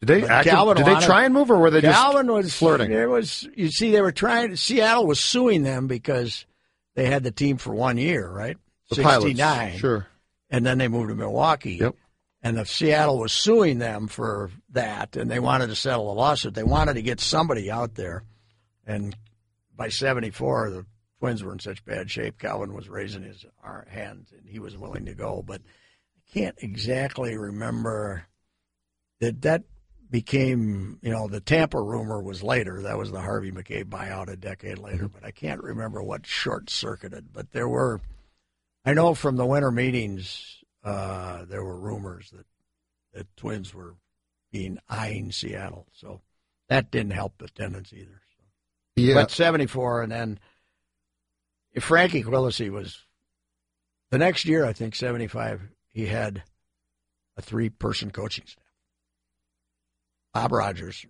Did 0.00 0.08
they 0.08 0.26
actually, 0.28 0.74
did 0.74 0.86
they 0.86 0.92
wanted- 0.94 1.06
try 1.06 1.24
and 1.24 1.34
move, 1.34 1.50
or 1.50 1.58
were 1.58 1.70
they 1.70 1.82
just 1.82 1.94
Calvin 1.98 2.32
was 2.32 2.54
flirting? 2.54 2.90
There 2.90 3.08
was 3.10 3.46
you 3.54 3.70
see 3.70 3.90
they 3.90 4.00
were 4.00 4.12
trying. 4.12 4.56
Seattle 4.56 5.06
was 5.06 5.20
suing 5.20 5.62
them 5.62 5.86
because 5.88 6.46
they 6.94 7.06
had 7.06 7.22
the 7.22 7.30
team 7.30 7.58
for 7.58 7.74
one 7.74 7.96
year, 7.98 8.28
right? 8.28 8.56
the 8.90 9.02
pilots? 9.02 9.26
Sixty 9.26 9.40
nine, 9.40 9.78
Sure. 9.78 10.06
and 10.50 10.64
then 10.66 10.78
they 10.78 10.88
moved 10.88 11.10
to 11.10 11.14
Milwaukee. 11.14 11.74
Yep. 11.74 11.94
And 12.42 12.56
the 12.56 12.64
Seattle 12.64 13.18
was 13.18 13.32
suing 13.32 13.78
them 13.78 14.08
for 14.08 14.50
that, 14.70 15.14
and 15.16 15.30
they 15.30 15.38
wanted 15.38 15.66
to 15.68 15.76
settle 15.76 16.06
the 16.08 16.14
lawsuit. 16.18 16.54
They 16.54 16.62
wanted 16.64 16.94
to 16.94 17.02
get 17.02 17.20
somebody 17.20 17.70
out 17.70 17.94
there, 17.94 18.24
and 18.86 19.14
by 19.76 19.90
'74, 19.90 20.70
the 20.70 20.86
Twins 21.18 21.44
were 21.44 21.52
in 21.52 21.58
such 21.60 21.84
bad 21.84 22.10
shape. 22.10 22.38
Calvin 22.38 22.72
was 22.72 22.88
raising 22.88 23.22
his 23.22 23.44
hands, 23.88 24.32
and 24.32 24.48
he 24.48 24.58
was 24.58 24.76
willing 24.78 25.04
to 25.04 25.14
go. 25.14 25.44
But 25.46 25.60
I 26.16 26.32
can't 26.32 26.56
exactly 26.62 27.36
remember 27.36 28.24
that 29.20 29.42
that 29.42 29.64
became, 30.10 30.98
you 31.02 31.10
know, 31.10 31.28
the 31.28 31.40
Tampa 31.40 31.80
rumor 31.80 32.20
was 32.20 32.42
later. 32.42 32.82
That 32.82 32.98
was 32.98 33.12
the 33.12 33.20
Harvey 33.20 33.50
Mackay 33.50 33.84
buyout 33.84 34.28
a 34.28 34.36
decade 34.36 34.78
later. 34.78 35.08
But 35.08 35.24
I 35.24 35.30
can't 35.30 35.62
remember 35.62 36.02
what 36.02 36.26
short 36.26 36.68
circuited. 36.68 37.32
But 37.32 37.52
there 37.52 37.68
were, 37.68 38.00
I 38.84 38.92
know 38.94 39.14
from 39.14 39.36
the 39.36 39.46
winter 39.46 39.70
meetings, 39.70 40.62
uh, 40.82 41.44
there 41.44 41.64
were 41.64 41.78
rumors 41.78 42.30
that 42.30 42.46
the 43.12 43.26
Twins 43.36 43.74
were 43.74 43.94
being 44.52 44.78
eyeing 44.88 45.32
Seattle. 45.32 45.86
So 45.92 46.20
that 46.68 46.90
didn't 46.90 47.12
help 47.12 47.38
the 47.38 47.46
attendance 47.46 47.92
either. 47.92 48.20
Yeah. 48.96 49.14
But 49.14 49.30
74, 49.30 50.02
and 50.02 50.12
then 50.12 50.40
if 51.72 51.84
Frankie 51.84 52.22
Quilici 52.22 52.70
was 52.70 53.04
the 54.10 54.18
next 54.18 54.44
year, 54.44 54.64
I 54.64 54.72
think, 54.72 54.94
75, 54.94 55.62
he 55.88 56.06
had 56.06 56.42
a 57.36 57.42
three 57.42 57.70
person 57.70 58.10
coaching 58.10 58.44
staff. 58.46 58.59
Bob 60.32 60.52
Rogers 60.52 61.06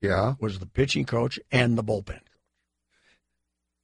yeah. 0.00 0.34
was 0.40 0.58
the 0.58 0.66
pitching 0.66 1.04
coach 1.04 1.38
and 1.50 1.76
the 1.76 1.84
bullpen 1.84 2.06
coach. 2.06 2.20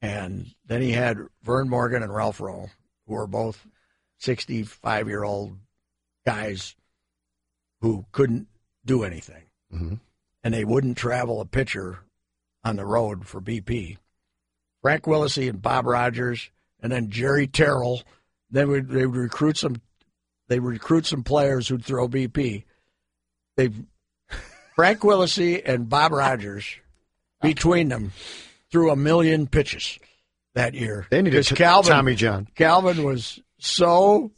And 0.01 0.47
then 0.65 0.81
he 0.81 0.91
had 0.91 1.17
Vern 1.43 1.69
Morgan 1.69 2.03
and 2.03 2.13
Ralph 2.13 2.39
Rowe, 2.39 2.69
who 3.05 3.13
were 3.13 3.27
both 3.27 3.65
65 4.19 5.07
year 5.07 5.23
old 5.23 5.57
guys 6.25 6.75
who 7.81 8.05
couldn't 8.11 8.47
do 8.85 9.03
anything. 9.03 9.43
hmm 9.71 9.95
And 10.43 10.53
they 10.53 10.65
wouldn't 10.65 10.97
travel 10.97 11.41
a 11.41 11.45
pitcher 11.45 11.99
on 12.63 12.75
the 12.75 12.85
road 12.85 13.25
for 13.27 13.41
BP. 13.41 13.97
Frank 14.81 15.03
Quilici 15.03 15.49
and 15.49 15.61
Bob 15.61 15.85
Rogers, 15.85 16.49
and 16.81 16.91
then 16.91 17.09
Jerry 17.09 17.47
Terrell. 17.47 18.03
Then 18.49 18.69
would 18.69 18.89
they 18.89 19.05
would 19.05 19.17
recruit 19.17 19.57
some. 19.57 19.81
They 20.47 20.59
would 20.59 20.73
recruit 20.73 21.05
some 21.05 21.23
players 21.23 21.67
who'd 21.67 21.85
throw 21.85 22.07
BP. 22.07 22.63
They, 23.55 23.69
Frank 24.79 25.01
Quilici 25.01 25.61
and 25.65 25.89
Bob 25.89 26.13
Rogers, 26.13 26.77
between 27.41 27.89
them, 27.89 28.13
threw 28.71 28.91
a 28.91 28.95
million 28.95 29.45
pitches 29.45 29.99
that 30.55 30.73
year. 30.73 31.05
They 31.09 31.21
needed 31.21 31.35
'Cause 31.35 31.49
t- 31.49 31.55
Calvin, 31.55 31.91
Tommy 31.91 32.15
John. 32.15 32.47
Calvin 32.55 33.03
was 33.03 33.41
so 33.57 34.31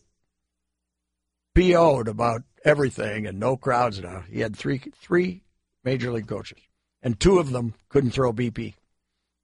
PO'd 1.53 2.07
about 2.07 2.41
everything 2.65 3.27
and 3.27 3.39
no 3.39 3.55
crowds 3.55 3.99
now. 4.01 4.17
Uh, 4.17 4.21
he 4.23 4.39
had 4.39 4.55
three 4.55 4.81
three 4.99 5.43
major 5.83 6.11
league 6.11 6.27
coaches, 6.27 6.57
and 7.03 7.19
two 7.19 7.37
of 7.37 7.51
them 7.51 7.75
couldn't 7.89 8.09
throw 8.09 8.33
BP. 8.33 8.73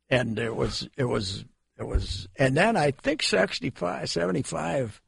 And 0.09 0.39
it 0.39 0.55
was 0.55 0.89
it 0.97 1.05
was 1.05 1.45
it 1.77 1.83
was 1.83 2.27
and 2.37 2.57
then 2.57 2.75
I 2.75 2.89
think 2.89 3.21
65, 3.21 4.09
75, 4.09 4.99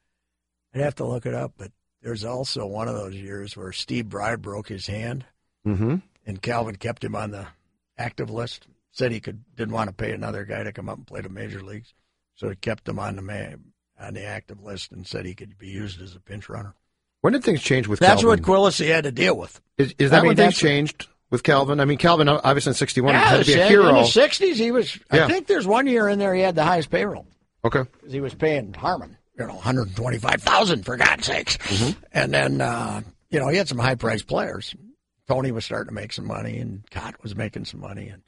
I'd 0.75 0.81
have 0.81 0.93
to 0.97 1.07
look 1.07 1.25
it 1.25 1.33
up, 1.33 1.53
but 1.57 1.71
there's 2.03 2.23
also 2.25 2.67
one 2.67 2.87
of 2.87 2.93
those 2.93 3.15
years 3.15 3.57
where 3.57 3.71
Steve 3.71 4.07
Bride 4.07 4.43
broke 4.43 4.67
his 4.67 4.85
hand 4.85 5.25
hmm 5.75 5.95
and 6.25 6.41
Calvin 6.41 6.75
kept 6.75 7.03
him 7.03 7.15
on 7.15 7.31
the 7.31 7.47
active 7.97 8.29
list. 8.29 8.67
Said 8.91 9.11
he 9.11 9.19
could 9.19 9.43
didn't 9.55 9.73
want 9.73 9.89
to 9.89 9.93
pay 9.93 10.11
another 10.11 10.43
guy 10.45 10.63
to 10.63 10.71
come 10.71 10.89
up 10.89 10.97
and 10.97 11.07
play 11.07 11.21
the 11.21 11.29
major 11.29 11.61
leagues, 11.61 11.93
so 12.35 12.49
he 12.49 12.55
kept 12.55 12.87
him 12.87 12.99
on 12.99 13.15
the 13.15 13.21
man, 13.21 13.65
on 13.99 14.13
the 14.13 14.23
active 14.25 14.61
list 14.63 14.91
and 14.91 15.05
said 15.07 15.25
he 15.25 15.35
could 15.35 15.57
be 15.57 15.67
used 15.67 16.01
as 16.01 16.15
a 16.15 16.19
pinch 16.19 16.49
runner. 16.49 16.73
When 17.21 17.33
did 17.33 17.43
things 17.43 17.61
change 17.61 17.87
with 17.87 17.99
That's 17.99 18.21
Calvin? 18.21 18.29
what 18.29 18.41
Quilici 18.41 18.87
had 18.87 19.03
to 19.03 19.11
deal 19.11 19.35
with. 19.37 19.59
Is, 19.77 19.93
is 19.99 20.11
that 20.11 20.23
mean, 20.23 20.29
when 20.29 20.37
things 20.37 20.57
changed 20.57 21.07
with 21.29 21.43
Calvin? 21.43 21.79
I 21.79 21.85
mean, 21.85 21.97
Calvin 21.97 22.27
obviously 22.29 22.71
in 22.71 22.75
'61 22.75 23.13
yeah, 23.13 23.19
had 23.19 23.45
to 23.45 23.45
be 23.45 23.59
a 23.59 23.63
in 23.63 23.69
hero. 23.69 23.85
the 23.93 24.01
'60s, 24.01 24.55
he 24.55 24.71
was. 24.71 24.97
Yeah. 25.13 25.25
I 25.25 25.27
think 25.27 25.47
there's 25.47 25.67
one 25.67 25.85
year 25.85 26.07
in 26.09 26.17
there 26.19 26.33
he 26.33 26.41
had 26.41 26.55
the 26.55 26.63
highest 26.63 26.89
payroll. 26.89 27.27
Okay. 27.63 27.83
because 27.91 28.13
he 28.13 28.21
was 28.21 28.33
paying 28.33 28.73
Harmon, 28.73 29.17
you 29.37 29.45
know, 29.45 29.55
125,000 29.55 30.83
for 30.85 30.95
God's 30.95 31.25
sakes. 31.25 31.57
Mm-hmm. 31.57 31.99
And 32.13 32.33
then, 32.33 32.61
uh, 32.61 33.01
you 33.29 33.39
know, 33.39 33.49
he 33.49 33.57
had 33.57 33.67
some 33.67 33.77
high 33.77 33.95
priced 33.95 34.27
players. 34.27 34.73
Tony 35.29 35.51
was 35.51 35.63
starting 35.63 35.89
to 35.89 35.93
make 35.93 36.11
some 36.11 36.25
money, 36.25 36.57
and 36.57 36.83
Kaat 36.89 37.21
was 37.21 37.35
making 37.35 37.65
some 37.65 37.79
money, 37.79 38.07
and 38.07 38.23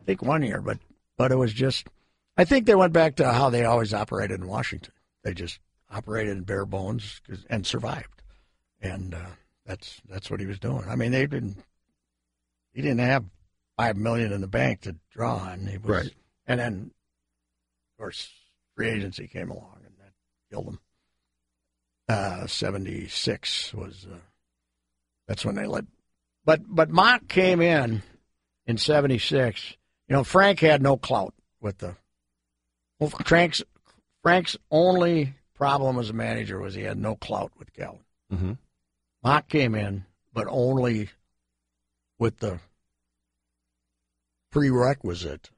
I 0.00 0.04
think 0.04 0.22
one 0.22 0.42
year, 0.42 0.62
but 0.62 0.78
but 1.18 1.30
it 1.30 1.36
was 1.36 1.52
just, 1.52 1.86
I 2.38 2.44
think 2.46 2.64
they 2.66 2.74
went 2.74 2.94
back 2.94 3.16
to 3.16 3.30
how 3.32 3.50
they 3.50 3.64
always 3.64 3.92
operated 3.92 4.40
in 4.40 4.48
Washington. 4.48 4.92
They 5.22 5.34
just 5.34 5.60
operated 5.90 6.36
in 6.36 6.44
bare 6.44 6.64
bones 6.64 7.20
and 7.50 7.66
survived, 7.66 8.22
and 8.80 9.14
uh, 9.14 9.26
that's 9.66 10.00
that's 10.08 10.30
what 10.30 10.40
he 10.40 10.46
was 10.46 10.58
doing. 10.58 10.84
I 10.88 10.96
mean, 10.96 11.12
they 11.12 11.26
didn't, 11.26 11.58
he 12.72 12.80
didn't 12.80 13.00
have 13.00 13.24
five 13.76 13.98
million 13.98 14.32
in 14.32 14.40
the 14.40 14.46
bank 14.48 14.80
to 14.82 14.96
draw 15.10 15.36
on. 15.36 15.66
He 15.66 15.76
was, 15.76 15.86
Right. 16.06 16.14
and 16.46 16.58
then 16.58 16.90
of 17.92 17.98
course, 18.02 18.30
free 18.74 18.88
agency 18.88 19.28
came 19.28 19.50
along 19.50 19.80
and 19.84 19.94
that 19.98 20.12
killed 20.50 20.68
him. 20.68 20.78
Uh, 22.08 22.46
76 22.46 23.74
was 23.74 24.06
uh, 24.10 24.16
that's 25.28 25.44
when 25.44 25.54
they 25.56 25.66
let. 25.66 25.84
But 26.46 26.62
but 26.66 26.90
Mauch 26.90 27.28
came 27.28 27.60
in 27.60 28.02
in 28.66 28.78
76. 28.78 29.76
You 30.08 30.14
know, 30.14 30.24
Frank 30.24 30.60
had 30.60 30.80
no 30.80 30.96
clout 30.96 31.34
with 31.60 31.78
the. 31.78 31.96
Well, 32.98 33.10
Frank's 33.10 33.62
Frank's 34.22 34.56
only 34.70 35.34
problem 35.54 35.98
as 35.98 36.08
a 36.08 36.14
manager 36.14 36.58
was 36.60 36.74
he 36.74 36.82
had 36.82 36.98
no 36.98 37.16
clout 37.16 37.52
with 37.58 37.72
Calvin. 37.74 38.00
Mm-hmm. 38.32 38.52
Mauch 39.24 39.48
came 39.48 39.74
in, 39.74 40.06
but 40.32 40.46
only 40.48 41.10
with 42.18 42.38
the 42.38 42.60
prerequisite 44.52 45.50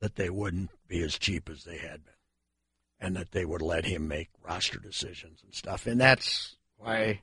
that 0.00 0.16
they 0.16 0.30
wouldn't 0.30 0.70
be 0.86 1.00
as 1.00 1.18
cheap 1.18 1.48
as 1.48 1.64
they 1.64 1.78
had 1.78 2.04
been, 2.04 2.14
and 3.00 3.16
that 3.16 3.32
they 3.32 3.44
would 3.44 3.62
let 3.62 3.86
him 3.86 4.06
make 4.06 4.28
roster 4.46 4.78
decisions 4.78 5.40
and 5.42 5.54
stuff. 5.54 5.86
And 5.86 5.98
that's 5.98 6.56
why. 6.76 7.22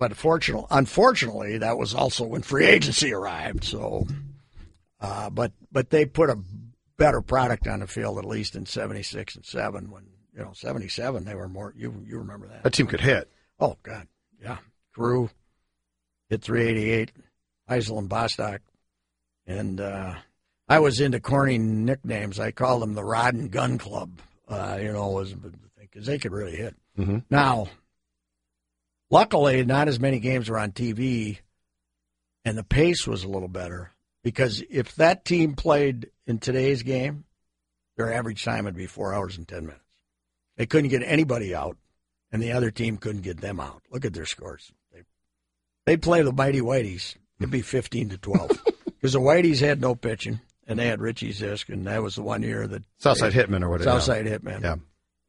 But 0.00 0.16
fortunately, 0.16 0.66
unfortunately, 0.70 1.58
that 1.58 1.76
was 1.76 1.94
also 1.94 2.24
when 2.24 2.40
free 2.40 2.64
agency 2.64 3.12
arrived. 3.12 3.64
So, 3.64 4.06
uh, 4.98 5.28
but 5.28 5.52
but 5.70 5.90
they 5.90 6.06
put 6.06 6.30
a 6.30 6.38
better 6.96 7.20
product 7.20 7.68
on 7.68 7.80
the 7.80 7.86
field 7.86 8.18
at 8.18 8.24
least 8.24 8.56
in 8.56 8.64
'76 8.64 9.36
and 9.36 9.44
'7 9.44 9.90
when 9.90 10.04
you 10.34 10.40
know 10.40 10.52
'77 10.54 11.26
they 11.26 11.34
were 11.34 11.50
more. 11.50 11.74
You 11.76 12.02
you 12.06 12.16
remember 12.16 12.48
that? 12.48 12.62
That 12.62 12.72
team 12.72 12.86
could 12.86 13.02
hit. 13.02 13.30
Oh 13.60 13.76
God, 13.82 14.08
yeah. 14.42 14.56
Carew 14.96 15.28
hit 16.30 16.42
388, 16.42 17.12
Hisle 17.68 17.98
and 17.98 18.08
Bostock, 18.08 18.62
and 19.46 19.82
uh, 19.82 20.14
I 20.66 20.78
was 20.78 20.98
into 20.98 21.20
corny 21.20 21.58
nicknames. 21.58 22.40
I 22.40 22.52
called 22.52 22.80
them 22.80 22.94
the 22.94 23.04
Rod 23.04 23.34
and 23.34 23.50
Gun 23.50 23.76
Club. 23.76 24.18
Uh, 24.48 24.78
you 24.80 24.92
know, 24.92 25.10
was 25.10 25.34
because 25.78 26.06
they 26.06 26.18
could 26.18 26.32
really 26.32 26.56
hit. 26.56 26.74
Mm-hmm. 26.98 27.18
Now, 27.28 27.68
luckily, 29.10 29.64
not 29.64 29.88
as 29.88 30.00
many 30.00 30.20
games 30.20 30.48
were 30.48 30.58
on 30.58 30.72
TV, 30.72 31.38
and 32.44 32.56
the 32.56 32.64
pace 32.64 33.06
was 33.06 33.24
a 33.24 33.28
little 33.28 33.48
better. 33.48 33.92
Because 34.22 34.62
if 34.70 34.94
that 34.96 35.24
team 35.24 35.54
played 35.54 36.10
in 36.26 36.38
today's 36.38 36.82
game, 36.82 37.24
their 37.96 38.12
average 38.12 38.44
time 38.44 38.64
would 38.64 38.76
be 38.76 38.86
four 38.86 39.14
hours 39.14 39.36
and 39.36 39.46
ten 39.46 39.66
minutes. 39.66 39.84
They 40.56 40.66
couldn't 40.66 40.90
get 40.90 41.02
anybody 41.02 41.54
out, 41.54 41.76
and 42.30 42.42
the 42.42 42.52
other 42.52 42.70
team 42.70 42.98
couldn't 42.98 43.22
get 43.22 43.40
them 43.40 43.60
out. 43.60 43.82
Look 43.90 44.04
at 44.04 44.12
their 44.12 44.26
scores. 44.26 44.72
They 44.92 45.02
they'd 45.86 46.02
play 46.02 46.22
the 46.22 46.32
Mighty 46.32 46.60
Whiteys. 46.60 47.16
It'd 47.38 47.50
be 47.50 47.62
fifteen 47.62 48.10
to 48.10 48.18
twelve 48.18 48.50
because 48.84 49.14
the 49.14 49.20
Whiteys 49.20 49.60
had 49.60 49.80
no 49.80 49.94
pitching, 49.94 50.40
and 50.66 50.78
they 50.78 50.86
had 50.86 51.00
Richie 51.00 51.32
Zisk, 51.32 51.70
and 51.70 51.86
that 51.86 52.02
was 52.02 52.16
the 52.16 52.22
one 52.22 52.42
year 52.42 52.66
that 52.66 52.82
Southside 52.98 53.32
Hitman 53.32 53.62
or 53.62 53.70
whatever. 53.70 53.90
Southside 53.90 54.26
Hitman. 54.26 54.62
Yeah. 54.62 54.76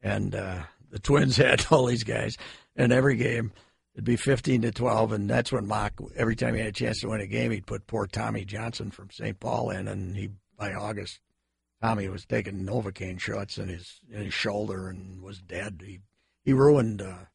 And 0.03 0.35
uh, 0.35 0.63
the 0.89 0.99
Twins 0.99 1.37
had 1.37 1.65
all 1.71 1.85
these 1.85 2.03
guys, 2.03 2.37
and 2.75 2.91
every 2.91 3.15
game 3.15 3.53
it'd 3.93 4.05
be 4.05 4.15
15 4.15 4.61
to 4.63 4.71
12, 4.71 5.11
and 5.11 5.29
that's 5.29 5.51
when 5.51 5.67
Mauch, 5.67 5.93
every 6.15 6.35
time 6.35 6.53
he 6.53 6.59
had 6.59 6.69
a 6.69 6.73
chance 6.73 7.01
to 7.01 7.09
win 7.09 7.21
a 7.21 7.27
game, 7.27 7.51
he'd 7.51 7.67
put 7.67 7.87
poor 7.87 8.07
Tommy 8.07 8.45
Johnson 8.45 8.91
from 8.91 9.09
St. 9.11 9.39
Paul 9.39 9.69
in, 9.71 9.87
and 9.87 10.15
he 10.15 10.29
by 10.57 10.73
August, 10.73 11.19
Tommy 11.81 12.07
was 12.07 12.25
taking 12.25 12.65
Novocaine 12.65 13.19
shots 13.19 13.57
in 13.57 13.67
his 13.67 13.99
in 14.09 14.21
his 14.23 14.33
shoulder 14.33 14.87
and 14.89 15.21
was 15.21 15.39
dead. 15.41 15.81
He 15.85 15.99
he 16.45 16.53
ruined. 16.53 17.01
Uh, 17.01 17.25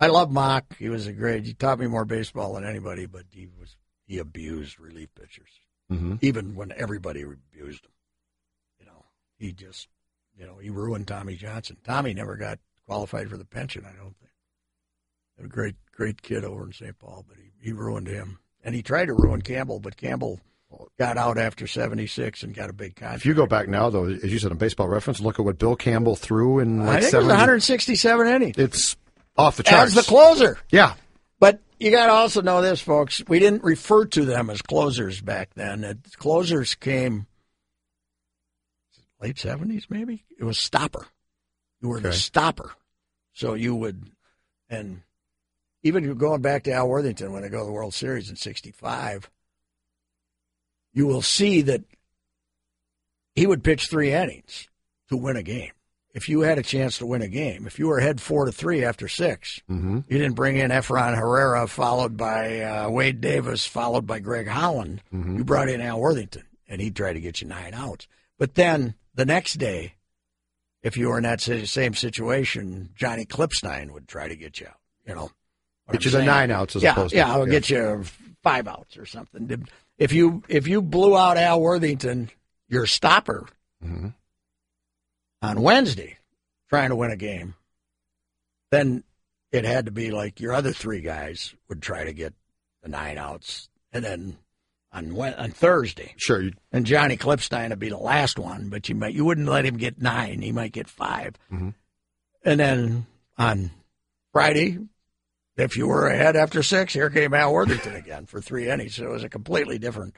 I 0.00 0.08
love 0.08 0.30
Mauch. 0.30 0.64
He 0.78 0.88
was 0.90 1.06
a 1.06 1.12
great. 1.12 1.46
He 1.46 1.54
taught 1.54 1.78
me 1.78 1.86
more 1.86 2.04
baseball 2.04 2.54
than 2.54 2.66
anybody, 2.66 3.06
but 3.06 3.24
he 3.30 3.46
was 3.58 3.76
he 4.06 4.18
abused 4.18 4.78
relief 4.78 5.08
pitchers, 5.14 5.48
Mm-hmm. 5.90 6.16
even 6.20 6.54
when 6.54 6.72
everybody 6.76 7.22
abused 7.22 7.84
him. 7.86 7.92
You 8.80 8.86
know, 8.86 9.04
he 9.38 9.52
just 9.52 9.88
you 10.38 10.46
know 10.46 10.58
he 10.58 10.68
ruined 10.68 11.08
Tommy 11.08 11.36
Johnson. 11.36 11.78
Tommy 11.84 12.12
never 12.12 12.36
got 12.36 12.58
qualified 12.86 13.30
for 13.30 13.38
the 13.38 13.44
pension. 13.46 13.84
I 13.86 13.96
don't 13.96 14.14
think. 14.18 14.30
A 15.42 15.48
great 15.48 15.76
great 15.94 16.22
kid 16.22 16.44
over 16.44 16.64
in 16.66 16.72
St. 16.72 16.98
Paul, 16.98 17.24
but 17.28 17.36
he, 17.36 17.68
he 17.68 17.72
ruined 17.72 18.06
him, 18.06 18.38
and 18.62 18.74
he 18.74 18.82
tried 18.82 19.06
to 19.06 19.14
ruin 19.14 19.42
Campbell, 19.42 19.80
but 19.80 19.96
Campbell 19.96 20.40
got 20.98 21.16
out 21.16 21.38
after 21.38 21.66
'76 21.66 22.42
and 22.42 22.54
got 22.54 22.70
a 22.70 22.72
big 22.72 22.96
contract. 22.96 23.18
If 23.20 23.26
you 23.26 23.34
go 23.34 23.46
back 23.46 23.68
now, 23.68 23.90
though, 23.90 24.06
as 24.06 24.24
you 24.32 24.38
said 24.38 24.50
in 24.50 24.58
baseball 24.58 24.88
reference, 24.88 25.20
look 25.20 25.38
at 25.38 25.44
what 25.44 25.58
Bill 25.58 25.76
Campbell 25.76 26.16
threw 26.16 26.58
in 26.58 26.80
I 26.82 26.84
like 26.84 27.02
think 27.02 27.14
it 27.14 27.18
was 27.18 27.26
167 27.26 28.26
innings. 28.26 28.58
It's 28.58 28.96
off 29.36 29.56
the 29.56 29.62
charts. 29.62 29.96
As 29.96 30.04
the 30.04 30.08
closer. 30.08 30.58
yeah. 30.70 30.94
But 31.40 31.60
you 31.78 31.90
got 31.90 32.06
to 32.06 32.12
also 32.12 32.40
know 32.40 32.62
this, 32.62 32.80
folks. 32.80 33.22
We 33.28 33.38
didn't 33.38 33.64
refer 33.64 34.06
to 34.06 34.24
them 34.24 34.48
as 34.50 34.62
closers 34.62 35.20
back 35.20 35.50
then. 35.54 36.00
Closers 36.16 36.74
came 36.74 37.26
late 39.20 39.38
seventies, 39.38 39.86
maybe. 39.88 40.24
It 40.38 40.44
was 40.44 40.58
stopper. 40.58 41.06
You 41.80 41.88
were 41.90 42.00
the 42.00 42.12
stopper, 42.12 42.72
so 43.34 43.54
you 43.54 43.74
would, 43.74 44.10
and 44.70 45.02
even 45.84 46.14
going 46.14 46.40
back 46.42 46.64
to 46.64 46.72
Al 46.72 46.88
Worthington 46.88 47.32
when 47.32 47.42
they 47.42 47.48
go 47.48 47.60
to 47.60 47.64
the 47.66 47.72
World 47.72 47.94
Series 47.94 48.28
in 48.28 48.34
'65, 48.36 49.30
you 50.92 51.06
will 51.06 51.22
see 51.22 51.62
that 51.62 51.82
he 53.34 53.46
would 53.46 53.62
pitch 53.62 53.88
three 53.88 54.12
innings 54.12 54.68
to 55.08 55.16
win 55.16 55.36
a 55.36 55.42
game. 55.42 55.70
If 56.14 56.28
you 56.28 56.42
had 56.42 56.58
a 56.58 56.62
chance 56.62 56.98
to 56.98 57.06
win 57.06 57.22
a 57.22 57.28
game, 57.28 57.66
if 57.66 57.78
you 57.80 57.88
were 57.88 57.98
ahead 57.98 58.20
four 58.20 58.44
to 58.44 58.52
three 58.52 58.84
after 58.84 59.08
6 59.08 59.60
Mm-hmm. 59.68 59.98
you 60.08 60.18
didn't 60.18 60.36
bring 60.36 60.56
in 60.56 60.70
Efron 60.70 61.16
Herrera, 61.16 61.66
followed 61.66 62.16
by 62.16 62.60
uh, 62.60 62.88
Wade 62.88 63.20
Davis, 63.20 63.66
followed 63.66 64.06
by 64.06 64.20
Greg 64.20 64.46
Holland. 64.46 65.02
Mm-hmm. 65.12 65.38
You 65.38 65.44
brought 65.44 65.68
in 65.68 65.80
Al 65.80 65.98
Worthington, 66.00 66.44
and 66.68 66.80
he'd 66.80 66.94
try 66.94 67.12
to 67.12 67.20
get 67.20 67.40
you 67.40 67.48
nine 67.48 67.74
outs. 67.74 68.06
But 68.38 68.54
then 68.54 68.94
the 69.16 69.24
next 69.26 69.54
day, 69.54 69.94
if 70.84 70.96
you 70.96 71.08
were 71.08 71.16
in 71.16 71.24
that 71.24 71.40
same 71.40 71.94
situation, 71.94 72.90
Johnny 72.94 73.24
Klippstein 73.26 73.90
would 73.90 74.06
try 74.06 74.28
to 74.28 74.36
get 74.36 74.60
you 74.60 74.68
out. 74.68 74.78
You 75.08 75.16
know, 75.16 75.30
Get 75.92 76.04
you 76.04 76.10
the 76.10 76.22
nine 76.24 76.50
outs 76.50 76.76
as 76.76 76.82
yeah, 76.82 76.92
opposed 76.92 77.10
to 77.10 77.16
yeah, 77.16 77.30
I'll 77.32 77.46
get 77.46 77.68
you 77.70 78.04
five 78.42 78.66
outs 78.66 78.96
or 78.96 79.04
something. 79.06 79.66
If 79.98 80.12
you 80.12 80.42
if 80.48 80.66
you 80.66 80.80
blew 80.82 81.16
out 81.16 81.36
Al 81.36 81.60
Worthington, 81.60 82.30
your 82.68 82.86
stopper 82.86 83.46
Mm-hmm. 83.84 84.08
on 85.42 85.60
Wednesday, 85.62 86.16
trying 86.70 86.88
to 86.88 86.96
win 86.96 87.10
a 87.10 87.16
game, 87.16 87.54
then 88.70 89.04
it 89.52 89.64
had 89.66 89.84
to 89.86 89.92
be 89.92 90.10
like 90.10 90.40
your 90.40 90.52
other 90.54 90.72
three 90.72 91.00
guys 91.02 91.54
would 91.68 91.82
try 91.82 92.04
to 92.04 92.12
get 92.14 92.32
the 92.82 92.88
nine 92.88 93.18
outs, 93.18 93.68
and 93.92 94.02
then 94.04 94.38
on 94.90 95.14
on 95.20 95.50
Thursday, 95.50 96.14
Sure. 96.16 96.48
And 96.72 96.86
Johnny 96.86 97.16
Klippstein 97.18 97.70
would 97.70 97.78
be 97.78 97.88
the 97.90 97.98
last 97.98 98.38
one, 98.38 98.68
but 98.70 98.88
you 98.88 98.94
might 98.94 99.12
you 99.14 99.24
wouldn't 99.24 99.48
let 99.48 99.66
him 99.66 99.76
get 99.76 100.00
nine; 100.00 100.40
he 100.40 100.50
might 100.52 100.72
get 100.72 100.88
5 100.88 101.34
Mhm. 101.52 101.74
and 102.42 102.60
then 102.60 103.06
on 103.36 103.70
Friday. 104.32 104.78
If 105.56 105.76
you 105.76 105.86
were 105.86 106.08
ahead 106.08 106.34
after 106.36 106.62
six, 106.62 106.92
here 106.92 107.10
came 107.10 107.32
Al 107.34 107.52
Worthington 107.52 107.94
again 107.94 108.26
for 108.26 108.40
three 108.40 108.68
innings. 108.68 108.96
So 108.96 109.04
it 109.04 109.10
was 109.10 109.22
a 109.24 109.28
completely 109.28 109.78
different, 109.78 110.14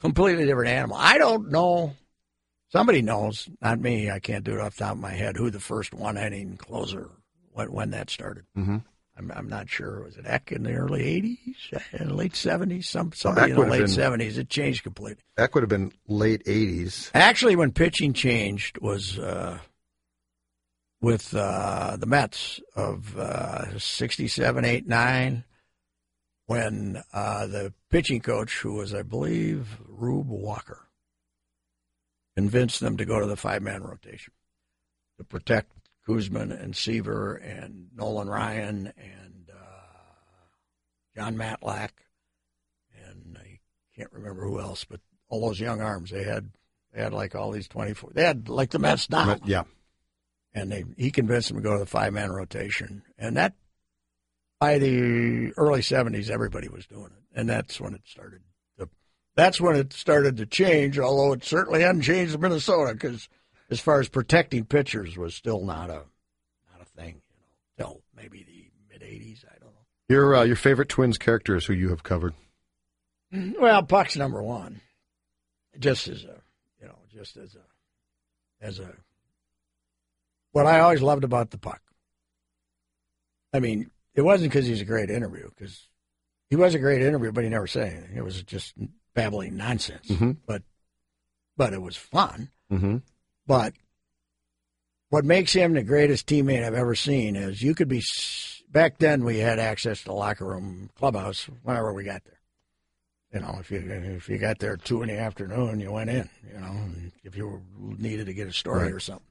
completely 0.00 0.44
different 0.44 0.70
animal. 0.70 0.96
I 0.98 1.18
don't 1.18 1.50
know. 1.50 1.94
Somebody 2.70 3.02
knows, 3.02 3.48
not 3.60 3.80
me. 3.80 4.10
I 4.10 4.18
can't 4.18 4.44
do 4.44 4.52
it 4.54 4.60
off 4.60 4.76
the 4.76 4.84
top 4.84 4.92
of 4.94 4.98
my 5.00 5.12
head. 5.12 5.36
Who 5.36 5.50
the 5.50 5.60
first 5.60 5.92
one 5.94 6.16
inning 6.16 6.56
closer 6.56 7.10
when 7.52 7.70
when 7.72 7.90
that 7.90 8.08
started? 8.10 8.44
Mhm. 8.56 8.82
I'm 9.18 9.30
I'm 9.34 9.48
not 9.48 9.68
sure. 9.68 10.02
Was 10.04 10.16
it 10.16 10.24
Eck 10.26 10.52
in 10.52 10.62
the 10.62 10.72
early 10.72 11.02
'80s, 11.04 12.10
late 12.14 12.32
'70s? 12.32 12.84
Some 12.86 13.12
somebody 13.12 13.52
Eck 13.52 13.58
in 13.58 13.64
the 13.64 13.70
late 13.70 13.78
been- 13.80 13.88
'70s. 13.88 14.38
It 14.38 14.48
changed 14.48 14.84
completely. 14.84 15.22
that 15.36 15.52
would 15.54 15.62
have 15.62 15.68
been 15.68 15.92
late 16.08 16.42
80s. 16.46 17.10
Actually, 17.14 17.56
when 17.56 17.72
pitching 17.72 18.14
changed 18.14 18.78
was 18.80 19.18
uh, 19.18 19.58
with 21.02 21.34
uh, 21.34 21.96
the 21.98 22.06
Mets 22.06 22.60
of 22.74 23.18
uh, 23.18 23.78
67, 23.78 24.64
8, 24.64 24.86
9, 24.86 25.44
when 26.46 27.02
uh, 27.12 27.46
the 27.46 27.74
pitching 27.90 28.20
coach, 28.20 28.58
who 28.58 28.74
was, 28.74 28.94
I 28.94 29.02
believe, 29.02 29.66
Rube 29.86 30.28
Walker, 30.28 30.88
convinced 32.36 32.80
them 32.80 32.96
to 32.96 33.04
go 33.04 33.20
to 33.20 33.26
the 33.26 33.36
five 33.36 33.62
man 33.62 33.82
rotation 33.82 34.32
to 35.18 35.24
protect 35.24 35.72
Koosman 36.08 36.50
and 36.50 36.74
Seaver 36.74 37.34
and 37.34 37.88
Nolan 37.94 38.28
Ryan 38.28 38.92
and 38.96 39.50
uh, 39.52 41.16
Jon 41.16 41.36
Matlack 41.36 41.90
and 43.06 43.38
I 43.38 43.60
can't 43.96 44.12
remember 44.12 44.44
who 44.44 44.60
else, 44.60 44.84
but 44.84 45.00
all 45.28 45.46
those 45.46 45.60
young 45.60 45.80
arms 45.80 46.10
they 46.10 46.24
had 46.24 46.50
they 46.92 47.02
had 47.02 47.12
like 47.12 47.34
all 47.34 47.50
these 47.50 47.68
twenty 47.68 47.92
four 47.92 48.10
they 48.12 48.24
had 48.24 48.48
like 48.48 48.70
the 48.70 48.78
Mets 48.78 49.10
now. 49.10 49.36
Yeah. 49.44 49.64
And 50.54 50.70
they 50.70 50.84
he 50.96 51.10
convinced 51.10 51.48
them 51.48 51.56
to 51.56 51.62
go 51.62 51.72
to 51.72 51.78
the 51.78 51.86
five 51.86 52.12
man 52.12 52.30
rotation. 52.30 53.02
And 53.18 53.36
that 53.36 53.54
by 54.60 54.78
the 54.78 55.52
early 55.56 55.82
seventies 55.82 56.30
everybody 56.30 56.68
was 56.68 56.86
doing 56.86 57.06
it. 57.06 57.38
And 57.38 57.48
that's 57.48 57.80
when 57.80 57.94
it 57.94 58.02
started 58.04 58.42
to 58.78 58.88
that's 59.34 59.60
when 59.60 59.76
it 59.76 59.92
started 59.92 60.36
to 60.36 60.46
change, 60.46 60.98
although 60.98 61.32
it 61.32 61.44
certainly 61.44 61.80
hadn't 61.80 62.02
changed 62.02 62.34
in 62.34 62.40
Minnesota 62.40 62.92
because 62.92 63.28
as 63.70 63.80
far 63.80 64.00
as 64.00 64.08
protecting 64.08 64.64
pitchers 64.64 65.16
was 65.16 65.34
still 65.34 65.64
not 65.64 65.88
a 65.88 66.04
not 66.70 66.82
a 66.82 66.84
thing, 66.84 67.22
you 67.30 67.84
know, 67.84 67.84
till 67.92 68.02
maybe 68.14 68.44
the 68.44 68.70
mid 68.92 69.02
eighties, 69.02 69.44
I 69.48 69.58
don't 69.58 69.72
know. 69.72 69.86
Your 70.08 70.36
uh, 70.36 70.42
your 70.44 70.56
favorite 70.56 70.90
Twins 70.90 71.16
character 71.16 71.56
is 71.56 71.64
who 71.64 71.72
you 71.72 71.88
have 71.88 72.02
covered? 72.02 72.34
Well, 73.32 73.82
Puck's 73.84 74.16
number 74.16 74.42
one, 74.42 74.82
just 75.78 76.08
as 76.08 76.24
a 76.24 76.42
you 76.80 76.86
know, 76.86 76.98
just 77.10 77.36
as 77.38 77.56
a 77.56 78.64
as 78.64 78.78
a. 78.78 78.92
What 80.52 80.66
I 80.66 80.80
always 80.80 81.02
loved 81.02 81.24
about 81.24 81.50
the 81.50 81.58
Puck 81.58 81.80
I 83.54 83.60
mean, 83.60 83.90
it 84.14 84.22
wasn't 84.22 84.50
because 84.50 84.66
he's 84.66 84.80
a 84.80 84.84
great 84.86 85.10
interview, 85.10 85.48
because 85.50 85.88
he 86.48 86.56
was 86.56 86.74
a 86.74 86.78
great 86.78 87.02
interview, 87.02 87.32
but 87.32 87.44
he 87.44 87.50
never 87.50 87.66
said 87.66 87.92
anything. 87.92 88.16
It 88.16 88.24
was 88.24 88.42
just 88.44 88.72
babbling 89.14 89.56
nonsense. 89.58 90.08
Mhm. 90.08 90.38
But 90.46 90.62
but 91.56 91.72
it 91.74 91.82
was 91.82 91.96
fun. 91.96 92.50
Mm-hmm. 92.70 92.98
But 93.46 93.74
what 95.10 95.24
makes 95.26 95.52
him 95.52 95.74
the 95.74 95.82
greatest 95.82 96.26
teammate 96.26 96.64
I've 96.64 96.72
ever 96.74 96.94
seen 96.94 97.36
is 97.36 97.62
you 97.62 97.74
could 97.74 97.88
be. 97.88 98.02
Back 98.70 98.96
then, 98.96 99.22
we 99.22 99.36
had 99.38 99.58
access 99.58 99.98
to 99.98 100.04
the 100.06 100.12
locker 100.14 100.46
room, 100.46 100.88
clubhouse, 100.96 101.44
whenever 101.62 101.92
we 101.92 102.04
got 102.04 102.24
there. 102.24 102.40
You 103.34 103.40
know, 103.40 103.58
if 103.60 103.70
you 103.70 103.80
if 103.80 104.30
you 104.30 104.38
got 104.38 104.60
there 104.60 104.74
at 104.74 104.84
two 104.86 105.02
in 105.02 105.08
the 105.08 105.18
afternoon, 105.18 105.78
you 105.78 105.92
went 105.92 106.08
in. 106.08 106.30
You 106.54 106.58
know, 106.58 106.76
if 107.22 107.36
you 107.36 107.60
needed 107.78 108.26
to 108.26 108.32
get 108.34 108.48
a 108.48 108.52
story 108.52 108.84
Right. 108.84 108.92
or 108.94 109.00
something. 109.00 109.26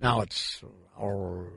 Now 0.00 0.20
it's 0.22 0.62
hour, 0.98 1.52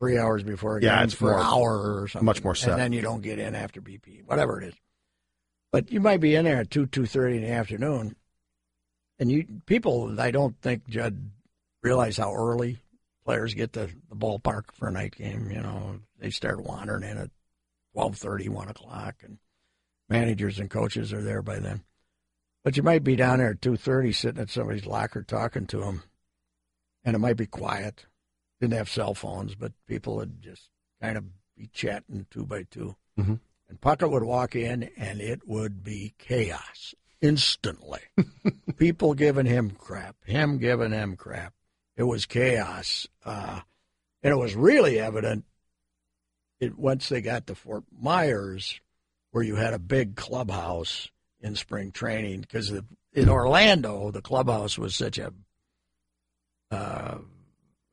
three 0.00 0.18
hours 0.18 0.42
before 0.42 0.78
a 0.78 0.82
Yeah, 0.82 1.02
it's 1.02 1.14
for 1.14 1.30
more- 1.30 1.40
an 1.40 1.46
hour 1.46 2.02
or 2.02 2.08
something. 2.08 2.26
much 2.26 2.44
more 2.44 2.54
set. 2.54 2.72
And 2.72 2.80
then 2.80 2.92
you 2.92 3.00
don't 3.00 3.22
get 3.22 3.38
in 3.38 3.54
after 3.54 3.80
BP, 3.80 4.22
whatever 4.24 4.60
it 4.60 4.68
is. 4.68 4.74
But 5.72 5.90
you 5.90 6.00
might 6.00 6.20
be 6.20 6.34
in 6.36 6.44
there 6.44 6.58
at 6.60 6.70
two 6.70 6.86
two 6.86 7.06
thirty 7.06 7.36
in 7.36 7.42
the 7.42 7.50
afternoon, 7.50 8.14
and 9.18 9.30
you 9.30 9.46
people 9.66 10.20
I 10.20 10.30
don't 10.30 10.56
think 10.60 10.86
Judd 10.86 11.30
realize 11.82 12.16
how 12.16 12.32
early 12.34 12.78
players 13.24 13.54
get 13.54 13.72
to 13.72 13.86
the 14.08 14.14
ballpark 14.16 14.72
for 14.72 14.88
a 14.88 14.92
night 14.92 15.16
game. 15.16 15.50
You 15.50 15.60
know, 15.62 16.00
they 16.18 16.30
start 16.30 16.62
wandering 16.62 17.02
in 17.02 17.18
at 17.18 17.30
twelve 17.92 18.16
thirty, 18.16 18.48
one 18.48 18.68
o'clock, 18.68 19.16
and 19.24 19.38
managers 20.08 20.60
and 20.60 20.70
coaches 20.70 21.12
are 21.12 21.22
there 21.22 21.42
by 21.42 21.58
then. 21.58 21.82
But 22.62 22.76
you 22.76 22.82
might 22.84 23.02
be 23.02 23.16
down 23.16 23.38
there 23.38 23.50
at 23.50 23.60
two 23.62 23.76
thirty, 23.76 24.12
sitting 24.12 24.40
at 24.42 24.50
somebody's 24.50 24.86
locker 24.86 25.22
talking 25.24 25.66
to 25.68 25.80
them, 25.80 26.04
and 27.04 27.14
it 27.14 27.18
might 27.18 27.36
be 27.36 27.46
quiet. 27.46 28.06
Didn't 28.60 28.74
have 28.74 28.88
cell 28.88 29.14
phones, 29.14 29.54
but 29.54 29.72
people 29.86 30.16
would 30.16 30.40
just 30.42 30.70
kind 31.02 31.16
of 31.16 31.24
be 31.56 31.68
chatting 31.72 32.26
two 32.30 32.46
by 32.46 32.64
2 32.64 32.96
Mhm. 33.18 33.40
And 33.68 33.80
Puckett 33.80 34.10
would 34.10 34.24
walk 34.24 34.54
in, 34.56 34.84
and 34.96 35.20
it 35.20 35.46
would 35.46 35.82
be 35.82 36.14
chaos 36.18 36.94
instantly. 37.20 38.00
people 38.76 39.14
giving 39.14 39.46
him 39.46 39.70
crap, 39.70 40.16
him 40.24 40.58
giving 40.58 40.92
him 40.92 41.16
crap. 41.16 41.54
It 41.96 42.02
was 42.02 42.26
chaos, 42.26 43.06
uh, 43.24 43.60
and 44.22 44.32
it 44.32 44.36
was 44.36 44.54
really 44.54 44.98
evident. 44.98 45.44
It 46.60 46.76
once 46.78 47.08
they 47.08 47.20
got 47.20 47.46
to 47.46 47.54
Fort 47.54 47.84
Myers, 47.90 48.80
where 49.30 49.44
you 49.44 49.56
had 49.56 49.74
a 49.74 49.78
big 49.78 50.16
clubhouse 50.16 51.08
in 51.40 51.56
spring 51.56 51.92
training, 51.92 52.42
because 52.42 52.72
in 53.12 53.28
Orlando 53.28 54.10
the 54.10 54.22
clubhouse 54.22 54.76
was 54.76 54.94
such 54.94 55.18
a, 55.18 55.32
uh, 56.74 57.18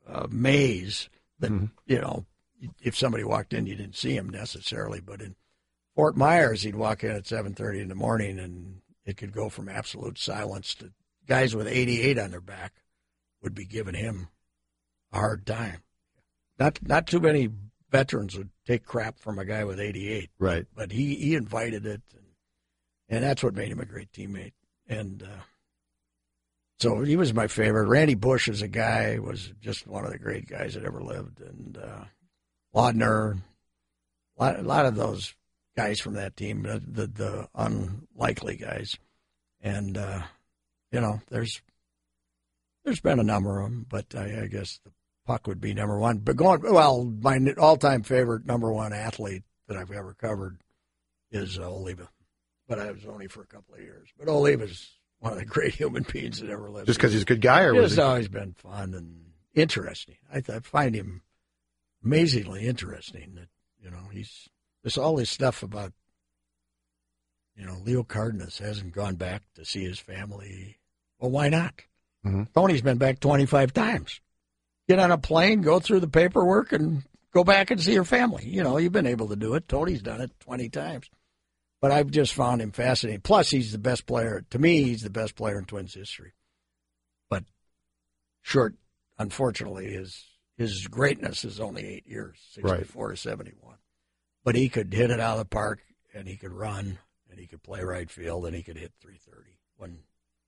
a 0.07 0.27
maze 0.27 1.09
that 1.39 1.51
Mhm. 1.51 1.71
you 1.85 1.99
know 1.99 2.25
if 2.81 2.97
somebody 2.97 3.23
walked 3.23 3.53
in 3.53 3.65
you 3.65 3.75
didn't 3.75 3.95
see 3.95 4.15
him 4.15 4.29
necessarily, 4.29 4.99
but 5.01 5.21
in 5.21 5.35
Fort 5.95 6.15
Myers 6.17 6.63
he'd 6.63 6.75
walk 6.75 7.03
in 7.03 7.11
at 7.11 7.27
seven 7.27 7.53
thirty 7.53 7.79
in 7.79 7.87
the 7.89 7.95
morning 7.95 8.39
and 8.39 8.81
it 9.05 9.17
could 9.17 9.31
go 9.33 9.49
from 9.49 9.67
absolute 9.69 10.17
silence 10.17 10.75
to 10.75 10.91
guys 11.27 11.55
with 11.55 11.67
eighty 11.67 12.01
eight 12.01 12.17
on 12.19 12.31
their 12.31 12.41
back 12.41 12.73
would 13.41 13.55
be 13.55 13.65
giving 13.65 13.95
him 13.95 14.27
a 15.11 15.17
hard 15.17 15.45
time. 15.45 15.81
Not 16.59 16.79
not 16.87 17.07
too 17.07 17.19
many 17.19 17.49
veterans 17.89 18.37
would 18.37 18.49
take 18.65 18.85
crap 18.85 19.17
from 19.19 19.39
a 19.39 19.45
guy 19.45 19.63
with 19.63 19.79
eighty 19.79 20.07
eight 20.09 20.29
Right. 20.39 20.65
but 20.75 20.91
he 20.91 21.15
he 21.15 21.35
invited 21.35 21.85
it, 21.85 22.01
and, 22.15 22.25
and 23.09 23.23
that's 23.23 23.43
what 23.43 23.55
made 23.55 23.71
him 23.71 23.79
a 23.79 23.85
great 23.85 24.11
teammate. 24.11 24.53
And 24.87 25.23
uh, 25.23 25.41
so 26.81 27.01
he 27.01 27.15
was 27.15 27.31
my 27.31 27.45
favorite. 27.45 27.87
Randy 27.87 28.15
Bush 28.15 28.49
as 28.49 28.63
a 28.63 28.67
guy 28.67 29.19
was 29.19 29.53
just 29.61 29.85
one 29.85 30.03
of 30.03 30.11
the 30.11 30.17
great 30.17 30.49
guys 30.49 30.73
that 30.73 30.83
ever 30.83 31.03
lived, 31.03 31.39
and 31.39 31.77
uh, 31.77 32.05
Laudner, 32.73 33.39
a 34.37 34.43
lot, 34.43 34.59
a 34.59 34.63
lot 34.63 34.85
of 34.87 34.95
those 34.95 35.35
guys 35.77 35.99
from 35.99 36.15
that 36.15 36.35
team, 36.35 36.63
the 36.63 36.81
the, 36.85 37.05
the 37.05 37.47
unlikely 37.53 38.57
guys, 38.57 38.97
and 39.61 39.95
uh, 39.95 40.23
you 40.91 41.01
know, 41.01 41.21
there's 41.29 41.61
there's 42.83 42.99
been 42.99 43.19
a 43.19 43.23
number 43.23 43.59
of 43.59 43.69
them, 43.69 43.85
but 43.87 44.15
I, 44.15 44.43
I 44.43 44.47
guess 44.47 44.79
the 44.83 44.91
puck 45.27 45.45
would 45.45 45.61
be 45.61 45.75
number 45.75 45.99
one. 45.99 46.17
But 46.17 46.35
going 46.35 46.61
well, 46.63 47.03
my 47.03 47.37
all-time 47.59 48.01
favorite 48.01 48.47
number 48.47 48.73
one 48.73 48.91
athlete 48.91 49.43
that 49.67 49.77
I've 49.77 49.91
ever 49.91 50.15
covered 50.15 50.57
is 51.31 51.59
uh, 51.59 51.69
Oliva, 51.69 52.09
but 52.67 52.79
I 52.79 52.89
was 52.89 53.05
only 53.05 53.27
for 53.27 53.43
a 53.43 53.47
couple 53.47 53.75
of 53.75 53.81
years. 53.81 54.09
But 54.17 54.29
Oliva's 54.29 54.97
one 55.21 55.31
of 55.33 55.39
the 55.39 55.45
great 55.45 55.73
human 55.73 56.03
beings 56.03 56.41
that 56.41 56.49
ever 56.49 56.69
lived. 56.69 56.87
Just 56.87 56.99
because 56.99 57.13
he's 57.13 57.21
a 57.21 57.25
good 57.25 57.41
guy, 57.41 57.61
or 57.63 57.73
was 57.73 57.93
It's 57.93 57.95
he? 57.95 58.01
always 58.01 58.27
been 58.27 58.53
fun 58.53 58.93
and 58.93 59.21
interesting. 59.55 60.17
I, 60.33 60.37
I 60.37 60.59
find 60.59 60.93
him 60.93 61.21
amazingly 62.03 62.67
interesting. 62.67 63.35
That 63.35 63.47
you 63.83 63.89
know 63.89 64.09
he's 64.11 64.49
there's 64.83 64.97
all 64.97 65.15
this 65.15 65.29
stuff 65.29 65.63
about 65.63 65.93
you 67.55 67.65
know 67.65 67.77
Leo 67.83 68.03
Cardenas 68.03 68.57
hasn't 68.59 68.93
gone 68.93 69.15
back 69.15 69.43
to 69.55 69.63
see 69.65 69.83
his 69.83 69.99
family. 69.99 70.77
Well, 71.19 71.31
why 71.31 71.49
not? 71.49 71.73
Mhm. 72.25 72.51
Tony's 72.53 72.81
been 72.81 72.97
back 72.97 73.19
25 73.19 73.73
times. 73.73 74.19
Get 74.87 74.99
on 74.99 75.11
a 75.11 75.17
plane, 75.17 75.61
go 75.61 75.79
through 75.79 75.99
the 76.01 76.07
paperwork, 76.07 76.71
and 76.71 77.03
go 77.33 77.43
back 77.43 77.71
and 77.71 77.79
see 77.79 77.93
your 77.93 78.03
family. 78.03 78.45
You 78.45 78.63
know, 78.63 78.77
you've 78.77 78.91
been 78.91 79.05
able 79.07 79.27
to 79.29 79.35
do 79.35 79.53
it. 79.53 79.67
Tony's 79.67 80.01
done 80.01 80.21
it 80.21 80.31
20 80.41 80.69
times. 80.69 81.09
But 81.81 81.91
I've 81.91 82.11
just 82.11 82.33
found 82.33 82.61
him 82.61 82.71
fascinating. 82.71 83.21
Plus, 83.21 83.49
he's 83.49 83.71
the 83.71 83.79
best 83.79 84.05
player. 84.05 84.45
To 84.51 84.59
me, 84.59 84.83
he's 84.83 85.01
the 85.01 85.09
best 85.09 85.35
player 85.35 85.57
in 85.57 85.65
Twins 85.65 85.95
history. 85.95 86.33
But 87.29 87.43
short, 88.41 88.75
unfortunately, 89.17 89.91
his 89.91 90.23
his 90.57 90.87
greatness 90.87 91.43
is 91.43 91.59
only 91.59 91.85
eight 91.85 92.07
years, 92.07 92.37
64 92.51 93.11
to 93.11 93.17
71. 93.17 93.77
But 94.43 94.55
he 94.55 94.69
could 94.69 94.93
hit 94.93 95.09
it 95.09 95.19
out 95.19 95.33
of 95.33 95.39
the 95.39 95.45
park, 95.45 95.79
and 96.13 96.27
he 96.27 96.37
could 96.37 96.51
run, 96.51 96.99
and 97.31 97.39
he 97.39 97.47
could 97.47 97.63
play 97.63 97.81
right 97.81 98.09
field, 98.11 98.45
and 98.45 98.55
he 98.55 98.61
could 98.61 98.77
hit 98.77 98.91
330, 99.01 99.57
when 99.77 99.97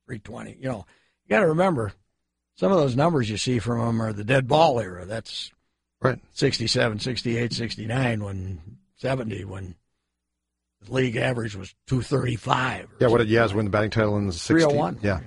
320. 0.06 0.58
You 0.60 0.70
know, 0.70 0.86
you 1.26 1.30
got 1.30 1.40
to 1.40 1.48
remember, 1.48 1.94
some 2.56 2.72
of 2.72 2.78
those 2.78 2.96
numbers 2.96 3.28
you 3.28 3.38
see 3.38 3.58
from 3.58 3.80
him 3.80 4.02
are 4.04 4.14
the 4.14 4.24
dead 4.24 4.48
ball 4.48 4.80
era. 4.80 5.06
That's 5.06 5.52
Right. 6.04 6.20
67, 6.34 7.00
68, 7.00 7.54
69, 7.54 8.24
when 8.24 8.78
70, 8.98 9.46
when 9.46 9.76
league 10.90 11.16
average 11.16 11.56
was 11.56 11.74
235. 11.88 12.88
Yeah. 13.00 13.08
What 13.08 13.20
did 13.20 13.30
Yaz 13.30 13.54
win 13.54 13.66
the 13.66 13.72
batting 13.72 13.90
title 13.90 14.18
in 14.18 14.28
the 14.28 14.34
60? 14.34 14.54
301. 14.54 15.00
Yeah. 15.02 15.20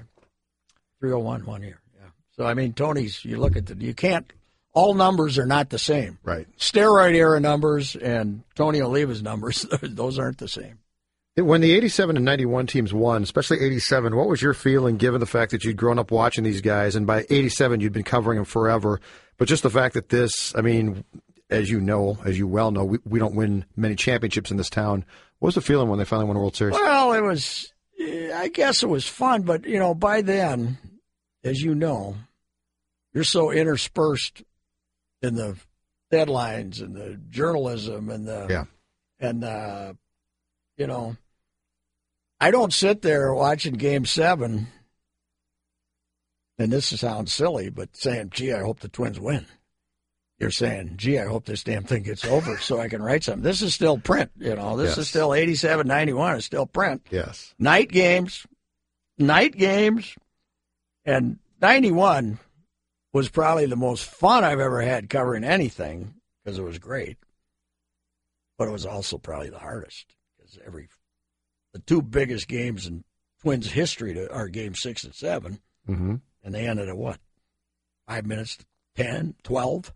301 1.01 1.47
one 1.47 1.63
year. 1.63 1.81
Yeah. 1.99 2.09
So 2.37 2.45
I 2.45 2.55
mean, 2.55 2.73
Tony's. 2.73 3.25
You 3.25 3.39
look 3.39 3.57
at 3.57 3.67
the. 3.67 3.77
You 3.77 3.95
can't. 3.95 4.31
All 4.73 4.93
numbers 4.93 5.39
are 5.39 5.47
not 5.47 5.71
the 5.71 5.79
same. 5.79 6.19
Right. 6.23 6.47
Steroid 6.59 7.15
era 7.15 7.41
numbers 7.41 7.97
and 7.97 8.43
Tony 8.55 8.81
Oliva's 8.83 9.23
numbers. 9.23 9.65
Those 9.83 10.19
aren't 10.19 10.39
the 10.39 10.49
same. 10.49 10.79
When 11.37 11.61
the 11.61 11.73
87 11.73 12.17
and 12.17 12.25
91 12.25 12.67
teams 12.67 12.95
won, 12.95 13.23
especially 13.23 13.61
87, 13.61 14.17
what 14.17 14.29
was 14.29 14.41
your 14.41 14.55
feeling 14.55 14.97
given 14.97 15.21
the 15.21 15.27
fact 15.27 15.51
that 15.53 15.65
you'd 15.65 15.77
grown 15.77 15.99
up 15.99 16.11
watching 16.11 16.45
these 16.45 16.63
guys 16.63 16.97
and 16.97 17.07
by 17.07 17.27
87 17.29 17.81
you'd 17.81 17.93
been 17.93 18.05
covering 18.05 18.37
them 18.37 18.47
forever? 18.47 19.01
But 19.37 19.49
just 19.49 19.63
the 19.63 19.71
fact 19.71 19.95
that 19.95 20.09
this, 20.09 20.55
I 20.57 20.63
mean, 20.63 21.05
as 21.51 21.71
you 21.71 21.81
know, 21.81 22.19
as 22.25 22.39
you 22.39 22.47
well 22.47 22.71
know, 22.71 22.85
we, 22.85 22.99
we 23.05 23.19
don't 23.19 23.35
win 23.35 23.67
many 23.77 23.97
championships 23.97 24.51
in 24.51 24.57
this 24.57 24.71
town. 24.71 25.05
What 25.39 25.49
was 25.49 25.55
the 25.55 25.61
feeling 25.61 25.89
when 25.89 25.99
they 25.99 26.05
finally 26.05 26.27
won 26.27 26.37
a 26.37 26.41
World 26.41 26.57
Series? 26.57 26.75
Well, 26.75 27.13
it 27.13 27.21
was. 27.23 27.73
eh, 28.01 28.31
I 28.35 28.49
guess 28.49 28.83
it 28.83 28.89
was 28.89 29.07
fun, 29.07 29.43
but 29.43 29.65
you 29.67 29.79
know, 29.79 29.95
by 29.95 30.23
then, 30.23 30.79
as 31.45 31.61
you 31.63 31.75
know, 31.75 32.17
you're 33.13 33.25
so 33.25 33.51
interspersed 33.51 34.43
in 35.23 35.35
the 35.35 35.57
deadlines 36.13 36.81
and 36.81 36.95
the 36.95 37.21
journalism 37.31 38.11
and 38.11 38.27
the 38.27 38.47
Yeah. 38.49 38.65
and 39.21 39.45
uh, 39.45 39.93
you 40.77 40.87
know, 40.87 41.17
I 42.41 42.51
don't 42.51 42.73
sit 42.73 43.03
there 43.03 43.33
watching 43.35 43.75
Game 43.75 44.05
Seven, 44.05 44.69
and 46.59 46.73
this 46.73 46.87
sounds 47.01 47.33
silly, 47.33 47.71
but 47.71 47.97
saying, 47.97 48.31
"Gee, 48.31 48.53
I 48.53 48.61
hope 48.61 48.81
the 48.81 48.89
Twins 48.89 49.21
win." 49.21 49.47
You're 50.39 50.51
saying, 50.51 50.95
"Gee, 50.97 51.19
I 51.19 51.25
hope 51.27 51.47
this 51.47 51.65
damn 51.65 51.85
thing 51.85 52.03
gets 52.03 52.25
over 52.25 52.59
so 52.59 52.79
I 52.79 52.89
can 52.89 53.03
write 53.03 53.25
something." 53.25 53.43
This 53.43 53.63
is 53.63 53.75
still 53.75 53.99
print, 53.99 54.31
you 54.37 54.55
know. 54.55 54.77
This 54.77 54.91
Yes. 54.91 54.99
is 54.99 55.09
still 55.09 55.33
87, 55.33 55.87
91 55.87 56.37
is 56.37 56.45
still 56.45 56.67
print 56.67 57.07
Yes. 57.11 57.55
night 57.59 57.91
games, 57.91 58.47
night 59.17 59.57
games, 59.57 60.15
and 61.05 61.39
91 61.63 62.39
was 63.15 63.31
probably 63.31 63.65
the 63.65 63.77
most 63.77 64.05
fun 64.05 64.45
I've 64.45 64.61
ever 64.61 64.83
had 64.83 65.09
covering 65.09 65.43
anything 65.43 66.15
because 66.45 66.59
it 66.59 66.63
was 66.63 66.79
great. 66.79 67.17
But 68.59 68.69
it 68.69 68.73
was 68.73 68.85
also 68.85 69.17
probably 69.17 69.49
the 69.51 69.59
hardest 69.59 70.15
because 70.37 70.59
every 70.67 70.89
the 71.73 71.79
two 71.81 72.03
biggest 72.03 72.47
games 72.49 72.87
in 72.87 73.05
Twins 73.41 73.71
history 73.73 74.13
to, 74.15 74.31
are 74.33 74.49
game 74.49 74.75
six 74.75 75.03
and 75.05 75.15
seven, 75.15 75.61
hmm 75.87 76.17
and 76.43 76.55
they 76.55 76.67
ended 76.67 76.89
at 76.91 76.97
what? 76.97 77.21
Five 78.07 78.25
minutes, 78.27 78.59
10, 78.97 79.35
12? 79.43 79.93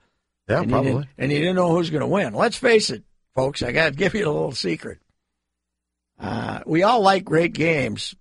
Yeah, 0.51 0.61
and 0.63 0.71
probably. 0.71 0.93
didn't, 0.93 1.09
and 1.19 1.33
you 1.33 1.39
didn't 1.39 1.57
know 1.57 1.71
who's 1.71 1.91
going 1.91 2.01
to 2.01 2.07
win. 2.07 2.35
Let's 2.35 2.57
face 2.57 2.91
it, 2.91 3.05
folks. 3.35 3.63
I 3.63 3.73
got 3.73 3.91
to 3.91 3.91
give 3.97 4.15
you 4.15 4.27
a 4.27 4.33
little 4.33 4.53
secret. 4.53 4.99
Uh, 6.19 6.61
we 6.67 6.83
all 6.83 7.01
like 7.01 7.25
great 7.25 7.53
games 7.53 8.15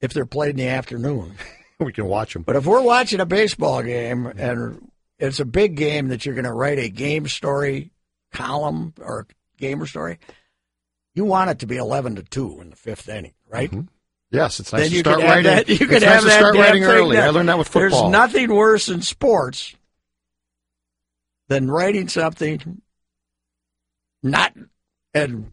if 0.00 0.12
they're 0.12 0.26
played 0.26 0.50
in 0.50 0.56
the 0.56 0.68
afternoon. 0.68 1.34
We 1.78 1.92
can 1.92 2.06
watch 2.06 2.32
them. 2.32 2.40
But 2.40 2.56
if 2.56 2.64
we're 2.64 2.80
watching 2.80 3.20
a 3.20 3.26
baseball 3.26 3.82
game 3.82 4.24
and 4.24 4.90
it's 5.18 5.40
a 5.40 5.44
big 5.44 5.76
game 5.76 6.08
that 6.08 6.24
you're 6.24 6.34
going 6.34 6.46
to 6.46 6.52
write 6.54 6.78
a 6.78 6.88
game 6.88 7.28
story 7.28 7.90
column 8.32 8.94
or 8.98 9.26
gamer 9.58 9.84
story, 9.84 10.18
you 11.14 11.26
want 11.26 11.50
it 11.50 11.58
to 11.58 11.66
be 11.66 11.76
eleven 11.76 12.16
to 12.16 12.22
two 12.22 12.62
in 12.62 12.70
the 12.70 12.76
fifth 12.76 13.10
inning, 13.10 13.34
right? 13.46 13.70
Mm-hmm. 13.70 13.88
Yes, 14.30 14.58
it's 14.58 14.72
nice 14.72 14.84
then 14.84 14.88
to 14.88 14.94
you 14.96 15.00
start 15.00 15.22
writing. 15.22 15.44
that. 15.44 15.68
You 15.68 15.86
nice 15.86 16.02
have 16.02 16.20
to 16.20 16.26
that 16.28 16.38
start 16.38 16.54
writing 16.56 16.84
early. 16.84 17.18
I 17.18 17.28
learned 17.28 17.50
that 17.50 17.58
with 17.58 17.68
football. 17.68 18.10
There's 18.10 18.10
nothing 18.10 18.54
worse 18.54 18.88
in 18.88 19.02
sports 19.02 19.76
than 21.48 21.70
writing 21.70 22.08
something, 22.08 22.82
not 24.22 24.52
and 25.14 25.50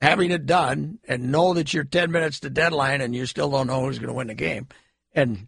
having 0.00 0.30
it 0.30 0.46
done, 0.46 0.98
and 1.06 1.30
know 1.32 1.54
that 1.54 1.72
you're 1.74 1.84
ten 1.84 2.10
minutes 2.10 2.40
to 2.40 2.50
deadline, 2.50 3.00
and 3.00 3.14
you 3.14 3.26
still 3.26 3.50
don't 3.50 3.66
know 3.66 3.84
who's 3.84 3.98
going 3.98 4.08
to 4.08 4.14
win 4.14 4.26
the 4.28 4.34
game. 4.34 4.66
And 5.14 5.46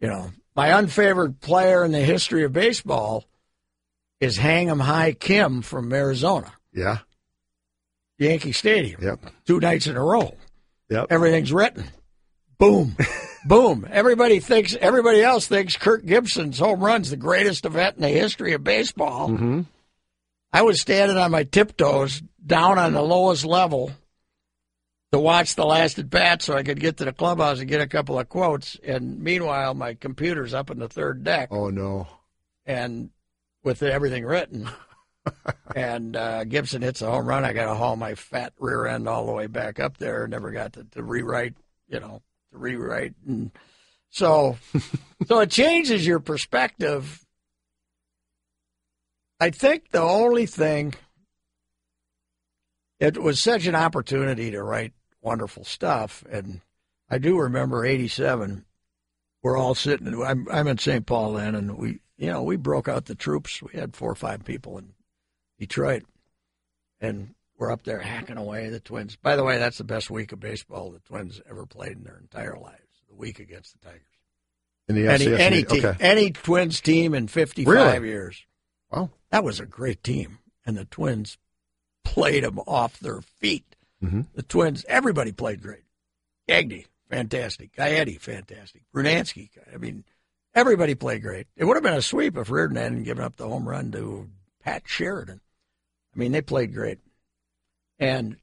you 0.00 0.08
know, 0.08 0.30
my 0.54 0.68
unfavored 0.68 1.40
player 1.40 1.84
in 1.84 1.92
the 1.92 2.00
history 2.00 2.44
of 2.44 2.52
baseball 2.52 3.24
is 4.20 4.38
Hang'em 4.38 4.80
High 4.80 5.12
Kim 5.12 5.62
from 5.62 5.92
Arizona, 5.92 6.52
Yeah. 6.72 6.98
Yankee 8.18 8.52
Stadium, 8.52 9.00
Yep. 9.02 9.20
two 9.46 9.60
nights 9.60 9.86
in 9.86 9.96
a 9.96 10.02
row. 10.02 10.36
Yep. 10.90 11.06
Everything's 11.10 11.52
written. 11.52 11.84
Boom. 12.58 12.96
Boom. 13.48 13.88
Everybody 13.90 14.40
thinks 14.40 14.76
everybody 14.78 15.22
else 15.22 15.46
thinks 15.46 15.74
Kirk 15.74 16.04
Gibson's 16.04 16.58
home 16.58 16.80
run's 16.80 17.08
the 17.08 17.16
greatest 17.16 17.64
event 17.64 17.96
in 17.96 18.02
the 18.02 18.08
history 18.08 18.52
of 18.52 18.62
baseball. 18.62 19.30
Mm-hmm. 19.30 19.62
I 20.52 20.60
was 20.62 20.82
standing 20.82 21.16
on 21.16 21.30
my 21.30 21.44
tiptoes 21.44 22.22
down 22.44 22.78
on 22.78 22.92
the 22.92 23.00
lowest 23.00 23.46
level 23.46 23.90
to 25.12 25.18
watch 25.18 25.54
the 25.54 25.64
last 25.64 25.98
at 25.98 26.10
bat 26.10 26.42
so 26.42 26.58
I 26.58 26.62
could 26.62 26.78
get 26.78 26.98
to 26.98 27.06
the 27.06 27.12
clubhouse 27.14 27.60
and 27.60 27.68
get 27.70 27.80
a 27.80 27.86
couple 27.86 28.18
of 28.18 28.28
quotes. 28.28 28.76
And 28.84 29.18
meanwhile, 29.20 29.72
my 29.72 29.94
computer's 29.94 30.52
up 30.52 30.70
in 30.70 30.78
the 30.78 30.88
third 30.88 31.24
deck 31.24 31.48
Oh 31.50 31.70
no. 31.70 32.06
and 32.66 33.08
with 33.64 33.82
everything 33.82 34.26
written. 34.26 34.68
and 35.74 36.14
uh, 36.14 36.44
Gibson 36.44 36.82
hits 36.82 37.00
a 37.00 37.10
home 37.10 37.26
run. 37.26 37.46
I 37.46 37.54
got 37.54 37.64
to 37.70 37.74
haul 37.74 37.96
my 37.96 38.14
fat 38.14 38.52
rear 38.58 38.84
end 38.84 39.08
all 39.08 39.24
the 39.24 39.32
way 39.32 39.46
back 39.46 39.80
up 39.80 39.96
there. 39.96 40.28
Never 40.28 40.50
got 40.50 40.74
to, 40.74 40.84
to 40.84 41.02
rewrite, 41.02 41.54
you 41.88 42.00
know, 42.00 42.20
rewrite. 42.58 43.14
And 43.26 43.50
so, 44.10 44.58
so 45.26 45.40
it 45.40 45.50
changes 45.50 46.06
your 46.06 46.20
perspective. 46.20 47.24
I 49.40 49.50
think 49.50 49.90
the 49.90 50.02
only 50.02 50.46
thing, 50.46 50.94
it 52.98 53.22
was 53.22 53.40
such 53.40 53.66
an 53.66 53.74
opportunity 53.74 54.50
to 54.50 54.62
write 54.62 54.92
wonderful 55.20 55.64
stuff. 55.64 56.24
And 56.30 56.60
I 57.08 57.18
do 57.18 57.38
remember 57.38 57.84
87 57.84 58.64
we're 59.42 59.56
all 59.56 59.74
sitting. 59.74 60.22
I'm, 60.22 60.46
I'm 60.50 60.68
in 60.68 60.78
St. 60.78 61.06
Paul 61.06 61.34
then, 61.34 61.54
and 61.54 61.78
we, 61.78 62.00
you 62.16 62.26
know, 62.26 62.42
we 62.42 62.56
broke 62.56 62.88
out 62.88 63.06
the 63.06 63.14
troops. 63.14 63.62
We 63.62 63.78
had 63.78 63.94
four 63.94 64.10
or 64.10 64.16
five 64.16 64.44
people 64.44 64.78
in 64.78 64.94
Detroit, 65.58 66.04
and 67.00 67.34
we're 67.58 67.70
up 67.72 67.82
there 67.82 67.98
hacking 67.98 68.36
away. 68.36 68.68
The 68.70 68.80
Twins. 68.80 69.16
By 69.16 69.36
the 69.36 69.44
way, 69.44 69.58
that's 69.58 69.78
the 69.78 69.84
best 69.84 70.10
week 70.10 70.32
of 70.32 70.40
baseball 70.40 70.90
the 70.90 71.00
Twins 71.00 71.40
ever 71.48 71.66
played 71.66 71.92
in 71.92 72.04
their 72.04 72.16
entire 72.18 72.56
lives. 72.58 72.82
The 73.08 73.16
week 73.16 73.40
against 73.40 73.72
the 73.74 73.86
Tigers. 73.86 74.02
In 74.88 74.94
the 74.94 75.08
Any 75.08 75.26
LCS 75.26 75.38
any 75.40 75.62
team, 75.64 75.84
Okay. 75.84 75.96
any 76.04 76.30
Twins 76.30 76.80
team 76.80 77.14
in 77.14 77.28
55 77.28 77.66
Really? 77.74 78.08
years. 78.08 78.46
Wow. 78.90 79.10
That 79.30 79.44
was 79.44 79.60
a 79.60 79.66
great 79.66 80.02
team, 80.02 80.38
and 80.64 80.76
the 80.78 80.86
Twins 80.86 81.36
played 82.04 82.44
them 82.44 82.58
off 82.60 82.98
their 82.98 83.20
feet. 83.20 83.76
Mhm. 84.02 84.28
The 84.34 84.42
Twins, 84.42 84.84
everybody 84.88 85.32
played 85.32 85.60
great. 85.60 85.82
Gagne, 86.46 86.86
fantastic. 87.10 87.74
Gaetti, 87.74 88.18
fantastic. 88.18 88.82
Brunansky, 88.94 89.50
I 89.72 89.76
mean, 89.76 90.04
everybody 90.54 90.94
played 90.94 91.20
great. 91.22 91.48
It 91.56 91.64
would 91.66 91.76
have 91.76 91.82
been 91.82 91.92
a 91.92 92.00
sweep 92.00 92.38
if 92.38 92.48
Reardon 92.50 92.76
hadn't 92.76 93.02
given 93.02 93.22
up 93.24 93.36
the 93.36 93.46
home 93.48 93.68
run 93.68 93.92
to 93.92 94.30
Pat 94.60 94.84
Sheridan. 94.86 95.42
I 96.14 96.18
mean, 96.18 96.32
they 96.32 96.40
played 96.40 96.72
great. 96.72 97.00
And, 97.98 98.36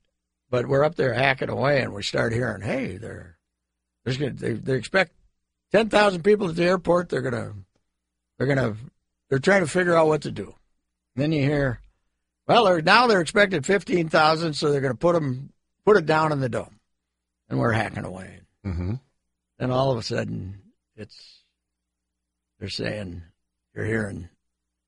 but 0.49 0.67
we're 0.67 0.83
up 0.83 0.95
there 0.95 1.13
hacking 1.13 1.49
away, 1.49 1.81
and 1.81 1.93
we 1.93 2.03
start 2.03 2.33
hearing, 2.33 2.61
hey, 2.61 2.97
they're, 2.97 3.37
there's 4.03 4.17
gonna, 4.17 4.33
they, 4.33 4.53
they 4.53 4.73
expect 4.75 5.13
10,000 5.71 6.23
people 6.23 6.49
at 6.49 6.55
the 6.55 6.63
airport. 6.63 7.09
They're 7.09 7.21
going 7.21 7.33
to, 7.33 7.53
they're 8.37 8.47
going 8.47 8.57
to, 8.57 8.77
they're 9.29 9.39
trying 9.39 9.61
to 9.61 9.67
figure 9.67 9.95
out 9.95 10.07
what 10.07 10.21
to 10.21 10.31
do. 10.31 10.53
And 11.15 11.23
then 11.23 11.31
you 11.31 11.41
hear, 11.41 11.79
well, 12.47 12.65
they're, 12.65 12.81
now 12.81 13.07
they're 13.07 13.21
expecting 13.21 13.61
15,000, 13.61 14.53
so 14.53 14.71
they're 14.71 14.81
going 14.81 14.93
to 14.93 14.97
put 14.97 15.13
them, 15.13 15.51
put 15.85 15.97
it 15.97 16.05
down 16.05 16.31
in 16.31 16.39
the 16.39 16.49
dome. 16.49 16.79
And 17.49 17.59
we're 17.59 17.71
hacking 17.71 18.05
away. 18.05 18.41
Mm-hmm. 18.65 18.95
Then 19.59 19.71
all 19.71 19.91
of 19.91 19.97
a 19.97 20.03
sudden, 20.03 20.61
it's, 20.95 21.43
they're 22.59 22.69
saying, 22.69 23.21
you're 23.73 23.85
hearing 23.85 24.29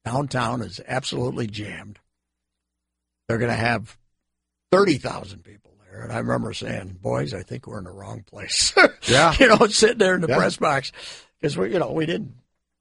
downtown 0.05 0.61
is 0.61 0.79
absolutely 0.87 1.47
jammed. 1.47 1.99
They're 3.27 3.37
going 3.37 3.51
to 3.51 3.57
have 3.57 3.97
30,000 4.71 5.43
people 5.43 5.71
there. 5.89 6.01
And 6.01 6.11
I 6.11 6.17
remember 6.19 6.53
saying, 6.53 6.97
boys, 7.01 7.33
I 7.33 7.43
think 7.43 7.67
we're 7.67 7.77
in 7.77 7.83
the 7.85 7.91
wrong 7.91 8.23
place. 8.23 8.73
Yeah. 9.07 9.33
you 9.39 9.47
know, 9.47 9.67
sitting 9.67 9.99
there 9.99 10.15
in 10.15 10.21
the 10.21 10.27
Yeah. 10.27 10.35
press 10.37 10.57
box 10.57 10.91
because 11.39 11.55
we, 11.57 11.71
you 11.71 11.79
know, 11.79 11.91
we 11.93 12.05
didn't, 12.05 12.33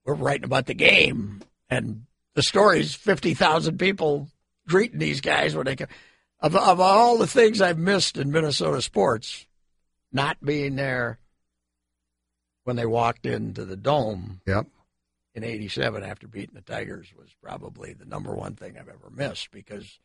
we're 0.05 0.14
writing 0.14 0.45
about 0.45 0.66
the 0.66 0.74
game 0.74 1.41
and 1.70 2.07
the 2.34 2.43
stories, 2.43 2.95
50,000 2.97 3.78
people 3.78 4.28
greeting 4.68 4.99
these 4.99 5.20
guys 5.20 5.55
when 5.55 5.66
they 5.66 5.76
come. 5.76 5.87
Of, 6.41 6.55
of 6.57 6.80
all 6.80 7.16
the 7.18 7.26
things 7.28 7.61
I've 7.61 7.78
missed 7.78 8.18
in 8.18 8.30
Minnesota 8.32 8.82
sports, 8.82 9.47
not 10.12 10.37
being 10.45 10.74
there 10.76 11.18
when 12.64 12.76
they 12.76 12.87
walked 12.87 13.24
into 13.24 13.64
the 13.64 13.76
dome 13.76 14.41
Yep. 14.47 14.66
in 15.34 15.45
87 15.45 16.03
after 16.03 16.26
beating 16.26 16.55
the 16.57 16.61
Tigers 16.61 17.09
was 17.16 17.28
probably 17.43 17.93
the 17.93 18.05
number 18.05 18.34
one 18.34 18.55
thing 18.57 18.76
I've 18.76 18.89
ever 18.89 19.11
missed 19.11 19.51
because 19.53 19.99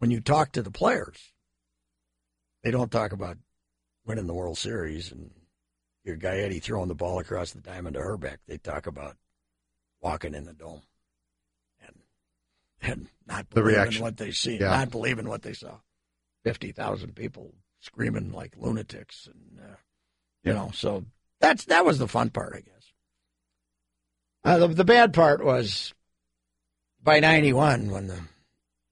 when 0.00 0.10
you 0.10 0.20
talk 0.20 0.52
to 0.52 0.62
the 0.62 0.70
players, 0.70 1.32
they 2.64 2.70
don't 2.70 2.90
talk 2.90 3.12
about 3.12 3.36
winning 4.04 4.26
the 4.26 4.34
World 4.34 4.58
Series 4.58 5.12
and 5.12 5.30
your 6.04 6.16
Gaetti 6.16 6.60
throwing 6.62 6.88
the 6.88 6.94
ball 6.94 7.18
across 7.18 7.52
the 7.52 7.60
diamond 7.60 7.94
to 7.94 8.00
Hrbek. 8.00 8.38
They 8.48 8.56
talk 8.56 8.86
about 8.86 9.16
walking 10.00 10.34
in 10.34 10.44
the 10.44 10.54
dome 10.54 10.80
and 11.80 11.96
and 12.80 13.08
not 13.26 13.48
The 13.50 13.56
believing 13.60 13.80
reaction. 13.82 14.02
what 14.02 14.16
they 14.16 14.32
see, 14.32 14.56
Yeah. 14.58 14.70
not 14.70 14.90
believing 14.90 15.28
what 15.28 15.42
they 15.42 15.52
saw. 15.52 15.78
50,000 16.44 17.14
people 17.14 17.54
screaming 17.80 18.32
like 18.32 18.56
lunatics 18.56 19.26
and 19.26 19.60
uh, 19.60 19.76
you 20.42 20.54
know, 20.54 20.70
so 20.72 21.04
that's 21.40 21.66
that 21.66 21.84
was 21.84 21.98
the 21.98 22.08
fun 22.08 22.30
part, 22.30 22.54
I 22.56 22.60
guess. 22.60 22.92
Uh, 24.42 24.58
the, 24.58 24.68
the 24.68 24.84
bad 24.84 25.12
part 25.12 25.44
was 25.44 25.92
by 27.02 27.20
'91 27.20 27.90
when 27.90 28.06
the 28.06 28.20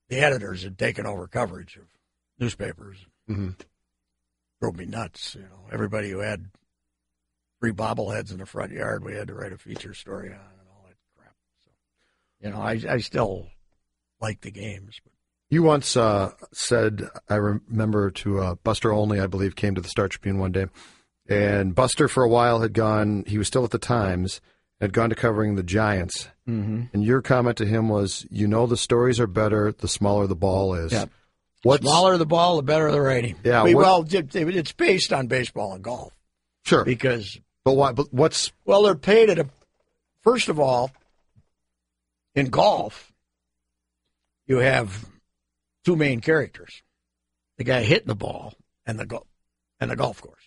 the 0.08 0.18
editors 0.18 0.62
had 0.62 0.78
taken 0.78 1.06
over 1.06 1.26
coverage 1.26 1.76
of 1.76 1.84
newspapers. 2.38 3.06
Mhm. 3.28 3.54
Drove 4.60 4.76
me 4.76 4.86
nuts. 4.86 5.34
You 5.34 5.42
know, 5.42 5.68
everybody 5.72 6.10
who 6.10 6.18
had 6.18 6.50
three 7.60 7.72
bobbleheads 7.72 8.30
in 8.32 8.38
the 8.38 8.46
front 8.46 8.72
yard, 8.72 9.04
we 9.04 9.14
had 9.14 9.28
to 9.28 9.34
write 9.34 9.52
a 9.52 9.58
feature 9.58 9.94
story 9.94 10.28
on 10.28 10.34
and 10.34 10.68
all 10.70 10.84
that 10.86 10.96
crap. 11.16 11.34
So, 11.64 11.70
you 12.40 12.50
know, 12.50 12.60
I 12.60 12.80
I 12.94 12.98
still 12.98 13.48
like 14.20 14.40
the 14.40 14.50
games, 14.50 15.00
but 15.02 15.12
You 15.50 15.62
once 15.62 15.96
uh, 15.96 16.32
said, 16.52 17.08
I 17.28 17.36
remember 17.36 18.10
to 18.10 18.40
uh, 18.40 18.54
Buster 18.56 18.92
Olney, 18.92 19.20
I 19.20 19.26
believe, 19.26 19.56
came 19.56 19.74
to 19.74 19.80
the 19.80 19.88
Star 19.88 20.08
Tribune 20.08 20.38
one 20.38 20.52
day, 20.52 20.66
and 21.28 21.74
Buster 21.74 22.08
for 22.08 22.22
a 22.24 22.28
while 22.28 22.60
had 22.60 22.72
gone. 22.72 23.24
He 23.26 23.38
was 23.38 23.46
still 23.46 23.64
at 23.64 23.70
the 23.70 23.78
Times, 23.78 24.40
had 24.80 24.92
gone 24.92 25.10
to 25.10 25.16
covering 25.16 25.54
the 25.56 25.62
Giants, 25.62 26.28
mm-hmm. 26.48 26.82
and 26.92 27.04
your 27.04 27.20
comment 27.22 27.56
to 27.58 27.66
him 27.66 27.88
was, 27.88 28.26
"You 28.30 28.46
know, 28.46 28.66
the 28.66 28.76
stories 28.76 29.18
are 29.20 29.26
better 29.26 29.72
the 29.72 29.88
smaller 29.88 30.26
the 30.26 30.36
ball 30.36 30.74
is." 30.74 30.92
Yeah. 30.92 31.06
What's 31.64 31.82
smaller 31.82 32.16
the 32.16 32.26
ball, 32.26 32.56
the 32.56 32.62
better 32.62 32.90
the 32.92 33.00
rating. 33.00 33.36
Yeah, 33.42 33.64
We- 33.64 33.74
what- 33.74 33.84
well, 33.84 34.06
it- 34.08 34.34
it's 34.36 34.72
based 34.72 35.12
on 35.12 35.26
baseball 35.26 35.72
and 35.72 35.82
golf 35.82 36.12
sure, 36.64 36.84
because 36.84 37.40
but 37.64 37.72
why? 37.74 37.92
But 37.92 38.12
what's 38.14 38.52
Well, 38.64 38.82
they're 38.84 38.94
paid 38.94 39.28
at 39.30 39.38
a. 39.40 39.48
First 40.22 40.48
of 40.48 40.60
all, 40.60 40.92
in 42.34 42.50
golf, 42.50 43.12
you 44.46 44.58
have 44.58 45.06
two 45.84 45.96
main 45.96 46.20
characters: 46.20 46.82
the 47.56 47.64
guy 47.64 47.82
hitting 47.82 48.06
the 48.08 48.14
ball 48.14 48.54
and 48.86 48.98
the 48.98 49.06
go- 49.06 49.26
and 49.80 49.90
the 49.90 49.96
golf 49.96 50.20
course. 50.22 50.42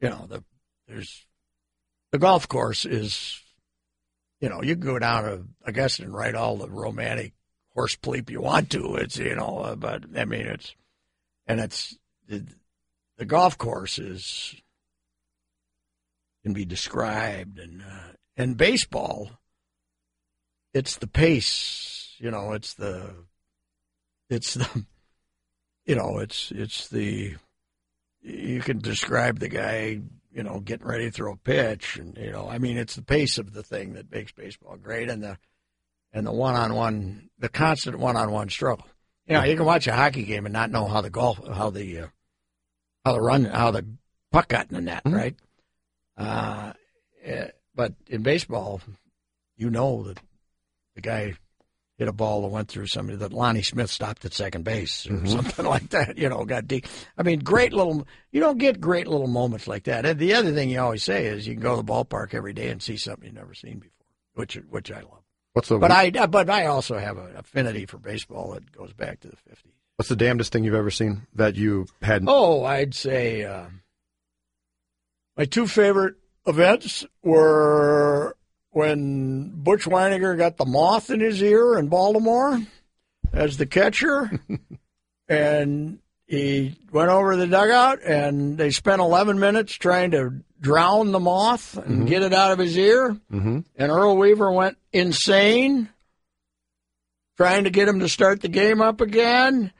You 0.00 0.08
know, 0.10 0.26
the 0.28 0.42
there's 0.88 1.26
the 2.10 2.18
golf 2.18 2.48
course 2.48 2.84
is, 2.84 3.39
you 4.40 4.48
know, 4.48 4.62
you 4.62 4.74
go 4.74 4.98
down 4.98 5.24
to 5.24 5.44
Augusta 5.64 6.02
and 6.02 6.14
write 6.14 6.34
all 6.34 6.56
the 6.56 6.68
romantic 6.68 7.34
horse 7.74 7.96
bleep 7.96 8.30
you 8.30 8.40
want 8.40 8.70
to. 8.70 8.96
It's 8.96 9.18
you 9.18 9.36
know, 9.36 9.58
uh, 9.58 9.76
but 9.76 10.04
I 10.16 10.24
mean 10.24 10.46
it's 10.46 10.74
and 11.46 11.60
it's 11.60 11.96
the, 12.26 12.46
the 13.18 13.24
golf 13.24 13.58
course 13.58 13.98
is 13.98 14.54
can 16.42 16.52
be 16.52 16.64
described 16.64 17.58
and 17.58 17.82
uh, 17.82 18.12
and 18.36 18.56
baseball 18.56 19.30
it's 20.72 20.96
the 20.96 21.06
pace 21.06 22.14
you 22.18 22.30
know 22.30 22.52
it's 22.52 22.74
the 22.74 23.14
it's 24.30 24.54
the 24.54 24.86
you 25.84 25.94
know 25.94 26.18
it's 26.18 26.50
it's 26.52 26.88
the 26.88 27.34
you 28.22 28.60
can 28.60 28.78
describe 28.78 29.38
the 29.38 29.48
guy 29.48 30.00
you 30.32 30.42
know 30.42 30.60
getting 30.60 30.86
ready 30.86 31.04
to 31.06 31.10
throw 31.10 31.32
a 31.32 31.36
pitch 31.36 31.96
and 31.96 32.16
you 32.16 32.30
know 32.30 32.48
i 32.48 32.58
mean 32.58 32.76
it's 32.78 32.96
the 32.96 33.02
pace 33.02 33.38
of 33.38 33.52
the 33.52 33.62
thing 33.62 33.94
that 33.94 34.10
makes 34.10 34.32
baseball 34.32 34.76
great 34.76 35.08
and 35.10 35.22
the 35.22 35.38
and 36.12 36.26
the 36.26 36.32
one-on-one 36.32 37.28
the 37.38 37.48
constant 37.48 37.98
one-on-one 37.98 38.48
struggle 38.48 38.86
You 39.26 39.34
know, 39.36 39.44
you 39.44 39.56
can 39.56 39.64
watch 39.64 39.86
a 39.86 39.92
hockey 39.94 40.24
game 40.24 40.44
and 40.46 40.52
not 40.52 40.70
know 40.72 40.86
how 40.88 41.00
the 41.02 41.10
golf, 41.10 41.38
how 41.46 41.70
the, 41.70 42.00
uh, 42.00 42.06
how 43.04 43.12
the 43.12 43.20
run, 43.20 43.44
how 43.44 43.70
the 43.70 43.84
puck 44.32 44.48
got 44.48 44.66
in 44.68 44.74
the 44.74 44.80
net, 44.80 45.04
Mhm. 45.04 45.14
right? 45.14 45.36
Uh, 46.16 46.72
eh, 47.22 47.50
but 47.74 47.94
in 48.08 48.22
baseball, 48.24 48.80
you 49.56 49.70
know 49.70 50.02
that 50.02 50.18
the 50.96 51.00
guy 51.00 51.34
hit 52.00 52.08
a 52.08 52.12
ball 52.14 52.40
that 52.40 52.48
went 52.48 52.66
through 52.66 52.86
somebody 52.86 53.18
that 53.18 53.30
Lonnie 53.30 53.60
Smith 53.62 53.90
stopped 53.90 54.24
at 54.24 54.32
second 54.32 54.64
base 54.64 55.06
or 55.06 55.10
Mhm. 55.18 55.28
something 55.28 55.66
like 55.74 55.90
that. 55.90 56.16
You 56.16 56.30
know, 56.30 56.46
got 56.46 56.66
deep. 56.66 56.86
I 57.18 57.22
mean, 57.22 57.40
great 57.40 57.74
little. 57.74 58.08
You 58.32 58.40
don't 58.40 58.56
get 58.56 58.80
great 58.80 59.06
little 59.06 59.26
moments 59.26 59.68
like 59.68 59.84
that. 59.84 60.06
And 60.06 60.18
the 60.18 60.32
other 60.32 60.52
thing 60.54 60.70
you 60.70 60.80
always 60.80 61.04
say 61.04 61.26
is 61.26 61.46
you 61.46 61.52
can 61.52 61.62
go 61.62 61.76
to 61.76 61.82
the 61.82 61.92
ballpark 61.92 62.32
every 62.32 62.54
day 62.54 62.70
and 62.70 62.82
see 62.82 62.96
something 62.96 63.26
you've 63.26 63.34
never 63.34 63.52
seen 63.52 63.80
before, 63.80 64.06
which 64.32 64.54
which 64.70 64.90
I 64.90 65.00
love. 65.02 65.22
What's 65.52 65.68
the 65.68 65.78
But 65.78 65.90
I 65.90 66.08
but 66.26 66.48
I 66.48 66.64
also 66.66 66.96
have 66.96 67.18
an 67.18 67.36
affinity 67.36 67.84
for 67.84 67.98
baseball 67.98 68.52
that 68.52 68.72
goes 68.72 68.94
back 68.94 69.20
to 69.20 69.28
the 69.28 69.36
fifties. 69.36 69.74
What's 69.96 70.08
the 70.08 70.16
damnedest 70.16 70.52
thing 70.52 70.64
you've 70.64 70.72
ever 70.74 70.90
seen 70.90 71.26
that 71.34 71.56
you 71.56 71.84
had? 72.00 72.24
Oh, 72.26 72.64
I'd 72.64 72.94
say 72.94 73.44
uh, 73.44 73.66
my 75.36 75.44
two 75.44 75.66
favorite 75.66 76.14
events 76.46 77.04
were 77.22 78.36
when 78.70 79.50
Butch 79.62 79.84
Wynegar 79.84 80.36
got 80.36 80.56
the 80.56 80.64
moth 80.64 81.10
in 81.10 81.20
his 81.20 81.42
ear 81.42 81.78
in 81.78 81.88
Baltimore 81.88 82.60
as 83.32 83.56
the 83.56 83.66
catcher, 83.66 84.30
and 85.28 85.98
he 86.26 86.76
went 86.92 87.10
over 87.10 87.32
to 87.32 87.36
the 87.38 87.46
dugout, 87.46 88.02
and 88.04 88.56
they 88.56 88.70
spent 88.70 89.00
11 89.00 89.40
minutes 89.40 89.72
trying 89.72 90.12
to 90.12 90.34
drown 90.60 91.10
the 91.10 91.18
moth 91.18 91.76
and 91.76 92.06
get 92.06 92.22
it 92.22 92.32
out 92.32 92.52
of 92.52 92.58
his 92.58 92.76
ear. 92.76 93.16
Mm-hmm. 93.32 93.60
And 93.76 93.90
Earl 93.90 94.16
Weaver 94.16 94.52
went 94.52 94.78
insane 94.92 95.88
trying 97.36 97.64
to 97.64 97.70
get 97.70 97.88
him 97.88 98.00
to 98.00 98.08
start 98.08 98.42
the 98.42 98.48
game 98.48 98.80
up 98.82 99.00
again. 99.00 99.72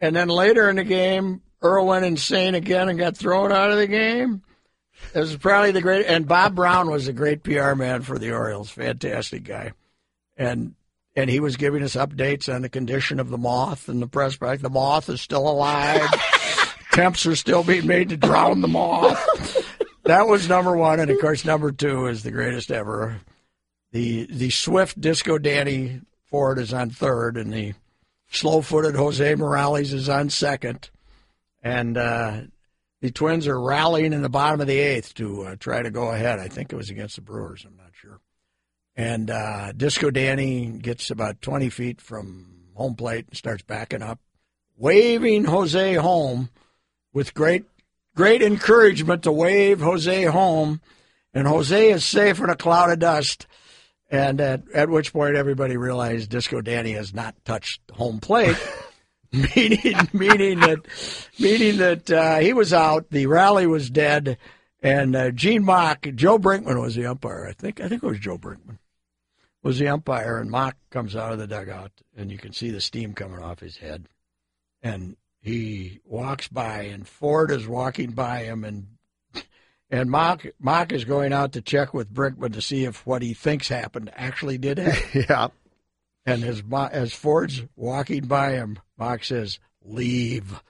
And 0.00 0.14
then 0.14 0.28
later 0.28 0.68
in 0.68 0.76
the 0.76 0.84
game, 0.84 1.42
Earl 1.62 1.86
went 1.86 2.04
insane 2.04 2.54
again 2.54 2.88
and 2.88 2.98
got 2.98 3.16
thrown 3.16 3.52
out 3.52 3.70
of 3.70 3.78
the 3.78 3.86
game. 3.86 4.42
It 5.14 5.18
was 5.18 5.36
probably 5.36 5.72
the 5.72 5.80
great. 5.80 6.06
And 6.06 6.26
Bob 6.28 6.54
Brown 6.54 6.90
was 6.90 7.08
a 7.08 7.12
great 7.12 7.42
PR 7.42 7.74
man 7.74 8.02
for 8.02 8.18
the 8.18 8.32
Orioles, 8.32 8.70
fantastic 8.70 9.44
guy, 9.44 9.72
and 10.36 10.74
and 11.16 11.28
he 11.28 11.40
was 11.40 11.56
giving 11.56 11.82
us 11.82 11.96
updates 11.96 12.52
on 12.52 12.62
the 12.62 12.68
condition 12.68 13.18
of 13.18 13.30
the 13.30 13.38
moth 13.38 13.88
and 13.88 14.00
the 14.00 14.06
press 14.06 14.36
back. 14.36 14.60
The 14.60 14.70
moth 14.70 15.08
is 15.08 15.20
still 15.20 15.48
alive. 15.48 16.08
Attempts 16.92 17.26
are 17.26 17.36
still 17.36 17.64
being 17.64 17.86
made 17.86 18.08
to 18.10 18.16
drown 18.16 18.60
the 18.60 18.68
moth. 18.68 19.24
That 20.04 20.26
was 20.26 20.48
number 20.48 20.76
one, 20.76 21.00
and 21.00 21.10
of 21.10 21.20
course, 21.20 21.44
number 21.44 21.70
two 21.70 22.06
is 22.06 22.22
the 22.22 22.30
greatest 22.30 22.70
ever. 22.70 23.20
The 23.92 24.26
the 24.30 24.50
swift 24.50 25.00
Disco 25.00 25.38
Danny 25.38 26.00
Ford 26.30 26.58
is 26.58 26.72
on 26.72 26.90
third, 26.90 27.36
and 27.36 27.52
the 27.52 27.74
slow 28.30 28.62
footed 28.62 28.94
Jose 28.94 29.34
Morales 29.34 29.92
is 29.92 30.08
on 30.08 30.30
second, 30.30 30.90
and 31.62 31.96
uh, 31.96 32.40
the 33.00 33.10
Twins 33.10 33.46
are 33.46 33.60
rallying 33.60 34.12
in 34.12 34.22
the 34.22 34.28
bottom 34.28 34.60
of 34.60 34.66
the 34.66 34.78
eighth 34.78 35.14
to 35.14 35.42
uh, 35.42 35.56
try 35.56 35.82
to 35.82 35.90
go 35.90 36.10
ahead. 36.10 36.38
I 36.38 36.48
think 36.48 36.72
it 36.72 36.76
was 36.76 36.90
against 36.90 37.16
the 37.16 37.22
Brewers. 37.22 37.64
I'm 37.66 37.76
not 37.76 37.92
sure. 37.92 38.20
And 38.96 39.30
uh, 39.30 39.72
Disco 39.72 40.10
Danny 40.10 40.66
gets 40.66 41.10
about 41.10 41.40
20 41.40 41.70
feet 41.70 42.00
from 42.00 42.64
home 42.74 42.96
plate 42.96 43.26
and 43.28 43.36
starts 43.36 43.62
backing 43.62 44.02
up, 44.02 44.18
waving 44.76 45.44
Jose 45.44 45.94
home 45.94 46.50
with 47.12 47.34
great 47.34 47.64
great 48.16 48.42
encouragement 48.42 49.22
to 49.22 49.30
wave 49.30 49.78
Jose 49.80 50.24
home. 50.24 50.80
And 51.32 51.46
Jose 51.46 51.90
is 51.90 52.04
safe 52.04 52.40
in 52.40 52.50
a 52.50 52.56
cloud 52.56 52.90
of 52.90 52.98
dust. 52.98 53.46
And 54.10 54.40
at, 54.40 54.62
at 54.74 54.88
which 54.88 55.12
point 55.12 55.36
everybody 55.36 55.76
realized 55.76 56.30
Disco 56.30 56.60
Danny 56.60 56.92
has 56.92 57.14
not 57.14 57.36
touched 57.44 57.80
home 57.92 58.18
plate. 58.18 58.56
meaning 59.56 59.94
meaning 60.12 60.60
that 60.60 60.78
meaning 61.38 61.78
that 61.78 62.10
uh, 62.10 62.38
he 62.38 62.52
was 62.52 62.72
out, 62.72 63.10
the 63.10 63.26
rally 63.26 63.66
was 63.66 63.90
dead, 63.90 64.38
and 64.82 65.14
uh, 65.14 65.30
Gene 65.30 65.64
Mauch, 65.64 66.14
Joe 66.14 66.38
Brinkman 66.38 66.80
was 66.80 66.94
the 66.94 67.06
umpire. 67.06 67.46
I 67.46 67.52
think 67.52 67.80
I 67.80 67.88
think 67.88 68.02
it 68.02 68.06
was 68.06 68.18
Joe 68.18 68.38
Brinkman 68.38 68.78
was 69.62 69.78
the 69.78 69.88
umpire, 69.88 70.38
and 70.38 70.50
Mauch 70.50 70.76
comes 70.90 71.14
out 71.16 71.32
of 71.32 71.38
the 71.38 71.46
dugout, 71.46 71.92
and 72.16 72.30
you 72.30 72.38
can 72.38 72.52
see 72.52 72.70
the 72.70 72.80
steam 72.80 73.12
coming 73.12 73.42
off 73.42 73.60
his 73.60 73.76
head, 73.76 74.06
and 74.82 75.16
he 75.40 76.00
walks 76.04 76.48
by, 76.48 76.82
and 76.82 77.06
Ford 77.06 77.50
is 77.50 77.66
walking 77.66 78.12
by 78.12 78.44
him, 78.44 78.64
and 78.64 78.86
and 79.90 80.10
Mauch 80.10 80.46
Mauch 80.58 80.92
is 80.92 81.04
going 81.04 81.32
out 81.32 81.52
to 81.52 81.62
check 81.62 81.92
with 81.92 82.12
Brinkman 82.12 82.54
to 82.54 82.62
see 82.62 82.84
if 82.84 83.06
what 83.06 83.22
he 83.22 83.34
thinks 83.34 83.68
happened 83.68 84.10
actually 84.14 84.58
did 84.58 84.78
happen. 84.78 85.24
Yeah. 85.28 85.48
And 86.26 86.44
as 86.44 86.62
as 86.92 87.14
Ford's 87.14 87.62
walking 87.74 88.26
by 88.26 88.52
him, 88.52 88.78
Mauch 88.98 89.26
says, 89.26 89.58
"Leave." 89.84 90.60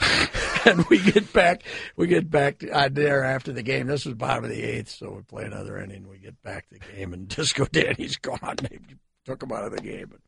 and 0.64 0.84
we 0.86 0.98
get 0.98 1.32
back. 1.32 1.62
We 1.96 2.06
get 2.08 2.30
back 2.30 2.58
to, 2.58 2.70
uh, 2.70 2.88
there 2.90 3.24
after 3.24 3.52
the 3.52 3.62
game. 3.62 3.86
This 3.86 4.04
was 4.04 4.14
bottom 4.14 4.44
of 4.44 4.50
the 4.50 4.62
eighth, 4.62 4.90
so 4.90 5.10
we 5.12 5.22
play 5.22 5.44
another 5.44 5.78
inning. 5.78 6.08
We 6.08 6.18
get 6.18 6.40
back 6.42 6.68
to 6.68 6.74
the 6.74 6.80
game, 6.96 7.12
and 7.12 7.28
Disco 7.36 7.64
Danny's 7.66 8.16
gone. 8.16 8.56
They 8.62 8.78
took 9.24 9.42
him 9.42 9.52
out 9.52 9.64
of 9.64 9.72
the 9.72 9.82
game, 9.82 10.08
but 10.10 10.20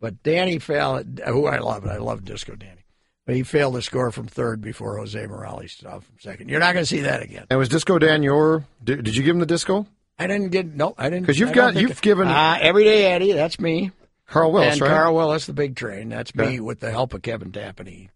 but 0.00 0.22
Danny 0.22 0.58
failed. 0.58 1.20
Who 1.26 1.46
I 1.46 1.58
love, 1.58 1.86
I 1.86 1.96
love 1.98 2.24
Disco 2.24 2.54
Danny. 2.56 2.84
But 3.26 3.36
he 3.36 3.42
failed 3.42 3.74
to 3.74 3.82
score 3.82 4.10
from 4.10 4.26
third 4.26 4.62
before 4.62 4.96
Jose 4.96 5.26
Morales 5.26 5.72
stopped 5.72 6.04
from 6.06 6.16
second. 6.18 6.48
You're 6.48 6.60
not 6.60 6.72
going 6.72 6.82
to 6.84 6.86
see 6.88 7.00
that 7.02 7.22
again. 7.22 7.44
And 7.50 7.58
was 7.58 7.68
Disco 7.68 7.98
Dan 7.98 8.22
your? 8.22 8.64
Did, 8.82 9.04
did 9.04 9.14
you 9.16 9.22
give 9.22 9.36
him 9.36 9.40
the 9.40 9.44
disco? 9.46 9.86
I 10.18 10.26
didn't 10.26 10.48
get 10.48 10.66
no. 10.74 10.94
I 10.96 11.10
didn't 11.10 11.22
because 11.26 11.38
you've 11.38 11.50
I 11.50 11.52
got- 11.52 11.76
you've 11.76 12.00
given- 12.00 12.26
uh, 12.26 12.56
everyday 12.60 13.04
Eddie. 13.12 13.32
That's 13.32 13.60
me. 13.60 13.92
Carl 14.28 14.52
Willis, 14.52 14.74
and 14.74 14.82
right? 14.82 14.90
Carl 14.90 15.14
Willis, 15.14 15.46
the 15.46 15.52
big 15.52 15.74
train. 15.74 16.10
That's 16.10 16.34
me 16.34 16.60
with 16.60 16.80
the 16.80 16.90
help 16.90 17.14
of 17.14 17.22
Kevin 17.22 17.50
Tapani 17.50 18.10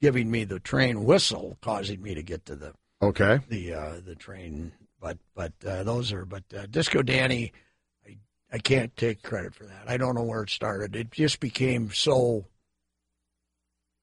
giving 0.00 0.30
me 0.30 0.44
the 0.44 0.60
train 0.60 1.04
whistle, 1.04 1.56
causing 1.60 2.02
me 2.02 2.14
to 2.14 2.22
get 2.22 2.46
to 2.46 2.56
the 2.56 2.72
okay. 3.02 3.40
the 3.48 3.72
uh, 3.72 4.00
the 4.04 4.14
train. 4.14 4.72
But 5.00 5.18
but 5.34 5.52
uh, 5.66 5.84
those 5.84 6.12
are 6.12 6.24
but 6.24 6.44
uh, 6.56 6.66
Disco 6.66 7.02
Danny, 7.02 7.52
I 8.06 8.16
I 8.52 8.58
can't 8.58 8.96
take 8.96 9.22
credit 9.22 9.54
for 9.54 9.64
that. 9.64 9.84
I 9.86 9.96
don't 9.96 10.14
know 10.14 10.24
where 10.24 10.42
it 10.42 10.50
started. 10.50 10.96
It 10.96 11.10
just 11.10 11.40
became 11.40 11.92
so 11.92 12.46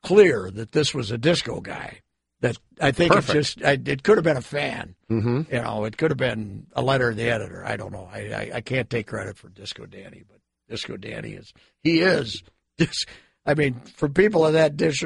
clear 0.03 0.51
that 0.51 0.71
this 0.71 0.93
was 0.93 1.11
a 1.11 1.17
disco 1.17 1.59
guy 1.59 2.01
that 2.41 2.57
I 2.79 2.91
think 2.91 3.11
Perfect. 3.11 3.29
it 3.29 3.33
just 3.33 3.63
I, 3.63 3.91
it 3.91 4.03
could 4.03 4.17
have 4.17 4.23
been 4.23 4.37
a 4.37 4.41
fan. 4.41 4.95
Mm-hmm. 5.09 5.53
You 5.53 5.61
know, 5.61 5.85
it 5.85 5.97
could 5.97 6.11
have 6.11 6.17
been 6.17 6.67
a 6.73 6.81
letter 6.81 7.11
to 7.11 7.15
the 7.15 7.29
editor. 7.29 7.65
I 7.65 7.75
don't 7.75 7.91
know. 7.91 8.07
I, 8.11 8.19
I, 8.19 8.51
I 8.55 8.61
can't 8.61 8.89
take 8.89 9.07
credit 9.07 9.37
for 9.37 9.49
Disco 9.49 9.85
Danny, 9.85 10.23
but 10.27 10.39
Disco 10.69 10.97
Danny 10.97 11.31
is 11.33 11.53
he 11.83 11.99
is. 12.01 12.41
I 13.45 13.53
mean, 13.53 13.79
for 13.95 14.09
people 14.09 14.45
of 14.45 14.53
that 14.53 14.75
dis, 14.77 15.03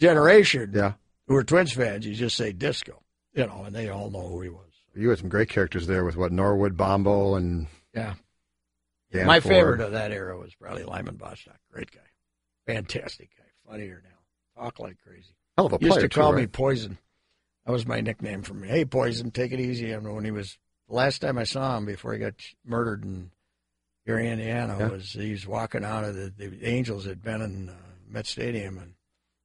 generation 0.00 0.72
Yeah. 0.74 0.94
who 1.26 1.36
are 1.36 1.44
Twins 1.44 1.72
fans, 1.72 2.06
you 2.06 2.14
just 2.14 2.36
say 2.36 2.52
Disco, 2.52 3.02
you 3.34 3.46
know, 3.46 3.64
and 3.64 3.74
they 3.74 3.88
all 3.88 4.10
know 4.10 4.26
who 4.28 4.40
he 4.42 4.48
was. 4.48 4.64
You 4.94 5.10
had 5.10 5.18
some 5.18 5.28
great 5.28 5.48
characters 5.48 5.86
there 5.86 6.04
with 6.04 6.16
what 6.16 6.32
Norwood, 6.32 6.76
Bombo, 6.76 7.34
and 7.36 7.66
Yeah, 7.94 8.14
Dan 9.12 9.26
my 9.26 9.40
Ford. 9.40 9.52
favorite 9.54 9.80
of 9.80 9.92
that 9.92 10.10
era 10.12 10.38
was 10.38 10.54
probably 10.54 10.84
Lyman 10.84 11.16
Bostock. 11.16 11.58
Great 11.72 11.90
guy, 11.92 12.00
fantastic 12.66 13.30
guy, 13.36 13.70
funnier 13.70 14.02
now, 14.04 14.62
talk 14.62 14.78
like 14.80 14.96
crazy. 15.06 15.34
Hell 15.56 15.66
of 15.66 15.72
a 15.74 15.78
Used 15.80 15.92
player 15.92 16.08
to 16.08 16.08
call 16.08 16.30
too, 16.32 16.36
me? 16.38 16.46
Poison. 16.46 16.98
That 17.66 17.72
was 17.72 17.86
my 17.86 18.00
nickname 18.00 18.42
for 18.42 18.54
me. 18.54 18.66
Hey, 18.68 18.84
Poison, 18.86 19.30
take 19.30 19.52
it 19.52 19.60
easy. 19.60 19.94
I 19.94 19.98
mean, 19.98 20.14
when 20.14 20.24
he 20.24 20.30
was 20.30 20.56
the 20.88 20.94
last 20.94 21.20
time 21.20 21.36
I 21.36 21.44
saw 21.44 21.76
him 21.76 21.84
before 21.84 22.14
he 22.14 22.18
got 22.18 22.34
murdered 22.64 23.04
in 23.04 23.30
Gary, 24.08 24.28
Indiana, 24.30 24.74
Yeah. 24.80 24.88
was 24.88 25.12
he 25.12 25.32
was 25.32 25.46
walking 25.46 25.84
out 25.84 26.02
of 26.02 26.14
the, 26.14 26.32
the 26.34 26.64
Angels 26.66 27.04
had 27.04 27.22
been 27.22 27.42
in 27.42 27.68
uh, 27.68 27.74
Met 28.08 28.26
Stadium 28.26 28.78
and 28.78 28.94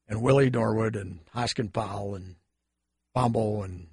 and 0.08 0.22
Willie 0.22 0.50
Norwood 0.50 0.96
and 0.96 1.20
Hosken 1.36 1.72
Powell 1.74 2.16
and 2.16 2.36
Bumble 3.14 3.62
and 3.64 3.88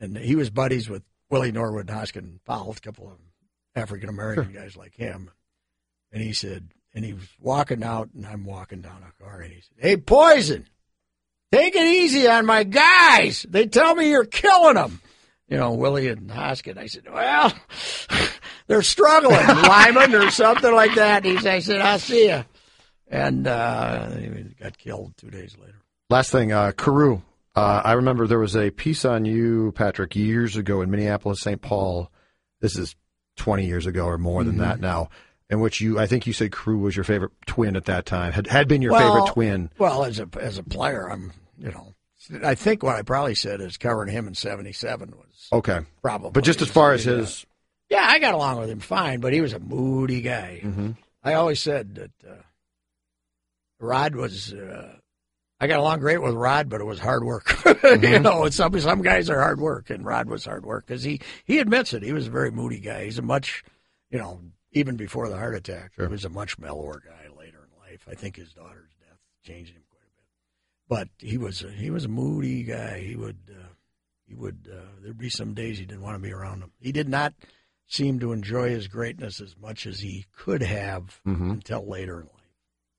and 0.00 0.16
he 0.16 0.34
was 0.36 0.48
buddies 0.48 0.88
with 0.88 1.02
Willie 1.28 1.52
Norwood 1.52 1.90
and 1.90 1.98
Hosken 1.98 2.38
Powell, 2.46 2.74
a 2.74 2.80
couple 2.80 3.08
of 3.08 3.18
African 3.74 4.08
American 4.08 4.54
guys 4.54 4.74
like 4.74 4.94
him. 4.94 5.30
And 6.12 6.22
he 6.22 6.32
said, 6.32 6.68
and 6.94 7.04
he 7.04 7.12
was 7.12 7.28
walking 7.38 7.82
out, 7.84 8.08
and 8.14 8.24
I'm 8.24 8.46
walking 8.46 8.80
down 8.80 9.04
a 9.06 9.22
car, 9.22 9.40
and 9.42 9.52
he 9.52 9.60
said, 9.60 9.76
"Hey, 9.76 9.96
Poison, 9.98 10.66
take 11.52 11.74
it 11.76 11.86
easy 11.86 12.26
on 12.26 12.46
my 12.46 12.64
guys. 12.64 13.44
They 13.46 13.66
tell 13.66 13.94
me 13.94 14.08
you're 14.08 14.24
killing 14.24 14.76
them." 14.76 15.02
You 15.48 15.58
know, 15.58 15.72
Willie 15.74 16.08
and 16.08 16.30
Hosken. 16.30 16.78
I 16.78 16.86
said, 16.86 17.04
"Well, 17.12 17.52
they're 18.68 18.82
struggling, 18.82 19.34
Lyman, 19.46 20.14
or 20.14 20.30
something 20.30 20.72
like 20.72 20.94
that." 20.94 21.24
He 21.24 21.36
said, 21.38 21.54
"I 21.54 21.58
said, 21.58 21.80
I'll 21.80 21.98
see 21.98 22.28
you," 22.28 22.44
and 23.08 23.46
uh, 23.46 24.10
he 24.16 24.28
got 24.60 24.78
killed 24.78 25.14
two 25.16 25.30
days 25.30 25.56
later. 25.60 25.80
Last 26.10 26.30
thing, 26.30 26.52
uh, 26.52 26.72
Carew. 26.72 27.22
Uh, 27.56 27.82
I 27.84 27.92
remember 27.94 28.26
there 28.28 28.38
was 28.38 28.54
a 28.56 28.70
piece 28.70 29.04
on 29.04 29.24
you, 29.24 29.72
Patrick, 29.72 30.14
years 30.14 30.56
ago 30.56 30.80
in 30.80 30.90
Minneapolis, 30.92 31.40
St. 31.40 31.60
Paul. 31.60 32.08
This 32.60 32.76
is 32.78 32.94
20 33.36 33.66
years 33.66 33.84
ago 33.86 34.04
or 34.06 34.16
more 34.18 34.44
than 34.44 34.54
Mm-hmm. 34.54 34.62
that 34.62 34.80
now. 34.80 35.08
In 35.50 35.60
which 35.60 35.80
you, 35.80 35.98
I 35.98 36.06
think 36.06 36.26
you 36.26 36.32
said 36.34 36.52
Carew 36.52 36.76
was 36.78 36.94
your 36.94 37.04
favorite 37.04 37.32
twin 37.46 37.74
at 37.74 37.86
that 37.86 38.04
time. 38.06 38.32
Had 38.32 38.46
had 38.48 38.68
been 38.68 38.82
your 38.82 38.92
Well, 38.92 39.00
favorite 39.14 39.32
twin. 39.32 39.70
Well, 39.78 40.04
as 40.04 40.20
a 40.20 40.28
as 40.40 40.58
a 40.58 40.62
player, 40.62 41.10
I'm 41.10 41.32
you 41.58 41.70
know, 41.72 41.94
I 42.44 42.54
think 42.54 42.82
what 42.82 42.96
I 42.96 43.02
probably 43.02 43.34
said 43.34 43.60
is 43.62 43.76
covering 43.78 44.12
him 44.12 44.28
in 44.28 44.34
'77 44.34 45.10
was 45.16 45.48
Okay, 45.52 45.80
probably. 46.02 46.30
but 46.32 46.44
just 46.44 46.60
as 46.62 46.68
far 46.68 46.92
as 46.92 47.04
his, 47.04 47.46
Yeah, 47.90 48.04
I 48.06 48.18
got 48.18 48.34
along 48.34 48.58
with 48.60 48.68
him 48.70 48.80
fine, 48.80 49.20
but 49.20 49.32
he 49.32 49.40
was 49.40 49.52
a 49.54 49.58
moody 49.58 50.20
guy. 50.20 50.60
Mhm. 50.62 50.96
I 51.24 51.34
always 51.34 51.60
said 51.60 51.94
that 51.96 52.10
uh, 52.28 52.42
Rod 53.80 54.14
was. 54.14 54.52
Uh, 54.52 54.94
I 55.60 55.66
got 55.66 55.80
along 55.80 55.98
great 56.00 56.22
with 56.22 56.34
Rod, 56.34 56.68
but 56.68 56.80
it 56.80 56.84
was 56.84 57.00
hard 57.00 57.24
work. 57.24 57.46
Mm-hmm. 57.78 58.04
you 58.04 58.18
know, 58.18 58.48
some 58.50 58.78
some 58.80 59.02
guys 59.02 59.30
are 59.30 59.40
hard 59.40 59.60
work, 59.60 59.88
and 59.88 60.04
Rod 60.04 60.28
was 60.28 60.44
hard 60.44 60.66
work 60.66 60.86
because 60.86 61.04
he 61.04 61.20
he 61.44 61.58
admits 61.60 61.94
it. 61.94 62.02
He 62.02 62.12
was 62.12 62.26
a 62.26 62.30
very 62.30 62.50
moody 62.50 62.80
guy. 62.80 63.04
He's 63.04 63.18
a 63.18 63.22
much, 63.22 63.62
you 64.10 64.18
know, 64.18 64.40
even 64.72 64.96
before 64.96 65.28
the 65.28 65.36
heart 65.36 65.54
attack, 65.54 65.92
sure. 65.94 66.06
he 66.06 66.10
was 66.10 66.24
a 66.24 66.28
much 66.28 66.58
mellower 66.58 67.00
guy 67.06 67.28
later 67.38 67.58
in 67.64 67.80
life. 67.90 68.04
I 68.10 68.14
think 68.14 68.34
his 68.36 68.52
daughter's 68.52 68.90
death 69.00 69.18
changed 69.44 69.70
him 69.74 69.82
quite 69.90 70.02
a 70.02 70.16
bit, 70.16 70.26
but 70.88 71.08
he 71.26 71.38
was 71.38 71.62
a, 71.62 71.70
he 71.70 71.90
was 71.90 72.04
a 72.04 72.08
moody 72.08 72.64
guy. 72.64 72.98
He 73.00 73.14
would 73.16 73.38
uh, 73.48 73.68
he 74.26 74.34
would 74.34 74.68
uh, 74.70 75.00
there'd 75.02 75.16
be 75.16 75.30
some 75.30 75.54
days 75.54 75.78
he 75.78 75.86
didn't 75.86 76.02
want 76.02 76.16
to 76.16 76.22
be 76.22 76.32
around 76.32 76.60
him. 76.62 76.72
He 76.80 76.90
did 76.92 77.08
not 77.08 77.32
seem 77.88 78.20
to 78.20 78.32
enjoy 78.32 78.70
his 78.70 78.86
greatness 78.86 79.40
as 79.40 79.56
much 79.60 79.86
as 79.86 80.00
he 80.00 80.26
could 80.36 80.62
have 80.62 81.20
mm-hmm. 81.26 81.50
until 81.50 81.84
later 81.86 82.20
in 82.20 82.26
life 82.26 82.38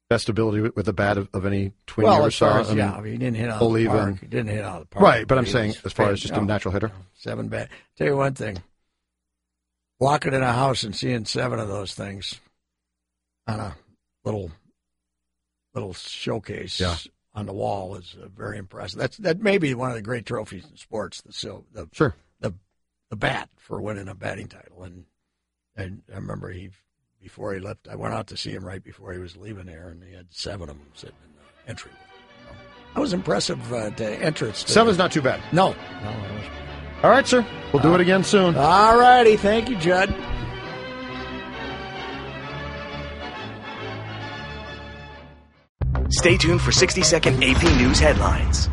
best 0.09 0.27
ability 0.27 0.61
with, 0.61 0.85
the 0.85 0.93
bat 0.93 1.17
of, 1.17 1.29
of 1.33 1.45
any 1.45 1.71
twin 1.85 2.07
well, 2.07 2.21
you 2.21 2.27
as 2.27 2.35
far 2.35 2.59
as, 2.59 2.73
yeah, 2.73 2.93
I 2.93 2.99
mean, 2.99 3.13
he 3.13 3.17
didn't 3.19 3.37
hit 3.37 3.49
out 3.49 3.61
of 3.61 3.73
the 3.73 3.85
park. 3.85 4.07
And, 4.07 4.19
he 4.19 4.27
didn't 4.27 4.49
hit 4.49 4.65
out 4.65 4.81
of 4.81 4.81
the 4.81 4.87
park. 4.87 5.03
Right, 5.03 5.27
but 5.27 5.37
I'm 5.37 5.45
saying 5.45 5.75
as 5.85 5.93
far 5.93 6.09
as 6.09 6.19
just 6.19 6.33
no, 6.33 6.39
a 6.39 6.45
natural 6.45 6.73
hitter. 6.73 6.91
Seven 7.13 7.47
bat. 7.47 7.69
Tell 7.95 8.07
you 8.07 8.17
one 8.17 8.33
thing. 8.33 8.57
Walking 9.99 10.33
in 10.33 10.41
a 10.41 10.51
house 10.51 10.83
and 10.83 10.95
seeing 10.95 11.25
seven 11.25 11.59
of 11.59 11.67
those 11.67 11.93
things 11.93 12.39
on 13.47 13.59
a 13.59 13.75
little 14.23 14.51
little 15.73 15.93
showcase 15.93 16.79
yeah. 16.79 16.95
on 17.33 17.45
the 17.45 17.53
wall 17.53 17.95
is 17.95 18.15
uh, 18.21 18.27
very 18.27 18.57
impressive. 18.57 18.99
That's 18.99 19.17
that 19.17 19.41
may 19.41 19.57
be 19.57 19.73
one 19.73 19.89
of 19.89 19.95
the 19.95 20.01
great 20.01 20.25
trophies 20.25 20.65
in 20.69 20.77
sports. 20.77 21.21
The 21.21 21.33
so 21.33 21.65
the 21.73 21.89
sure 21.91 22.15
the 23.09 23.15
the 23.15 23.15
bat 23.15 23.49
for 23.57 23.81
winning 23.81 24.07
a 24.07 24.15
batting 24.15 24.47
title, 24.47 24.83
and 24.83 25.05
and 25.75 26.01
I 26.11 26.15
remember 26.17 26.49
he 26.49 26.69
before 27.21 27.53
he 27.53 27.59
left. 27.59 27.87
I 27.89 27.95
went 27.95 28.13
out 28.13 28.27
to 28.27 28.37
see 28.37 28.51
him 28.51 28.63
right 28.63 28.83
before 28.83 29.13
he 29.13 29.19
was 29.19 29.35
leaving 29.37 29.65
there, 29.65 29.89
and 29.89 30.03
he 30.03 30.13
had 30.13 30.27
seven 30.29 30.69
of 30.69 30.77
them 30.77 30.87
sitting 30.93 31.15
in 31.25 31.35
the 31.35 31.69
entryway. 31.69 31.97
So 32.47 32.55
that 32.95 32.99
was 32.99 33.13
impressive 33.13 33.73
uh, 33.73 33.89
to 33.91 34.05
entrance. 34.21 34.63
To 34.63 34.71
Seven's 34.71 34.97
not 34.97 35.11
too 35.11 35.21
bad. 35.21 35.41
No, 35.53 35.75
no. 36.03 36.41
All 37.03 37.09
right, 37.09 37.25
sir. 37.25 37.45
We'll 37.71 37.81
do 37.81 37.91
uh, 37.91 37.95
it 37.95 38.01
again 38.01 38.23
soon. 38.23 38.55
All 38.55 38.97
righty. 38.97 39.37
Thank 39.37 39.69
you, 39.69 39.77
Judd. 39.77 40.13
Stay 46.11 46.37
tuned 46.37 46.61
for 46.61 46.71
60 46.71 47.03
second 47.03 47.43
AP 47.43 47.61
News 47.77 47.99
headlines. 47.99 48.67